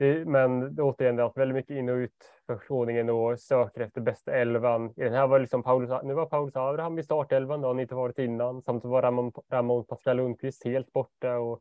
det, 0.00 0.24
men 0.24 0.74
det, 0.74 0.82
återigen, 0.82 1.16
det 1.16 1.22
har 1.22 1.28
varit 1.28 1.36
väldigt 1.36 1.54
mycket 1.54 1.76
in 1.76 1.88
och 1.88 1.94
ut 1.94 2.32
för 2.46 2.56
förskåningen 2.56 3.10
och 3.10 3.40
söker 3.40 3.80
efter 3.80 4.00
bästa 4.00 4.32
elvan. 4.32 4.92
I 4.96 5.02
den 5.02 5.12
här 5.12 5.26
var 5.26 5.38
liksom 5.38 5.62
Paulus, 5.62 5.90
nu 6.02 6.14
var 6.14 6.26
Paulus 6.26 6.56
Abraham 6.56 6.98
i 6.98 7.02
startelvan, 7.02 7.60
det 7.60 7.66
har 7.66 7.74
han 7.74 7.80
inte 7.80 7.94
varit 7.94 8.18
innan. 8.18 8.62
Samtidigt 8.62 8.92
var 8.92 9.02
Ramon, 9.02 9.32
Ramon 9.50 9.84
Pascal 9.84 10.16
Lundqvist 10.16 10.64
helt 10.64 10.92
borta 10.92 11.38
och 11.38 11.60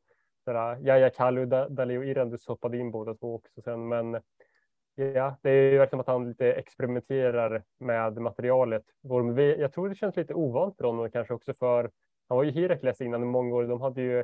Jaja 0.81 1.09
Kalu, 1.09 1.45
Dalio 1.45 2.03
Irandus 2.03 2.47
hoppade 2.47 2.77
in 2.77 2.91
båda 2.91 3.13
två 3.13 3.35
också 3.35 3.61
sen. 3.61 3.87
Men 3.87 4.21
ja, 4.95 5.35
det 5.41 5.49
är 5.49 5.71
ju 5.71 5.77
verkligen 5.77 6.01
att 6.01 6.07
han 6.07 6.27
lite 6.27 6.53
experimenterar 6.53 7.63
med 7.79 8.17
materialet. 8.17 8.83
Jag 9.57 9.73
tror 9.73 9.89
det 9.89 9.95
känns 9.95 10.15
lite 10.15 10.33
ovant 10.33 10.77
för 10.77 10.83
honom 10.83 11.11
kanske 11.11 11.33
också 11.33 11.53
för 11.53 11.91
han 12.27 12.37
var 12.37 12.43
ju 12.43 12.51
Herakles 12.51 13.01
innan 13.01 13.23
i 13.23 13.25
många 13.25 13.55
år. 13.55 13.63
De 13.63 13.81
hade 13.81 14.01
ju 14.01 14.23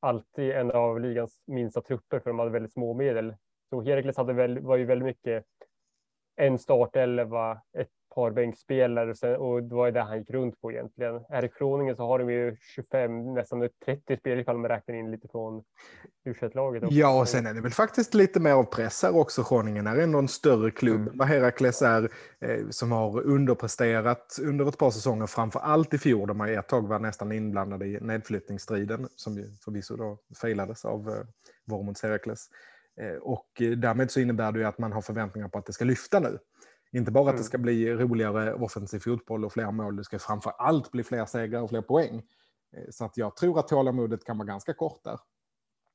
alltid 0.00 0.50
en 0.50 0.70
av 0.70 1.00
ligans 1.00 1.42
minsta 1.46 1.80
trupper 1.80 2.18
för 2.18 2.30
de 2.30 2.38
hade 2.38 2.50
väldigt 2.50 2.72
små 2.72 2.94
medel. 2.94 3.34
Så 3.70 3.82
Herakles 3.82 4.16
hade 4.16 4.32
väl, 4.32 4.60
var 4.60 4.76
ju 4.76 4.84
väldigt 4.84 5.06
mycket 5.06 5.44
en 6.36 6.58
startelva, 6.58 7.60
ett 7.78 7.88
par 8.16 8.30
bänkspelare 8.30 9.36
och 9.36 9.62
det 9.62 9.74
var 9.74 9.86
ju 9.86 9.92
det 9.92 10.00
han 10.00 10.18
gick 10.18 10.30
runt 10.30 10.60
på 10.60 10.72
egentligen. 10.72 11.20
Här 11.28 11.44
i 11.44 11.48
Kroningen 11.48 11.96
så 11.96 12.06
har 12.06 12.18
de 12.18 12.30
ju 12.30 12.56
25, 12.60 13.34
nästan 13.34 13.68
30 13.84 14.16
spelare 14.16 14.40
ifall 14.40 14.58
man 14.58 14.70
räknar 14.70 14.94
in 14.94 15.10
lite 15.10 15.28
från 15.28 15.64
u 16.24 16.34
laget 16.54 16.84
Ja, 16.90 17.20
och 17.20 17.28
sen 17.28 17.46
är 17.46 17.54
det 17.54 17.60
väl 17.60 17.72
faktiskt 17.72 18.14
lite 18.14 18.40
mer 18.40 18.52
av 18.52 18.64
press 18.64 19.02
här 19.02 19.16
också. 19.16 19.44
Kroningen 19.44 19.86
är 19.86 19.96
ändå 19.96 20.18
en 20.18 20.28
större 20.28 20.70
klubb 20.70 21.00
mm. 21.00 21.18
vad 21.18 21.28
Herakles 21.28 21.82
är, 21.82 22.10
eh, 22.40 22.68
som 22.70 22.92
har 22.92 23.22
underpresterat 23.22 24.38
under 24.42 24.68
ett 24.68 24.78
par 24.78 24.90
säsonger, 24.90 25.26
framför 25.26 25.60
allt 25.60 25.94
i 25.94 25.98
fjol, 25.98 26.28
de 26.28 26.40
har 26.40 26.48
ett 26.48 26.68
tag 26.68 26.88
var 26.88 26.98
nästan 26.98 27.32
inblandade 27.32 27.86
i 27.86 28.00
nedflyttningsstriden, 28.00 29.08
som 29.16 29.36
ju 29.36 29.50
förvisso 29.64 29.96
då 29.96 30.18
failades 30.40 30.84
av 30.84 31.08
eh, 31.08 31.24
Vormunds 31.66 32.02
Herakles. 32.02 32.48
Eh, 33.00 33.16
och 33.16 33.48
därmed 33.76 34.10
så 34.10 34.20
innebär 34.20 34.52
det 34.52 34.58
ju 34.58 34.64
att 34.64 34.78
man 34.78 34.92
har 34.92 35.02
förväntningar 35.02 35.48
på 35.48 35.58
att 35.58 35.66
det 35.66 35.72
ska 35.72 35.84
lyfta 35.84 36.20
nu. 36.20 36.38
Inte 36.92 37.10
bara 37.10 37.22
att 37.22 37.36
det 37.36 37.40
mm. 37.40 37.44
ska 37.44 37.58
bli 37.58 37.94
roligare 37.94 38.54
offensiv 38.54 38.98
fotboll 38.98 39.44
och 39.44 39.52
fler 39.52 39.70
mål, 39.70 39.96
det 39.96 40.04
ska 40.04 40.18
framför 40.18 40.50
allt 40.50 40.90
bli 40.90 41.04
fler 41.04 41.26
segrar 41.26 41.62
och 41.62 41.70
fler 41.70 41.82
poäng. 41.82 42.22
Eh, 42.76 42.84
så 42.90 43.04
att 43.04 43.16
jag 43.16 43.36
tror 43.36 43.58
att 43.58 43.68
tålamodet 43.68 44.24
kan 44.24 44.38
vara 44.38 44.46
ganska 44.46 44.74
kort 44.74 45.04
där. 45.04 45.18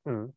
Mm. 0.08 0.32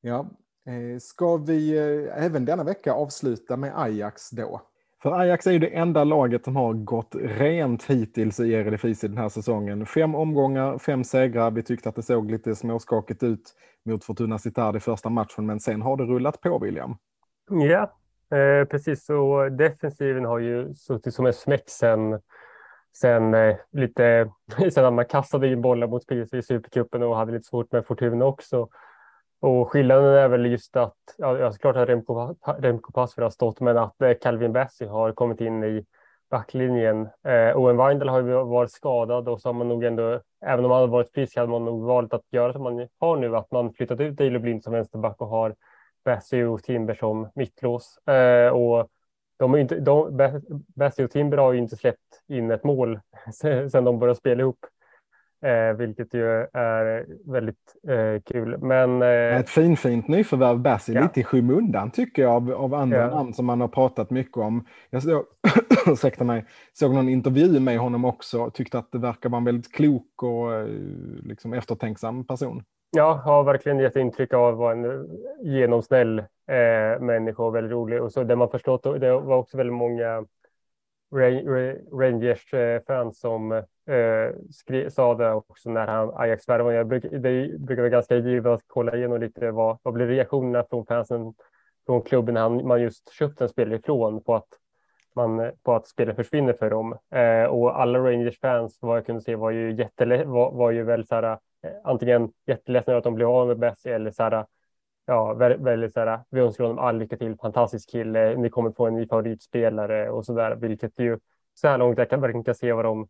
Ja, 0.00 0.30
eh, 0.66 0.98
ska 0.98 1.36
vi 1.36 1.78
även 2.14 2.44
denna 2.44 2.64
vecka 2.64 2.92
avsluta 2.92 3.56
med 3.56 3.72
Ajax 3.80 4.30
då? 4.30 4.70
För 5.02 5.20
Ajax 5.20 5.46
är 5.46 5.52
ju 5.52 5.58
det 5.58 5.66
enda 5.66 6.04
laget 6.04 6.44
som 6.44 6.56
har 6.56 6.72
gått 6.72 7.14
rent 7.14 7.84
hittills 7.84 8.40
i 8.40 8.52
Eredivisie 8.52 9.08
den 9.08 9.18
här 9.18 9.28
säsongen. 9.28 9.86
Fem 9.86 10.14
omgångar, 10.14 10.78
fem 10.78 11.04
segrar. 11.04 11.50
Vi 11.50 11.62
tyckte 11.62 11.88
att 11.88 11.94
det 11.94 12.02
såg 12.02 12.30
lite 12.30 12.54
småskakigt 12.54 13.22
ut 13.22 13.54
mot 13.84 14.04
Fortuna 14.04 14.38
Cittad 14.38 14.76
i 14.76 14.80
första 14.80 15.08
matchen, 15.08 15.46
men 15.46 15.60
sen 15.60 15.82
har 15.82 15.96
det 15.96 16.04
rullat 16.04 16.40
på, 16.40 16.58
William. 16.58 16.96
Ja, 17.50 17.92
eh, 18.38 18.64
precis. 18.64 19.04
Så 19.04 19.48
defensiven 19.48 20.24
har 20.24 20.38
ju 20.38 20.74
suttit 20.74 21.14
som 21.14 21.26
en 21.26 21.32
smäck 21.32 21.68
sen, 21.68 22.20
sen 22.96 23.34
eh, 23.34 23.56
lite, 23.72 24.30
sen 24.72 24.94
man 24.94 25.04
kastade 25.04 25.48
in 25.48 25.62
bollar 25.62 25.86
mot 25.86 26.06
PSV 26.06 26.38
i 26.38 26.42
Supercupen 26.42 27.02
och 27.02 27.16
hade 27.16 27.32
lite 27.32 27.48
svårt 27.48 27.72
med 27.72 27.86
Fortuna 27.86 28.24
också. 28.24 28.68
Och 29.40 29.70
skillnaden 29.72 30.04
är 30.04 30.28
väl 30.28 30.46
just 30.46 30.76
att, 30.76 30.96
ja, 31.18 31.52
såklart 31.52 31.76
att 31.76 31.88
Remco, 31.88 32.34
Remco 32.58 32.92
Passfer 32.92 33.22
har 33.22 33.30
stått, 33.30 33.60
men 33.60 33.78
att 33.78 34.02
eh, 34.02 34.12
Calvin 34.20 34.52
Bessie 34.52 34.88
har 34.88 35.12
kommit 35.12 35.40
in 35.40 35.64
i 35.64 35.84
backlinjen. 36.30 37.08
Eh, 37.24 37.56
Owen 37.56 37.76
Weindel 37.76 38.08
har 38.08 38.22
ju 38.22 38.44
varit 38.44 38.72
skadad 38.72 39.28
och 39.28 39.40
så 39.40 39.48
har 39.48 39.54
man 39.54 39.68
nog 39.68 39.84
ändå, 39.84 40.20
även 40.46 40.64
om 40.64 40.70
han 40.70 40.80
hade 40.80 40.92
varit 40.92 41.12
frisk, 41.12 41.36
hade 41.36 41.48
man 41.48 41.64
nog 41.64 41.82
valt 41.84 42.14
att 42.14 42.24
göra 42.30 42.52
som 42.52 42.62
man 42.62 42.88
har 42.98 43.16
nu, 43.16 43.36
att 43.36 43.50
man 43.50 43.72
flyttat 43.72 44.00
ut 44.00 44.16
Dale 44.16 44.38
Blind 44.38 44.62
som 44.62 44.72
vänsterback 44.72 45.20
och 45.20 45.28
har 45.28 45.54
Bessie 46.04 46.44
och 46.44 46.62
Timber 46.62 46.94
som 46.94 47.30
mittlås. 47.34 47.98
Eh, 48.06 48.48
och 48.48 48.88
de 49.36 49.54
är 49.54 49.58
inte, 49.58 49.80
de, 49.80 50.16
Bessie 50.76 51.04
och 51.04 51.10
Timber 51.10 51.36
har 51.36 51.52
ju 51.52 51.58
inte 51.58 51.76
släppt 51.76 52.22
in 52.28 52.50
ett 52.50 52.64
mål 52.64 53.00
sedan 53.32 53.84
de 53.84 53.98
började 53.98 54.18
spela 54.18 54.40
ihop. 54.40 54.66
Eh, 55.42 55.76
vilket 55.76 56.14
ju 56.14 56.26
är 56.52 57.06
väldigt 57.32 57.74
eh, 57.88 58.22
kul. 58.22 58.58
Men, 58.58 59.02
eh, 59.02 59.36
Ett 59.36 59.48
finfint 59.48 60.08
nyförvärv, 60.08 60.58
Bassi, 60.58 60.92
ja. 60.92 61.02
lite 61.02 61.20
i 61.20 61.24
skymundan 61.24 61.90
tycker 61.90 62.22
jag 62.22 62.32
av, 62.32 62.52
av 62.52 62.74
andra 62.74 62.98
ja. 62.98 63.10
namn 63.14 63.34
som 63.34 63.46
man 63.46 63.60
har 63.60 63.68
pratat 63.68 64.10
mycket 64.10 64.36
om. 64.36 64.66
Jag 64.90 65.02
såg, 65.02 65.24
ursäkta 65.86 66.24
mig, 66.24 66.44
såg 66.72 66.94
någon 66.94 67.08
intervju 67.08 67.60
med 67.60 67.78
honom 67.78 68.04
också, 68.04 68.50
tyckte 68.50 68.78
att 68.78 68.92
det 68.92 68.98
verkar 68.98 69.28
vara 69.28 69.38
en 69.38 69.44
väldigt 69.44 69.72
klok 69.72 70.22
och 70.22 70.54
eh, 70.54 70.66
liksom 71.22 71.52
eftertänksam 71.52 72.26
person. 72.26 72.62
Ja, 72.90 73.12
har 73.24 73.44
verkligen 73.44 73.78
gett 73.78 73.96
intryck 73.96 74.34
av 74.34 74.52
att 74.52 74.58
vara 74.58 74.72
en 74.72 75.08
genomsnäll 75.42 76.18
eh, 76.18 77.00
människa 77.00 77.42
och 77.42 77.54
väldigt 77.54 77.72
rolig. 77.72 78.02
Och 78.02 78.12
så 78.12 78.24
det 78.24 78.36
man 78.36 78.50
förstått, 78.50 78.82
det 78.82 79.12
var 79.12 79.36
också 79.36 79.56
väldigt 79.56 79.76
många 79.76 80.24
Rangers-fans 81.92 83.20
som 83.20 83.62
eh, 83.86 84.34
skrev, 84.50 84.88
sa 84.88 85.14
det 85.14 85.32
också 85.32 85.70
när 85.70 85.86
han 85.86 86.12
Ajax 86.16 86.48
värvade. 86.48 86.84
Bruk, 86.84 87.04
det 87.10 87.58
brukar 87.58 87.82
vara 87.82 87.90
ganska 87.90 88.16
givet 88.16 88.52
att 88.52 88.62
kolla 88.66 88.96
igenom 88.96 89.20
lite 89.20 89.50
vad, 89.50 89.78
vad 89.82 89.94
blir 89.94 90.06
reaktionerna 90.06 90.64
från 90.70 90.86
fansen 90.86 91.34
från 91.86 92.02
klubben 92.02 92.34
när 92.34 92.40
han, 92.40 92.66
man 92.66 92.82
just 92.82 93.12
köpt 93.12 93.40
en 93.40 93.48
spelare 93.48 93.76
ifrån 93.76 94.22
på 94.22 94.34
att 94.34 94.48
man 95.14 95.52
på 95.62 95.74
att 95.74 95.86
spelet 95.86 96.16
försvinner 96.16 96.52
för 96.52 96.70
dem. 96.70 96.98
Eh, 97.10 97.44
och 97.44 97.80
alla 97.80 97.98
Rangers-fans 97.98 98.78
vad 98.80 98.96
jag 98.96 99.06
kunde 99.06 99.22
se 99.22 99.36
var 99.36 99.50
ju 99.50 99.72
jättele, 99.72 100.24
var, 100.24 100.52
var 100.52 100.70
ju 100.70 100.82
väl 100.82 101.06
så 101.06 101.14
här, 101.14 101.32
eh, 101.62 101.70
antingen 101.84 102.32
jätteledsna 102.46 102.90
över 102.90 102.98
att 102.98 103.04
de 103.04 103.14
blev 103.14 103.28
av 103.28 103.46
med 103.46 103.58
Bessie 103.58 103.94
eller 103.94 104.10
så 104.10 104.22
här, 104.22 104.46
ja, 105.06 105.34
väldigt 105.34 105.92
så 105.92 106.00
här, 106.00 106.20
vi 106.30 106.40
önskar 106.40 106.64
honom 106.64 106.78
all 106.78 106.98
lycka 106.98 107.16
till, 107.16 107.36
fantastisk 107.36 107.90
kille, 107.90 108.36
ni 108.36 108.50
kommer 108.50 108.70
få 108.70 108.86
en 108.86 108.94
ny 108.94 109.08
favoritspelare 109.08 110.10
och 110.10 110.26
så 110.26 110.32
där, 110.32 110.56
vilket 110.56 110.98
ju 110.98 111.18
så 111.54 111.68
här 111.68 111.78
långt 111.78 111.98
jag 111.98 112.10
kan 112.10 112.20
verkligen 112.20 112.44
kan 112.44 112.54
se 112.54 112.72
vad 112.72 112.84
de 112.84 113.08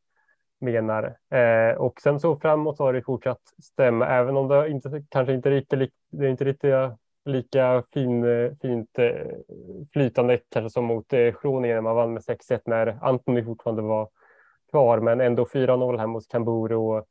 menar. 0.58 1.16
Eh, 1.30 1.76
och 1.76 2.00
sen 2.00 2.20
så 2.20 2.36
framåt 2.36 2.78
har 2.78 2.92
det 2.92 3.02
fortsatt 3.02 3.40
stämma, 3.62 4.06
även 4.06 4.36
om 4.36 4.48
det 4.48 4.68
inte, 4.68 5.02
kanske 5.08 5.34
inte 5.34 5.50
riktigt, 5.50 5.92
det 6.10 6.26
är 6.26 6.30
inte 6.30 6.44
riktigt 6.44 6.70
eh, 6.70 6.94
lika 7.24 7.82
fin, 7.92 8.24
eh, 8.24 8.52
fint 8.62 8.98
eh, 8.98 9.26
flytande 9.92 10.38
kanske 10.48 10.70
som 10.70 10.84
mot 10.84 11.08
Groningen 11.42 11.74
när 11.74 11.80
man 11.80 11.96
vann 11.96 12.12
med 12.12 12.22
6-1 12.22 12.60
när 12.66 12.98
Antoni 13.02 13.44
fortfarande 13.44 13.82
var 13.82 14.08
kvar, 14.70 15.00
men 15.00 15.20
ändå 15.20 15.44
4-0 15.44 15.98
här 15.98 16.06
mot 16.06 16.28
Kamburu 16.28 16.74
och 16.74 17.06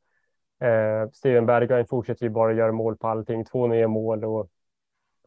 eh, 0.66 1.08
Steven 1.12 1.46
Bergwijn 1.46 1.86
fortsätter 1.86 2.22
ju 2.22 2.30
bara 2.30 2.52
göra 2.52 2.72
mål 2.72 2.96
på 2.96 3.08
allting, 3.08 3.44
två 3.44 3.66
nya 3.66 3.88
mål 3.88 4.24
och 4.24 4.50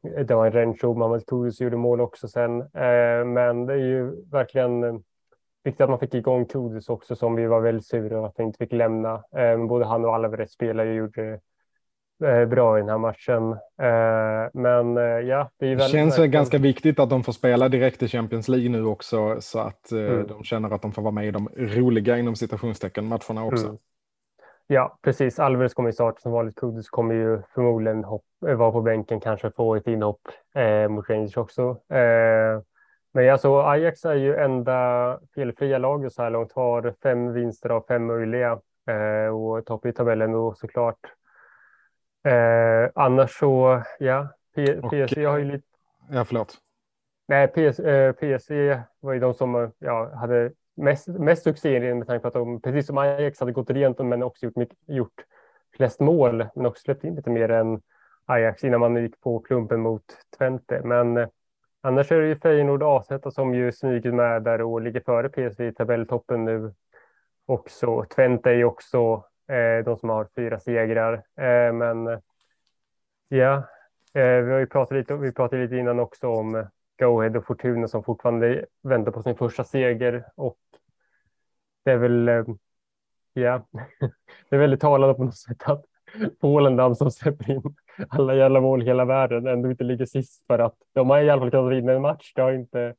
det 0.02 0.36
var 0.36 0.46
en 0.46 0.52
Rencho, 0.52 0.94
Mamadou 0.94 1.26
Kudus 1.26 1.62
gjorde 1.62 1.78
mål 1.78 2.02
också 2.02 2.28
sen. 2.28 2.62
Eh, 2.62 3.26
men 3.26 3.66
det 3.66 3.74
är 3.74 3.78
ju 3.78 4.30
verkligen 4.32 5.04
viktigt 5.64 5.82
att 5.82 5.90
man 5.90 6.00
fick 6.00 6.14
igång 6.14 6.46
Kudus 6.46 6.90
också 6.90 7.16
som 7.16 7.36
vi 7.36 7.46
var 7.46 7.62
väldigt 7.62 7.86
sura 7.86 8.26
att 8.26 8.34
han 8.38 8.48
inte 8.48 8.58
fick 8.58 8.74
lämna. 8.74 9.24
Eh, 9.38 9.66
både 9.68 9.86
han 9.86 10.06
och 10.06 10.16
Alvarez 10.16 10.52
spelare 10.52 10.94
gjorde 10.94 11.40
eh, 12.24 12.46
bra 12.46 12.78
i 12.78 12.82
den 12.82 12.90
här 12.90 12.98
matchen. 12.98 13.52
Eh, 13.82 14.50
men 14.54 14.98
eh, 14.98 15.04
ja, 15.04 15.52
det, 15.58 15.76
det 15.76 15.80
känns 15.80 16.14
verkligen... 16.14 16.32
ganska 16.32 16.58
viktigt 16.58 17.00
att 17.00 17.10
de 17.10 17.24
får 17.24 17.34
spela 17.34 17.70
direkt 17.70 18.04
i 18.04 18.08
Champions 18.08 18.48
League 18.48 18.70
nu 18.70 18.86
också 18.86 19.42
så 19.42 19.60
att 19.60 19.92
eh, 19.92 20.00
mm. 20.00 20.28
de 20.28 20.44
känner 20.44 20.72
att 20.72 20.82
de 20.82 20.92
får 20.92 21.02
vara 21.02 21.12
med 21.12 21.28
i 21.28 21.32
de 21.32 21.50
roliga 21.58 22.18
inom 22.18 22.36
citationstecken 22.36 23.06
matcherna 23.06 23.46
också. 23.46 23.66
Mm. 23.66 23.78
Ja, 24.72 25.00
precis. 25.02 25.40
Alvarez 25.40 25.74
kommer 25.74 25.90
i 25.90 25.94
start 25.94 26.20
som 26.20 26.32
vanligt. 26.32 26.56
Kudus 26.56 26.90
kommer 26.90 27.16
ju 27.16 27.42
förmodligen 27.54 28.04
hopp, 28.04 28.26
vara 28.40 28.72
på 28.72 28.82
bänken, 28.82 29.20
kanske 29.20 29.52
få 29.52 29.76
ett 29.76 29.88
inhopp 29.88 30.22
eh, 30.56 30.90
mot 30.90 31.10
Rangers 31.10 31.38
också. 31.38 31.78
Eh, 31.94 32.62
men 33.12 33.30
alltså 33.30 33.62
Ajax 33.62 34.06
är 34.06 34.16
ju 34.16 34.36
enda 34.36 35.20
felfria 35.36 35.78
laget 35.78 36.14
så 36.14 36.24
här 36.24 36.30
långt, 36.30 36.52
har 36.52 36.94
fem 37.04 37.34
vinster 37.34 37.70
av 37.70 37.86
fem 37.88 38.06
möjliga 38.06 38.60
eh, 38.88 39.36
och 39.36 39.66
topp 39.66 39.86
i 39.86 39.94
tabellen 39.94 40.36
och 40.36 40.58
såklart. 40.58 41.00
Eh, 42.24 42.92
annars 42.96 43.32
så, 43.40 43.84
ja, 44.00 44.28
P 44.56 44.82
PSV 44.82 45.26
har 45.26 45.38
ju 45.38 45.46
lite... 45.46 45.68
Ja, 46.12 46.26
förlåt. 46.26 46.58
Nej, 47.28 47.48
PS, 47.48 47.80
eh, 47.80 48.12
PSV 48.12 48.82
var 49.00 49.14
ju 49.14 49.20
de 49.20 49.34
som 49.34 49.72
ja, 49.80 50.16
hade 50.16 50.52
mest, 50.76 51.08
mest 51.08 51.44
succé 51.44 51.96
med 51.96 52.08
tanke 52.08 52.22
på 52.22 52.28
att 52.28 52.34
de, 52.34 52.62
precis 52.62 52.88
som 52.88 52.98
Ajax, 52.98 53.40
hade 53.40 53.52
gått 53.52 53.70
rent 53.70 54.00
men 54.00 54.24
också 54.24 54.46
gjort, 54.46 54.56
mycket, 54.56 54.78
gjort 54.88 55.26
flest 55.78 56.00
mål, 56.00 56.48
men 56.56 56.66
också 56.66 56.82
släppt 56.82 57.04
in 57.04 57.16
lite 57.16 57.30
mer 57.30 57.50
än 57.50 57.82
Ajax 58.26 58.64
innan 58.64 58.80
man 58.80 58.96
gick 58.96 59.22
på 59.22 59.40
klumpen 59.40 59.80
mot 59.80 60.04
Twente. 60.38 60.82
Men 60.84 61.28
annars 61.82 62.12
är 62.12 62.22
det 62.22 62.28
ju 62.28 62.36
Feyenoord 62.36 62.84
AZ 62.84 63.08
som 63.34 63.54
ju 63.54 63.72
smyger 63.72 64.12
med 64.12 64.44
där 64.44 64.62
och 64.62 64.82
ligger 64.82 65.02
före 65.02 65.30
PSV 65.30 65.68
i 65.68 65.74
tabelltoppen 65.74 66.46
nu. 66.46 66.74
Också 67.46 68.06
Twente 68.16 68.50
är 68.50 68.56
ju 68.56 68.64
också 68.64 69.24
eh, 69.48 69.86
de 69.86 69.98
som 69.98 70.10
har 70.10 70.28
fyra 70.36 70.60
segrar. 70.60 71.14
Eh, 71.14 71.74
men 71.74 72.22
ja, 73.28 73.54
eh, 74.14 74.42
vi 74.42 74.52
har 74.52 74.60
ju 74.60 74.68
pratat 74.68 74.98
lite, 74.98 75.16
vi 75.16 75.32
pratade 75.32 75.62
lite 75.62 75.76
innan 75.76 76.00
också 76.00 76.28
om 76.28 76.68
Go 77.00 77.20
Ahead 77.20 77.38
och 77.38 77.46
Fortuna 77.46 77.88
som 77.88 78.04
fortfarande 78.04 78.66
väntar 78.82 79.12
på 79.12 79.24
sin 79.24 79.36
första 79.36 79.64
seger 79.64 80.26
och 80.36 80.58
det 81.84 81.92
är 81.92 81.98
väl, 81.98 82.30
eh, 82.30 82.44
ja, 83.34 83.68
det 84.50 84.56
är 84.56 84.60
väldigt 84.60 84.82
talande 84.82 85.16
på 85.16 85.24
något 85.24 85.38
sätt 85.38 85.64
att 85.64 85.86
Polen, 86.42 86.96
som 86.96 87.12
släpper 87.12 87.52
in 87.52 87.62
alla 88.10 88.36
jävla 88.36 88.62
mål 88.62 88.82
i 88.82 88.86
hela 88.86 89.06
världen, 89.06 89.48
ändå 89.48 89.72
inte 89.72 89.84
ligger 89.84 90.06
sist 90.06 90.48
för 90.48 90.60
att 90.60 90.76
de 90.96 91.10
har 91.10 91.22
i 91.22 91.30
alla 91.30 91.42
fall 91.42 91.52
kunnat 91.52 91.74
vinna 91.74 91.92
en 91.92 92.02
match. 92.02 92.32
Det 92.36 92.42
har 92.42 92.52
inte, 92.52 92.96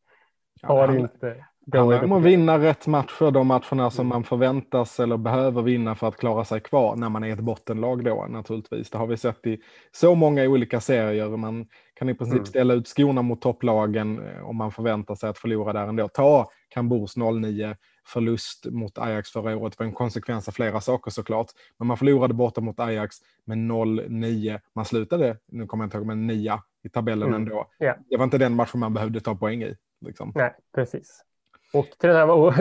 har 0.62 0.94
ja, 0.94 0.98
inte 0.98 1.36
handlar 1.78 2.04
om 2.04 2.12
att 2.12 2.22
vinna 2.22 2.58
rätt 2.58 2.86
matcher, 2.86 3.30
de 3.30 3.46
matcherna 3.46 3.90
som 3.90 4.06
man 4.06 4.24
förväntas 4.24 5.00
eller 5.00 5.16
behöver 5.16 5.62
vinna 5.62 5.94
för 5.94 6.08
att 6.08 6.16
klara 6.16 6.44
sig 6.44 6.60
kvar 6.60 6.96
när 6.96 7.08
man 7.08 7.24
är 7.24 7.32
ett 7.32 7.40
bottenlag 7.40 8.04
då 8.04 8.26
naturligtvis. 8.28 8.90
Det 8.90 8.98
har 8.98 9.06
vi 9.06 9.16
sett 9.16 9.46
i 9.46 9.60
så 9.92 10.14
många 10.14 10.44
olika 10.44 10.80
serier. 10.80 11.28
Man 11.28 11.66
kan 11.94 12.08
i 12.08 12.14
princip 12.14 12.34
mm. 12.34 12.46
ställa 12.46 12.74
ut 12.74 12.88
skorna 12.88 13.22
mot 13.22 13.42
topplagen 13.42 14.26
eh, 14.26 14.48
om 14.48 14.56
man 14.56 14.72
förväntar 14.72 15.14
sig 15.14 15.30
att 15.30 15.38
förlora 15.38 15.72
där 15.72 15.88
ändå. 15.88 16.08
Ta 16.08 16.50
Kamburs 16.68 17.16
09 17.16 17.76
förlust 18.12 18.66
mot 18.66 18.98
Ajax 18.98 19.30
förra 19.30 19.56
året 19.56 19.78
var 19.78 19.86
en 19.86 19.92
konsekvens 19.92 20.48
av 20.48 20.52
flera 20.52 20.80
saker 20.80 21.10
såklart. 21.10 21.46
Men 21.78 21.88
man 21.88 21.96
förlorade 21.96 22.34
borta 22.34 22.60
mot 22.60 22.80
Ajax 22.80 23.16
med 23.44 23.58
0-9. 23.58 24.60
Man 24.72 24.84
slutade, 24.84 25.36
nu 25.46 25.66
kommer 25.66 25.84
jag 25.84 25.86
inte 25.86 25.96
ihåg, 25.96 26.06
med 26.06 26.18
9 26.18 26.58
i 26.82 26.88
tabellen 26.88 27.28
mm. 27.28 27.42
ändå. 27.42 27.66
Yeah. 27.80 27.96
Det 28.10 28.16
var 28.16 28.24
inte 28.24 28.38
den 28.38 28.54
matchen 28.54 28.80
man 28.80 28.94
behövde 28.94 29.20
ta 29.20 29.34
poäng 29.34 29.62
i. 29.62 29.76
Liksom. 30.00 30.32
Nej, 30.34 30.54
precis. 30.74 31.24
Och 31.72 31.86
till 31.98 32.08
den 32.08 32.16
här, 32.16 32.30
och, 32.30 32.54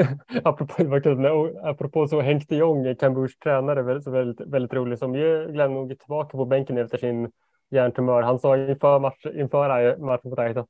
apropå, 0.44 1.52
apropå 1.64 2.08
så 2.08 2.22
Henk 2.22 2.48
de 2.48 2.56
Jong, 2.56 2.96
Camburs 2.96 3.38
tränare, 3.38 3.82
väldigt, 3.82 4.08
väldigt, 4.08 4.48
väldigt 4.48 4.74
rolig, 4.74 5.00
som 5.00 5.16
ju 5.16 5.52
Glenn 5.52 5.74
nog 5.74 6.00
tillbaka 6.00 6.38
på 6.38 6.46
bänken 6.46 6.78
efter 6.78 6.98
sin 6.98 7.32
hjärntumör. 7.72 8.22
Han 8.22 8.40
sa 8.40 8.58
inför, 8.58 9.00
match, 9.00 9.26
inför 9.26 9.98
matchen 10.00 10.30
mot 10.30 10.40
Ajax 10.40 10.58
att 10.58 10.70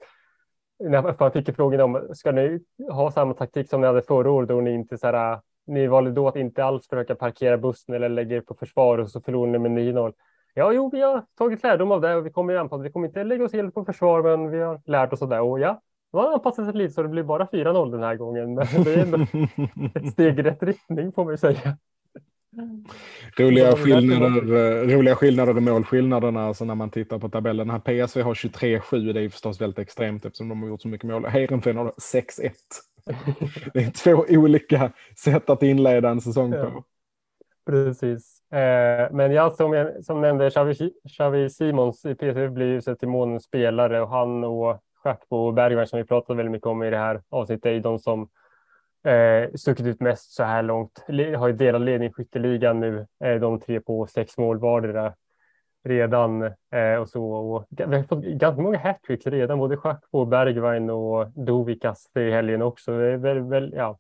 när 0.80 1.16
han 1.20 1.32
fick 1.32 1.56
frågan 1.56 1.82
om 1.82 2.08
ska 2.14 2.32
ni 2.32 2.60
ha 2.92 3.12
samma 3.12 3.34
taktik 3.34 3.70
som 3.70 3.82
ni 3.82 3.88
hade 3.88 4.02
förra 4.02 4.32
året 4.32 4.50
då 4.50 4.62
ni 4.62 4.74
inte 4.74 4.98
så 4.98 5.08
här, 5.08 5.40
ni 5.68 5.88
valde 5.88 6.12
då 6.12 6.28
att 6.28 6.36
inte 6.36 6.64
alls 6.64 6.88
försöka 6.88 7.16
parkera 7.16 7.58
bussen 7.58 7.96
eller 7.96 8.10
lägga 8.10 8.36
er 8.36 8.42
på 8.42 8.54
försvar 8.54 8.98
och 8.98 9.12
så 9.12 9.22
förlorar 9.22 9.52
ni 9.52 9.60
med 9.60 9.72
9-0. 9.72 10.14
Ja, 10.54 10.72
jo, 10.74 10.90
vi 10.90 11.02
har 11.02 11.24
tagit 11.38 11.64
lärdom 11.64 11.92
av 11.92 12.02
det 12.02 12.16
och 12.16 12.26
vi 12.26 12.32
kommer 12.32 12.54
ju 12.54 12.60
anpassa. 12.60 12.84
Vi 12.84 12.92
kommer 12.92 13.08
inte 13.08 13.24
lägga 13.24 13.46
oss 13.46 13.54
helt 13.54 13.74
på 13.74 13.86
försvar, 13.86 14.24
men 14.24 14.52
vi 14.52 14.60
har 14.60 14.82
lärt 14.86 15.14
oss 15.14 15.22
av 15.22 15.30
det 15.30 15.40
och 15.40 15.60
ja, 15.60 15.82
nu 16.14 16.20
har 16.20 16.34
anpassat 16.34 16.66
sig 16.66 16.76
lite 16.76 16.94
så 16.94 17.04
det 17.04 17.10
blir 17.10 17.24
bara 17.24 17.46
4-0 17.46 17.92
den 17.92 18.04
här 18.04 18.16
gången. 18.16 18.54
Men 18.54 18.84
det 18.84 18.94
är 18.94 19.98
ett 19.98 20.12
steg 20.12 20.40
i 20.40 20.44
rätt 20.44 20.64
riktning 20.64 21.12
får 21.12 21.24
man 21.24 21.34
ju 21.34 21.38
säga. 21.38 21.78
Roliga 23.38 23.72
skillnader, 23.72 24.56
eh, 24.56 24.98
roliga 24.98 25.16
skillnader 25.16 25.58
i 25.58 25.62
målskillnaderna 25.62 26.46
alltså 26.46 26.66
när 26.66 26.76
man 26.76 26.90
tittar 26.90 27.20
på 27.20 27.30
tabellen. 27.30 27.70
Här 27.70 27.80
PSV 27.80 28.22
har 28.22 28.34
23-7, 28.34 29.14
det 29.14 29.22
är 29.22 29.30
förstås 29.30 29.62
väldigt 29.62 29.80
extremt 29.80 30.26
eftersom 30.26 30.50
de 30.50 30.62
har 30.62 30.70
gjort 30.70 30.82
så 30.82 30.88
mycket 30.88 31.10
mål. 31.10 31.26
Heirenfen 31.26 31.78
har 31.78 31.92
6-1. 31.92 32.52
Det 33.74 33.80
är 33.80 33.92
två 33.92 34.26
olika 34.30 34.92
sätt 35.24 35.50
att 35.50 35.64
inleda 35.64 36.10
en 36.10 36.22
säsong 36.22 36.52
på. 36.52 36.58
Ja, 36.58 36.84
precis. 37.66 38.52
Eh, 38.52 39.12
men 39.12 39.32
jag 39.32 39.54
som, 39.54 39.74
jag, 39.74 40.06
som 40.06 40.22
nämnde, 40.22 40.50
Xavi, 40.50 40.92
Xavi 41.18 41.50
Simons 41.50 42.06
i 42.06 42.16
PSV 42.16 42.50
blir 42.50 42.68
ju 42.68 42.82
sett 42.82 43.00
till 43.00 43.08
månens 43.08 43.44
spelare 43.44 44.02
och 44.02 44.10
han 44.10 44.44
och 44.44 44.84
Schackbo 45.04 45.38
och 45.38 45.54
Bergvall 45.54 45.88
som 45.88 46.00
vi 46.00 46.06
pratat 46.06 46.38
väldigt 46.38 46.52
mycket 46.52 46.68
om 46.68 46.84
i 46.84 46.90
det 46.90 46.98
här 46.98 47.22
avsnittet 47.30 47.66
är 47.66 47.80
de 47.80 48.00
som 48.00 48.30
eh, 49.04 49.54
stuckit 49.56 49.86
ut 49.86 50.00
mest 50.00 50.32
så 50.32 50.44
här 50.44 50.64
långt. 50.64 51.04
Har 51.38 51.48
ju 51.48 51.54
delat 51.54 51.82
ledning 51.82 52.14
skytteligan 52.14 52.80
nu, 52.80 53.08
eh, 53.24 53.36
de 53.36 53.60
tre 53.60 53.82
på 53.82 54.08
sex 54.08 54.38
mål 54.38 54.60
vardera 54.60 55.14
redan 55.84 56.44
eh, 56.72 56.96
och 57.00 57.10
så. 57.10 57.24
Och 57.24 57.66
vi 57.70 57.84
har 57.84 58.04
fått 58.04 58.24
ganska 58.24 58.62
många 58.62 58.78
hattricks 58.78 59.28
redan, 59.28 59.60
både 59.60 59.78
Schackbo, 59.78 60.26
Bergwijn 60.26 60.90
och 60.90 61.32
Dovikas 61.32 62.10
i 62.16 62.32
helgen 62.32 62.62
också. 62.62 62.92
Det 62.92 63.06
är 63.06 63.18
väldigt, 63.18 63.52
väldigt, 63.52 63.78
ja, 63.78 63.98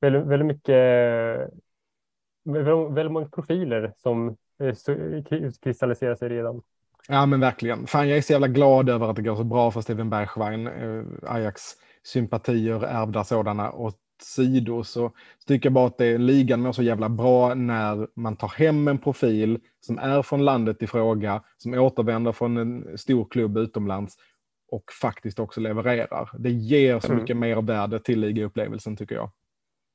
väldigt, 0.00 0.26
väldigt 0.26 0.46
mycket, 0.46 0.74
väldigt, 2.44 2.96
väldigt 2.96 3.12
många 3.12 3.28
profiler 3.28 3.92
som 3.96 4.36
eh, 4.60 4.94
utkristalliserar 5.30 6.14
sig 6.14 6.28
redan. 6.28 6.62
Ja 7.08 7.26
men 7.26 7.40
verkligen. 7.40 7.86
Fan 7.86 8.08
jag 8.08 8.18
är 8.18 8.22
så 8.22 8.32
jävla 8.32 8.48
glad 8.48 8.88
över 8.88 9.08
att 9.08 9.16
det 9.16 9.22
går 9.22 9.36
så 9.36 9.44
bra 9.44 9.70
för 9.70 9.80
Steven 9.80 10.10
Bergwijn. 10.10 10.66
Eh, 10.66 11.04
Ajax 11.22 11.62
sympatier, 12.02 12.84
ärvda 12.84 13.24
sådana 13.24 13.70
och 13.70 13.92
åsido 14.22 14.84
så, 14.84 15.08
så 15.38 15.46
tycker 15.46 15.66
jag 15.66 15.72
bara 15.72 15.86
att 15.86 15.98
det, 15.98 16.18
ligan 16.18 16.60
mår 16.60 16.72
så 16.72 16.82
jävla 16.82 17.08
bra 17.08 17.54
när 17.54 18.08
man 18.14 18.36
tar 18.36 18.48
hem 18.48 18.88
en 18.88 18.98
profil 18.98 19.60
som 19.80 19.98
är 19.98 20.22
från 20.22 20.44
landet 20.44 20.82
i 20.82 20.86
fråga, 20.86 21.42
som 21.56 21.74
återvänder 21.74 22.32
från 22.32 22.56
en 22.56 22.98
stor 22.98 23.24
klubb 23.30 23.56
utomlands 23.56 24.16
och 24.70 24.84
faktiskt 25.02 25.38
också 25.38 25.60
levererar. 25.60 26.30
Det 26.38 26.50
ger 26.50 27.00
så 27.00 27.06
mm. 27.06 27.20
mycket 27.20 27.36
mer 27.36 27.62
värde 27.62 28.00
till 28.00 28.20
ligaupplevelsen 28.20 28.96
tycker 28.96 29.14
jag. 29.14 29.30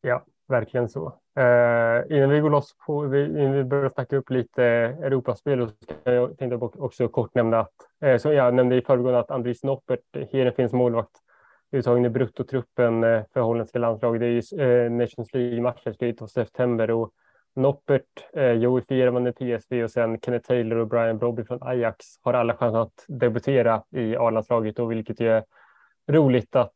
Ja, 0.02 0.24
verkligen 0.48 0.90
så. 0.90 1.08
Uh, 1.40 2.18
innan 2.18 2.30
vi 2.30 2.40
går 2.40 2.50
loss 2.50 2.76
på, 2.86 3.16
innan 3.16 3.54
vi 3.54 3.64
börjar 3.64 3.90
snacka 3.90 4.18
upp 4.18 4.30
lite 4.30 4.64
Europaspel, 4.64 5.68
så 5.68 5.74
jag 6.04 6.38
tänkte 6.38 6.56
jag 6.56 6.84
också 6.84 7.08
kort 7.08 7.36
nämna 7.36 7.60
att, 7.60 7.74
uh, 8.06 8.18
som 8.18 8.34
jag 8.34 8.54
nämnde 8.54 8.76
i 8.76 8.82
föregående, 8.82 9.20
att 9.20 9.32
Andris 9.32 9.64
Noppert, 9.64 10.16
Heerenveens 10.32 10.74
målvakt, 10.74 11.12
uttagen 11.72 12.06
i 12.06 12.10
bruttotruppen 12.10 13.04
eh, 13.04 13.24
för 13.34 13.42
holländska 13.42 13.80
landslaget. 13.80 14.22
Det 14.22 14.28
är 14.28 14.30
ju 14.30 14.86
eh, 14.86 14.92
Nations 14.92 15.34
League-matcher 15.34 15.94
ska 15.94 16.06
ut 16.06 16.22
i 16.22 16.28
september 16.28 16.92
och 16.92 17.12
Noppert, 17.56 18.04
eh, 18.34 18.52
Joey 18.52 18.84
Fierman 18.90 19.28
i 19.28 19.32
PSV 19.32 19.84
och 19.84 19.92
sen 19.92 20.20
Kenneth 20.20 20.48
Taylor 20.48 20.78
och 20.78 20.88
Brian 20.88 21.18
Brobby 21.18 21.44
från 21.44 21.64
Ajax 21.64 22.06
har 22.22 22.34
alla 22.34 22.58
chans 22.58 22.76
att 22.76 23.06
debutera 23.08 23.84
i 23.92 24.16
A-landslaget 24.16 24.80
och 24.80 24.92
vilket 24.92 25.20
ju 25.20 25.30
är 25.30 25.44
roligt 26.12 26.56
att 26.56 26.74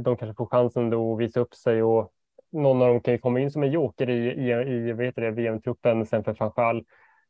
de 0.00 0.16
kanske 0.18 0.34
får 0.34 0.46
chansen 0.46 0.90
då 0.90 1.14
att 1.14 1.20
visa 1.20 1.40
upp 1.40 1.54
sig 1.54 1.82
och 1.82 2.12
någon 2.52 2.82
av 2.82 2.88
dem 2.88 3.00
kan 3.00 3.14
ju 3.14 3.18
komma 3.18 3.40
in 3.40 3.50
som 3.50 3.62
en 3.62 3.70
joker 3.70 4.10
i, 4.10 4.28
i, 4.28 4.50
i 4.50 4.92
VM-truppen 5.30 6.06
sen 6.06 6.24
för 6.24 6.34
Fanchal. 6.34 6.84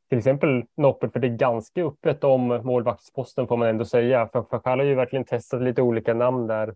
Till 0.09 0.19
exempel 0.19 0.65
Noppert, 0.77 1.13
för 1.13 1.21
det 1.21 1.27
är 1.27 1.37
ganska 1.37 1.85
öppet 1.85 2.25
om 2.25 2.61
målvaktsposten 2.65 3.47
får 3.47 3.57
man 3.57 3.69
ändå 3.69 3.85
säga. 3.85 4.29
För 4.33 4.43
Fanchal 4.43 4.79
har 4.79 4.87
ju 4.87 4.95
verkligen 4.95 5.25
testat 5.25 5.63
lite 5.63 5.83
olika 5.83 6.15
namn 6.15 6.47
där. 6.47 6.75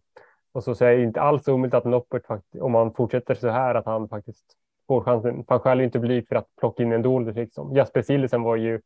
Och 0.53 0.64
så, 0.64 0.85
är 0.85 0.97
det 0.97 1.03
inte 1.03 1.20
alls 1.20 1.49
omöjligt 1.49 1.74
att 1.74 1.85
Noppert, 1.85 2.22
om 2.61 2.72
man 2.72 2.95
fortsätter 2.95 3.35
så 3.35 3.49
här, 3.49 3.74
att 3.74 3.87
han 3.87 4.09
faktiskt 4.09 4.57
får 4.87 5.01
chansen. 5.01 5.45
Fanchal 5.45 5.78
är 5.78 5.81
ju 5.81 5.85
inte 5.85 5.99
blyg 5.99 6.28
för 6.28 6.37
att 6.37 6.57
plocka 6.61 6.83
in 6.83 6.93
en 6.93 7.03
dold 7.03 7.35
liksom. 7.35 7.74
Jasper 7.74 8.03
Sillesen 8.03 8.43
var 8.43 8.57
ju 8.57 8.81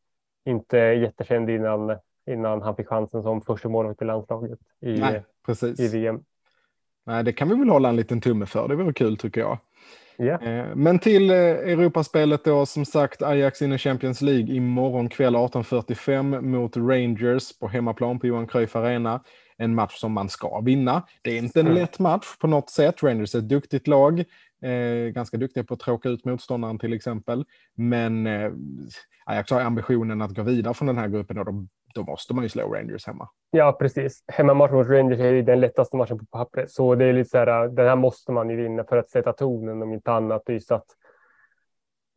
inte 0.45 0.77
jättekänd 0.77 1.49
innan, 1.49 1.97
innan 2.27 2.61
han 2.61 2.75
fick 2.75 2.87
chansen 2.87 3.23
som 3.23 3.41
första 3.41 3.69
målvakt 3.69 4.01
i 4.01 4.05
landslaget 4.05 4.59
i, 4.81 4.99
Nej, 4.99 5.23
i 5.77 5.87
VM. 5.87 6.23
Nej, 7.05 7.23
det 7.23 7.33
kan 7.33 7.49
vi 7.49 7.55
väl 7.55 7.69
hålla 7.69 7.89
en 7.89 7.95
liten 7.95 8.21
tumme 8.21 8.45
för. 8.45 8.67
Det 8.67 8.75
vore 8.75 8.93
kul 8.93 9.17
tycker 9.17 9.41
jag. 9.41 9.57
Yeah. 10.19 10.75
Men 10.75 10.99
till 10.99 11.29
eh, 11.29 11.37
Europaspelet 11.37 12.43
då, 12.43 12.65
som 12.65 12.85
sagt, 12.85 13.21
Ajax 13.21 13.61
in 13.61 13.73
i 13.73 13.77
Champions 13.77 14.21
League 14.21 14.55
imorgon 14.55 15.09
kväll 15.09 15.35
18.45 15.35 16.41
mot 16.41 16.77
Rangers 16.77 17.59
på 17.59 17.67
hemmaplan 17.67 18.19
på 18.19 18.27
Johan 18.27 18.47
Cruyff 18.47 18.75
Arena. 18.75 19.23
En 19.57 19.75
match 19.75 19.93
som 19.99 20.11
man 20.11 20.29
ska 20.29 20.61
vinna. 20.61 21.03
Det 21.21 21.31
är 21.31 21.37
inte 21.37 21.59
en 21.59 21.67
mm. 21.67 21.79
lätt 21.79 21.99
match 21.99 22.37
på 22.39 22.47
något 22.47 22.69
sätt. 22.69 23.03
Rangers 23.03 23.35
är 23.35 23.39
ett 23.39 23.49
duktigt 23.49 23.87
lag. 23.87 24.19
Eh, 24.61 25.11
ganska 25.11 25.37
duktiga 25.37 25.63
på 25.63 25.73
att 25.73 25.79
tråka 25.79 26.09
ut 26.09 26.25
motståndaren 26.25 26.79
till 26.79 26.93
exempel. 26.93 27.45
Men 27.75 28.27
eh, 28.27 28.51
Ajax 29.25 29.51
har 29.51 29.61
ambitionen 29.61 30.21
att 30.21 30.35
gå 30.35 30.43
vidare 30.43 30.73
från 30.73 30.87
den 30.87 30.97
här 30.97 31.07
gruppen 31.07 31.37
och 31.37 31.45
de 31.45 31.69
då 31.95 32.03
måste 32.03 32.33
man 32.33 32.43
ju 32.43 32.49
slå 32.49 32.73
Rangers 32.73 33.07
hemma. 33.07 33.29
Ja, 33.51 33.71
precis. 33.79 34.23
Hemmamatch 34.27 34.71
mot 34.71 34.87
Rangers 34.87 35.19
är 35.19 35.31
ju 35.31 35.41
den 35.41 35.59
lättaste 35.59 35.97
matchen 35.97 36.19
på 36.19 36.25
pappret, 36.25 36.71
så 36.71 36.95
det 36.95 37.05
är 37.05 37.13
lite 37.13 37.29
så 37.29 37.37
här. 37.37 37.67
Den 37.67 37.87
här 37.87 37.95
måste 37.95 38.31
man 38.31 38.49
ju 38.49 38.55
vinna 38.55 38.83
för 38.83 38.97
att 38.97 39.09
sätta 39.09 39.33
tonen 39.33 39.81
om 39.81 39.93
inte 39.93 40.11
annat. 40.11 40.41
Så 40.61 40.75
att 40.75 40.85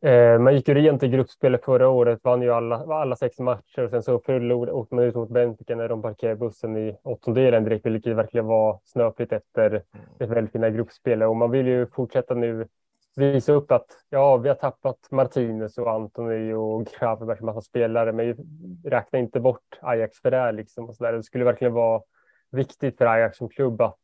eh, 0.05 0.39
man 0.39 0.55
gick 0.55 0.67
ju 0.67 0.73
rent 0.73 1.03
i 1.03 1.07
gruppspelet 1.07 1.65
förra 1.65 1.89
året, 1.89 2.19
vann 2.23 2.41
ju 2.41 2.51
alla, 2.53 2.75
alla 2.75 3.15
sex 3.15 3.39
matcher 3.39 3.83
och 3.83 3.89
sen 3.89 4.03
så 4.03 4.19
förlorade 4.19 4.71
åkte 4.71 4.95
man 4.95 5.03
ut 5.03 5.15
mot 5.15 5.29
Benfica 5.29 5.75
när 5.75 5.89
de 5.89 6.01
parkerade 6.01 6.39
bussen 6.39 6.77
i 6.77 6.97
åttondelen 7.03 7.63
direkt, 7.63 7.85
vilket 7.85 8.15
verkligen 8.15 8.45
var 8.45 8.79
snöpligt 8.83 9.31
efter 9.31 9.69
mm. 9.69 9.83
ett 10.19 10.29
väldigt 10.29 10.51
fina 10.51 10.69
gruppspel 10.69 11.23
och 11.23 11.35
man 11.35 11.51
vill 11.51 11.67
ju 11.67 11.87
fortsätta 11.87 12.33
nu 12.33 12.67
visa 13.15 13.53
upp 13.53 13.71
att 13.71 13.87
ja, 14.09 14.37
vi 14.37 14.49
har 14.49 14.55
tappat 14.55 15.07
Martinez 15.11 15.77
och 15.77 15.91
Antoni 15.91 16.53
och 16.53 16.85
Gravenberg, 16.85 17.41
massa 17.41 17.61
spelare, 17.61 18.13
men 18.13 18.35
räkna 18.83 19.19
inte 19.19 19.39
bort 19.39 19.79
Ajax 19.81 20.21
för 20.21 20.31
det 20.31 20.51
liksom 20.51 20.89
och 20.89 20.95
så 20.95 21.03
där. 21.03 21.13
Det 21.13 21.23
skulle 21.23 21.43
verkligen 21.43 21.73
vara 21.73 22.01
viktigt 22.51 22.97
för 22.97 23.05
Ajax 23.05 23.37
som 23.37 23.49
klubb 23.49 23.81
att 23.81 23.99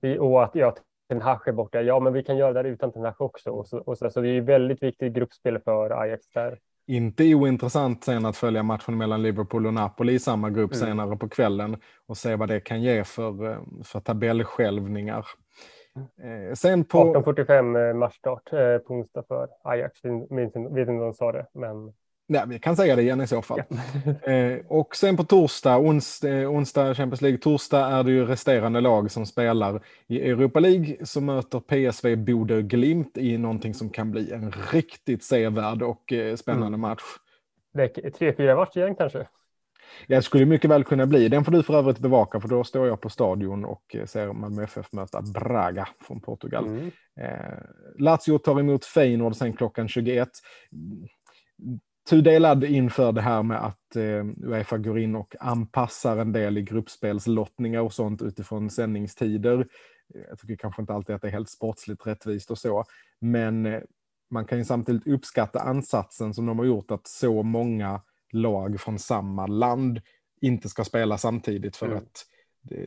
vi, 0.00 0.18
och 0.18 0.44
att 0.44 0.54
ja, 0.54 0.74
Ten 1.08 1.22
Hag 1.22 1.48
är 1.48 1.52
borta. 1.52 1.82
Ja, 1.82 2.00
men 2.00 2.12
vi 2.12 2.22
kan 2.22 2.36
göra 2.36 2.62
det 2.62 2.68
utan 2.68 2.92
Ten 2.92 3.04
Hag 3.04 3.20
också 3.20 3.50
och 3.50 3.66
så, 3.66 3.78
och 3.78 3.98
så, 3.98 4.10
så 4.10 4.20
det 4.20 4.28
är 4.28 4.40
väldigt 4.40 4.82
viktigt 4.82 5.12
gruppspel 5.12 5.58
för 5.58 5.90
Ajax 5.90 6.28
där. 6.28 6.58
Inte 6.86 7.34
ointressant 7.34 8.04
sen 8.04 8.26
att 8.26 8.36
följa 8.36 8.62
matchen 8.62 8.98
mellan 8.98 9.22
Liverpool 9.22 9.66
och 9.66 9.74
Napoli 9.74 10.12
i 10.12 10.18
samma 10.18 10.50
grupp 10.50 10.74
mm. 10.74 10.86
senare 10.86 11.16
på 11.16 11.28
kvällen 11.28 11.76
och 12.06 12.16
se 12.16 12.36
vad 12.36 12.48
det 12.48 12.60
kan 12.60 12.82
ge 12.82 13.04
för, 13.04 13.50
eh, 13.50 13.58
för 13.84 14.00
tabellskälvningar. 14.00 15.26
Eh, 15.96 16.54
sen 16.54 16.84
på... 16.84 17.14
18.45 17.14 17.88
eh, 17.88 17.94
matchstart 17.94 18.52
eh, 18.52 18.78
på 18.78 18.94
onsdag 18.94 19.22
för 19.28 19.48
Ajax. 19.64 20.04
Vet 20.04 20.44
inte 20.46 20.58
om 20.58 20.98
de 20.98 21.14
sa 21.14 21.32
det, 21.32 21.46
men... 21.52 21.92
Nej, 22.26 22.42
vi 22.48 22.58
kan 22.58 22.76
säga 22.76 22.96
det 22.96 23.02
igen 23.02 23.20
i 23.20 23.26
så 23.26 23.42
fall. 23.42 23.62
Ja. 24.24 24.32
eh, 24.32 24.58
och 24.68 24.96
sen 24.96 25.16
på 25.16 25.24
torsdag, 25.24 25.78
ons, 25.78 26.24
onsdag 26.48 26.94
Champions 26.94 27.20
League, 27.20 27.38
torsdag 27.38 27.86
är 27.86 28.02
det 28.02 28.10
ju 28.10 28.26
resterande 28.26 28.80
lag 28.80 29.10
som 29.10 29.26
spelar 29.26 29.80
i 30.06 30.30
Europa 30.30 30.60
League 30.60 31.06
som 31.06 31.26
möter 31.26 31.60
PSV 31.60 32.16
Bodö 32.16 32.62
Glimt 32.62 33.18
i 33.18 33.38
någonting 33.38 33.74
som 33.74 33.90
kan 33.90 34.10
bli 34.10 34.32
en 34.32 34.52
riktigt 34.72 35.24
sevärd 35.24 35.82
och 35.82 36.12
spännande 36.36 36.66
mm. 36.66 36.80
match. 36.80 37.02
Det 37.72 37.98
är 37.98 38.10
tre, 38.10 38.32
fyra 38.36 38.56
matcher 38.56 38.78
igen 38.78 38.94
kanske? 38.94 39.26
Jag 40.06 40.24
skulle 40.24 40.46
mycket 40.46 40.70
väl 40.70 40.84
kunna 40.84 41.06
bli. 41.06 41.28
Den 41.28 41.44
får 41.44 41.52
du 41.52 41.62
för 41.62 41.74
övrigt 41.74 41.98
bevaka 41.98 42.40
för 42.40 42.48
då 42.48 42.64
står 42.64 42.86
jag 42.86 43.00
på 43.00 43.08
stadion 43.08 43.64
och 43.64 43.96
eh, 43.96 44.04
ser 44.04 44.32
Malmö 44.32 44.64
FF 44.64 44.92
möta 44.92 45.22
Braga 45.22 45.88
från 46.00 46.20
Portugal. 46.20 46.66
Mm. 46.66 46.90
Eh, 47.20 47.58
Lazio 47.98 48.38
tar 48.38 48.60
emot 48.60 48.84
Feyenoord 48.84 49.36
sen 49.36 49.52
klockan 49.52 49.88
21. 49.88 50.28
Tudelad 52.10 52.64
inför 52.64 53.12
det 53.12 53.20
här 53.20 53.42
med 53.42 53.64
att 53.64 53.96
eh, 53.96 54.24
Uefa 54.46 54.78
går 54.78 54.98
in 54.98 55.16
och 55.16 55.34
anpassar 55.40 56.16
en 56.16 56.32
del 56.32 56.58
i 56.58 56.62
gruppspelslottningar 56.62 57.80
och 57.80 57.92
sånt 57.92 58.22
utifrån 58.22 58.70
sändningstider. 58.70 59.66
Jag 60.28 60.38
tycker 60.38 60.56
kanske 60.56 60.82
inte 60.82 60.92
alltid 60.92 61.16
att 61.16 61.22
det 61.22 61.28
är 61.28 61.32
helt 61.32 61.50
sportsligt 61.50 62.06
rättvist 62.06 62.50
och 62.50 62.58
så, 62.58 62.84
men 63.20 63.66
eh, 63.66 63.80
man 64.30 64.44
kan 64.44 64.58
ju 64.58 64.64
samtidigt 64.64 65.06
uppskatta 65.06 65.60
ansatsen 65.60 66.34
som 66.34 66.46
de 66.46 66.58
har 66.58 66.66
gjort 66.66 66.90
att 66.90 67.06
så 67.06 67.42
många 67.42 68.00
lag 68.32 68.80
från 68.80 68.98
samma 68.98 69.46
land 69.46 70.00
inte 70.40 70.68
ska 70.68 70.84
spela 70.84 71.18
samtidigt 71.18 71.76
för 71.76 71.86
mm. 71.86 71.98
att 71.98 72.26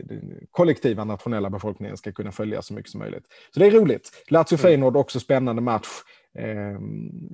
den 0.04 0.48
kollektiva 0.52 1.04
nationella 1.04 1.50
befolkningen 1.50 1.98
ska 1.98 2.12
kunna 2.12 2.32
följa 2.32 2.62
så 2.62 2.74
mycket 2.74 2.92
som 2.92 3.00
möjligt. 3.00 3.26
Så 3.54 3.60
det 3.60 3.66
är 3.66 3.72
roligt. 3.72 4.26
Lazio-Feyenoord 4.30 4.88
mm. 4.88 5.00
också 5.00 5.20
spännande 5.20 5.62
match. 5.62 5.88
Eh, 6.34 6.80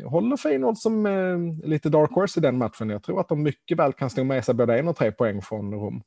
håller 0.09 0.38
Feyenoord 0.38 0.78
som 0.78 1.05
eh, 1.05 1.68
lite 1.70 1.89
dark 1.89 2.12
horse 2.12 2.39
i 2.39 2.43
den 2.43 2.57
matchen. 2.57 2.89
Jag 2.89 3.03
tror 3.03 3.20
att 3.20 3.30
de 3.30 3.43
mycket 3.43 3.80
väl 3.80 3.93
kan 3.93 4.09
stå 4.09 4.24
med 4.24 4.45
sig 4.45 4.55
både 4.55 4.80
en 4.80 4.88
och 4.88 4.95
tre 4.95 5.12
poäng 5.12 5.41
från 5.41 5.74
Rom. 5.74 6.03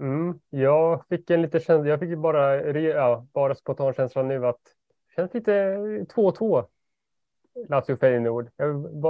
Mm, 0.00 0.38
jag 0.50 1.04
fick 1.08 1.30
en 1.30 1.42
lite 1.42 1.60
känsla, 1.60 1.88
jag 1.88 2.00
fick 2.00 2.18
bara, 2.18 2.72
ja, 2.80 3.26
bara 3.32 3.54
spontan 3.54 3.94
känsla 3.94 4.22
nu 4.22 4.46
att 4.46 4.60
det 5.08 5.14
känns 5.14 5.34
lite 5.34 5.52
2-2. 6.14 6.66
Lazio-Feyenoord, 7.68 8.48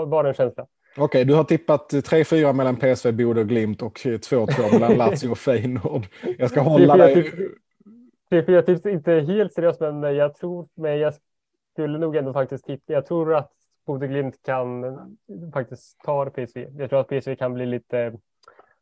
bara 0.09 0.29
en 0.29 0.35
känsla. 0.35 0.67
Okej, 0.97 1.05
okay, 1.05 1.25
du 1.25 1.35
har 1.35 1.45
tippat 1.45 1.93
3-4 1.93 2.53
mellan 2.53 2.77
PSV, 2.77 3.13
Bodö 3.13 3.41
och 3.41 3.49
Glimt 3.49 3.83
och 3.83 3.97
2-2 3.99 4.73
mellan 4.73 4.95
Lazio 4.99 5.29
och 5.29 5.39
Feyenoord. 5.39 6.07
Jag 6.39 6.51
ska 6.51 6.61
hålla 6.61 6.97
dig. 6.97 7.33
3-4 8.31 8.63
tips 8.63 8.87
inte 8.87 9.13
helt 9.13 9.53
seriöst, 9.53 9.81
men 9.81 10.03
jag 10.03 10.35
tror, 10.35 10.69
men 10.75 10.99
jag 10.99 11.15
skulle 11.73 11.99
nog 11.99 12.17
ändå 12.17 12.33
faktiskt 12.33 12.65
tippa. 12.65 12.93
Jag 12.93 13.07
tror 13.07 13.35
att 13.35 13.51
Bodö 13.87 14.07
Glimt 14.07 14.43
kan 14.43 14.85
faktiskt 15.53 16.01
ta 16.05 16.31
PSV. 16.31 16.67
Jag 16.79 16.91
tror 16.91 17.01
att 17.01 17.09
PSV 17.09 17.37
kan 17.37 17.55
bli 17.55 17.67
lite 17.67 18.13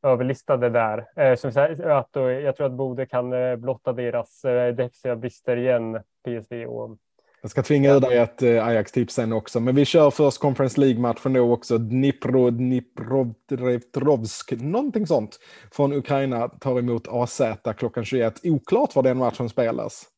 överlistade 0.03 0.71
där. 0.71 1.07
Eh, 1.17 1.37
som 1.37 1.51
att, 1.51 2.09
jag 2.15 2.57
tror 2.57 2.67
att 2.67 2.73
Bodö 2.73 3.07
kan 3.07 3.33
eh, 3.33 3.57
blotta 3.57 3.93
deras 3.93 4.45
eh, 4.45 4.75
defensiva 4.75 5.17
brister 5.17 5.57
igen, 5.57 6.01
PSV. 6.25 6.67
Och 6.67 6.99
jag 7.43 7.51
ska 7.51 7.63
tvinga 7.63 7.93
ur 7.93 8.01
dig 8.01 8.19
ett 8.19 8.43
eh, 8.43 8.67
Ajax-tips 8.67 9.15
sen 9.15 9.33
också, 9.33 9.61
men 9.61 9.75
vi 9.75 9.85
kör 9.85 10.11
först 10.11 10.41
Conference 10.41 10.81
League-matchen 10.81 11.33
då 11.33 11.53
också. 11.53 11.79
Dnipro, 11.79 12.51
Dnipropetrovsk, 12.51 14.53
någonting 14.53 15.07
sånt, 15.07 15.39
från 15.73 15.93
Ukraina 15.93 16.49
tar 16.49 16.79
emot 16.79 17.09
AZ 17.09 17.41
klockan 17.77 18.05
21. 18.05 18.41
Oklart 18.45 18.95
var 18.95 19.03
den 19.03 19.19
matchen 19.19 19.49
spelas. 19.49 20.09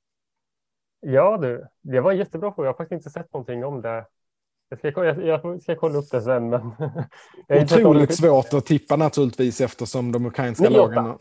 Ja 1.01 1.39
du, 1.43 1.67
det 1.83 2.01
var 2.01 2.13
en 2.13 2.19
jättebra 2.19 2.53
fråga. 2.53 2.67
Jag 2.67 2.73
har 2.73 2.77
faktiskt 2.77 2.99
inte 2.99 3.11
sett 3.11 3.33
någonting 3.33 3.65
om 3.65 3.83
det. 3.83 4.07
Jag 4.69 4.79
ska, 4.79 5.05
jag, 5.05 5.27
jag 5.27 5.63
ska 5.63 5.77
kolla 5.77 5.99
upp 5.99 6.11
det 6.11 6.23
sen. 6.23 6.51
Men 6.51 6.71
Otroligt 7.63 8.15
svårt 8.15 8.55
att 8.55 8.67
tippa 8.67 8.97
naturligtvis 8.97 9.61
eftersom 9.61 10.13
de 10.13 10.27
ukrainska 10.27 10.71
lagen 10.71 11.19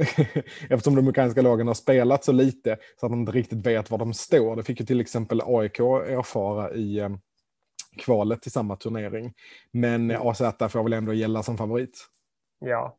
Eftersom 0.70 0.94
de 0.94 1.08
ukrainska 1.08 1.42
lagen 1.42 1.66
har 1.66 1.74
spelat 1.74 2.24
så 2.24 2.32
lite 2.32 2.76
så 3.00 3.06
att 3.06 3.12
man 3.12 3.20
inte 3.20 3.32
riktigt 3.32 3.66
vet 3.66 3.90
var 3.90 3.98
de 3.98 4.14
står. 4.14 4.56
Det 4.56 4.62
fick 4.62 4.80
ju 4.80 4.86
till 4.86 5.00
exempel 5.00 5.42
AIK 5.44 5.80
erfara 5.80 6.72
i 6.72 6.98
eh, 6.98 7.10
kvalet 7.96 8.42
till 8.42 8.52
samma 8.52 8.76
turnering. 8.76 9.34
Men 9.70 10.10
AZ 10.10 10.38
får 10.68 10.82
väl 10.82 10.92
ändå 10.92 11.12
gälla 11.12 11.42
som 11.42 11.56
favorit. 11.56 12.06
Ja. 12.58 12.96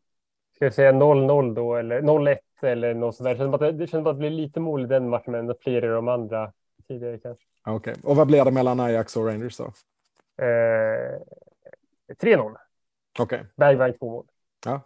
Ska 0.56 0.66
jag 0.66 0.74
säga 0.74 0.92
0-0 0.92 1.56
då 1.56 1.76
eller 1.76 2.02
0-1 2.02 2.38
eller 2.62 2.94
något 2.94 3.16
sådär. 3.16 3.32
Det 3.32 3.38
känns, 3.38 3.54
att 3.54 3.60
det, 3.60 3.72
det 3.72 3.88
känns 3.88 4.08
att 4.08 4.16
det 4.16 4.20
blir 4.20 4.30
lite 4.30 4.60
mål 4.60 4.84
i 4.84 4.88
den 4.88 5.10
matchen 5.10 5.32
men 5.32 5.56
fler 5.62 5.86
i 5.86 5.88
de 5.88 6.08
andra. 6.08 6.54
tidigare 6.88 7.18
kanske. 7.18 7.46
Okej, 7.66 7.92
okay. 7.92 8.04
och 8.04 8.16
vad 8.16 8.28
blir 8.28 8.46
det 8.46 8.52
mellan 8.52 8.80
Ajax 8.80 9.18
och 9.18 9.26
Rangers 9.26 9.58
då? 9.58 9.64
Eh, 10.44 11.20
3-0. 12.22 12.56
Okej. 13.20 13.40
Okay. 13.40 13.40
Bergvall 13.56 13.94
två 13.94 14.10
mål. 14.10 14.26
Ja. 14.66 14.82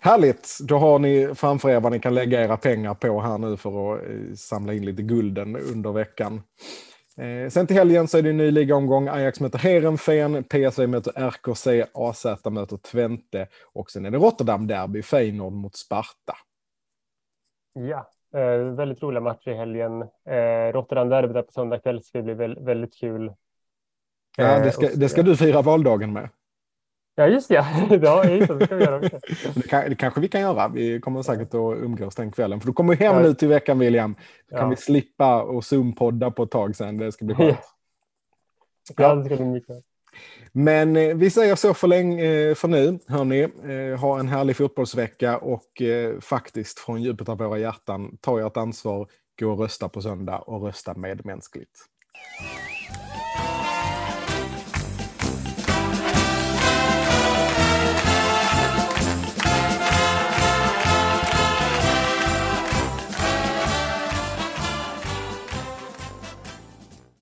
Härligt, 0.00 0.58
då 0.68 0.78
har 0.78 0.98
ni 0.98 1.34
framför 1.34 1.70
er 1.70 1.80
vad 1.80 1.92
ni 1.92 2.00
kan 2.00 2.14
lägga 2.14 2.44
era 2.44 2.56
pengar 2.56 2.94
på 2.94 3.20
här 3.20 3.38
nu 3.38 3.56
för 3.56 3.94
att 3.94 4.02
eh, 4.02 4.34
samla 4.36 4.72
in 4.74 4.84
lite 4.84 5.02
gulden 5.02 5.56
under 5.56 5.92
veckan. 5.92 6.42
Eh, 7.16 7.48
sen 7.48 7.66
till 7.66 7.76
helgen 7.76 8.08
så 8.08 8.18
är 8.18 8.22
det 8.22 8.30
en 8.30 8.36
ny 8.36 8.50
ligaomgång. 8.50 9.08
Ajax 9.08 9.40
möter 9.40 9.58
Heerenveen, 9.58 10.44
PSV 10.44 10.86
möter 10.86 11.12
RKC, 11.16 11.84
AZ 11.94 12.26
möter 12.50 12.76
Twente 12.76 13.46
och 13.72 13.90
sen 13.90 14.06
är 14.06 14.10
det 14.10 14.18
Rotterdam-derby, 14.18 15.02
Feyenoord 15.02 15.52
mot 15.52 15.76
Sparta. 15.76 16.36
Ja, 17.72 18.10
eh, 18.40 18.58
väldigt 18.58 19.02
roliga 19.02 19.20
matcher 19.20 19.50
i 19.50 19.54
helgen. 19.54 20.04
Rotterdam-derby 20.72 21.32
där 21.32 21.42
på 21.42 21.52
söndag 21.52 21.78
kväll 21.78 22.02
ska 22.02 22.22
bli 22.22 22.34
väldigt, 22.34 22.94
kul. 22.94 23.32
Ja, 24.36 24.58
det 24.58 24.72
ska, 24.72 24.88
det 24.88 25.08
ska 25.08 25.22
du 25.22 25.36
fira 25.36 25.62
valdagen 25.62 26.12
med. 26.12 26.28
Ja, 27.18 27.26
just 27.26 27.48
det. 27.48 27.54
Ja, 27.54 28.24
just 28.24 28.48
det. 28.48 28.58
det 28.58 28.66
ska 28.66 28.76
vi 28.76 28.84
göra 28.84 28.96
också. 28.96 29.18
Det, 29.54 29.68
kan, 29.68 29.90
det 29.90 29.94
kanske 29.94 30.20
vi 30.20 30.28
kan 30.28 30.40
göra. 30.40 30.68
Vi 30.68 31.00
kommer 31.00 31.22
säkert 31.22 31.48
att 31.48 31.78
umgås 31.78 32.14
den 32.14 32.32
kvällen. 32.32 32.60
För 32.60 32.66
du 32.66 32.72
kommer 32.72 32.96
hem 32.96 33.16
ja. 33.16 33.22
nu 33.22 33.34
till 33.34 33.48
veckan, 33.48 33.78
William. 33.78 34.16
Då 34.50 34.56
kan 34.56 34.64
ja. 34.64 34.70
vi 34.70 34.76
slippa 34.76 35.42
och 35.42 35.62
Zoom-podda 35.62 36.30
på 36.30 36.42
ett 36.42 36.50
tag 36.50 36.76
sen. 36.76 36.98
Det 36.98 37.12
ska 37.12 37.24
bli 37.24 37.34
skönt. 37.34 37.58
Ja, 38.96 39.14
det 39.14 39.24
ska 39.24 39.36
bli 39.36 39.44
mycket. 39.44 39.76
Men 40.52 40.96
eh, 40.96 41.16
vi 41.16 41.30
säger 41.30 41.54
så 41.54 41.74
för, 41.74 41.88
länge, 41.88 42.24
eh, 42.24 42.54
för 42.54 42.68
nu, 42.68 42.98
hörni. 43.06 43.42
Eh, 43.42 44.00
ha 44.00 44.18
en 44.18 44.28
härlig 44.28 44.56
fotbollsvecka 44.56 45.38
och 45.38 45.82
faktiskt 46.20 46.78
från 46.78 47.02
djupet 47.02 47.28
av 47.28 47.38
våra 47.38 47.58
hjärtan, 47.58 48.18
ta 48.20 48.46
ert 48.46 48.56
ansvar, 48.56 49.06
gå 49.40 49.50
och 49.50 49.58
rösta 49.58 49.88
på 49.88 50.02
söndag 50.02 50.38
och 50.38 50.62
rösta 50.62 50.94
medmänskligt. 50.94 51.78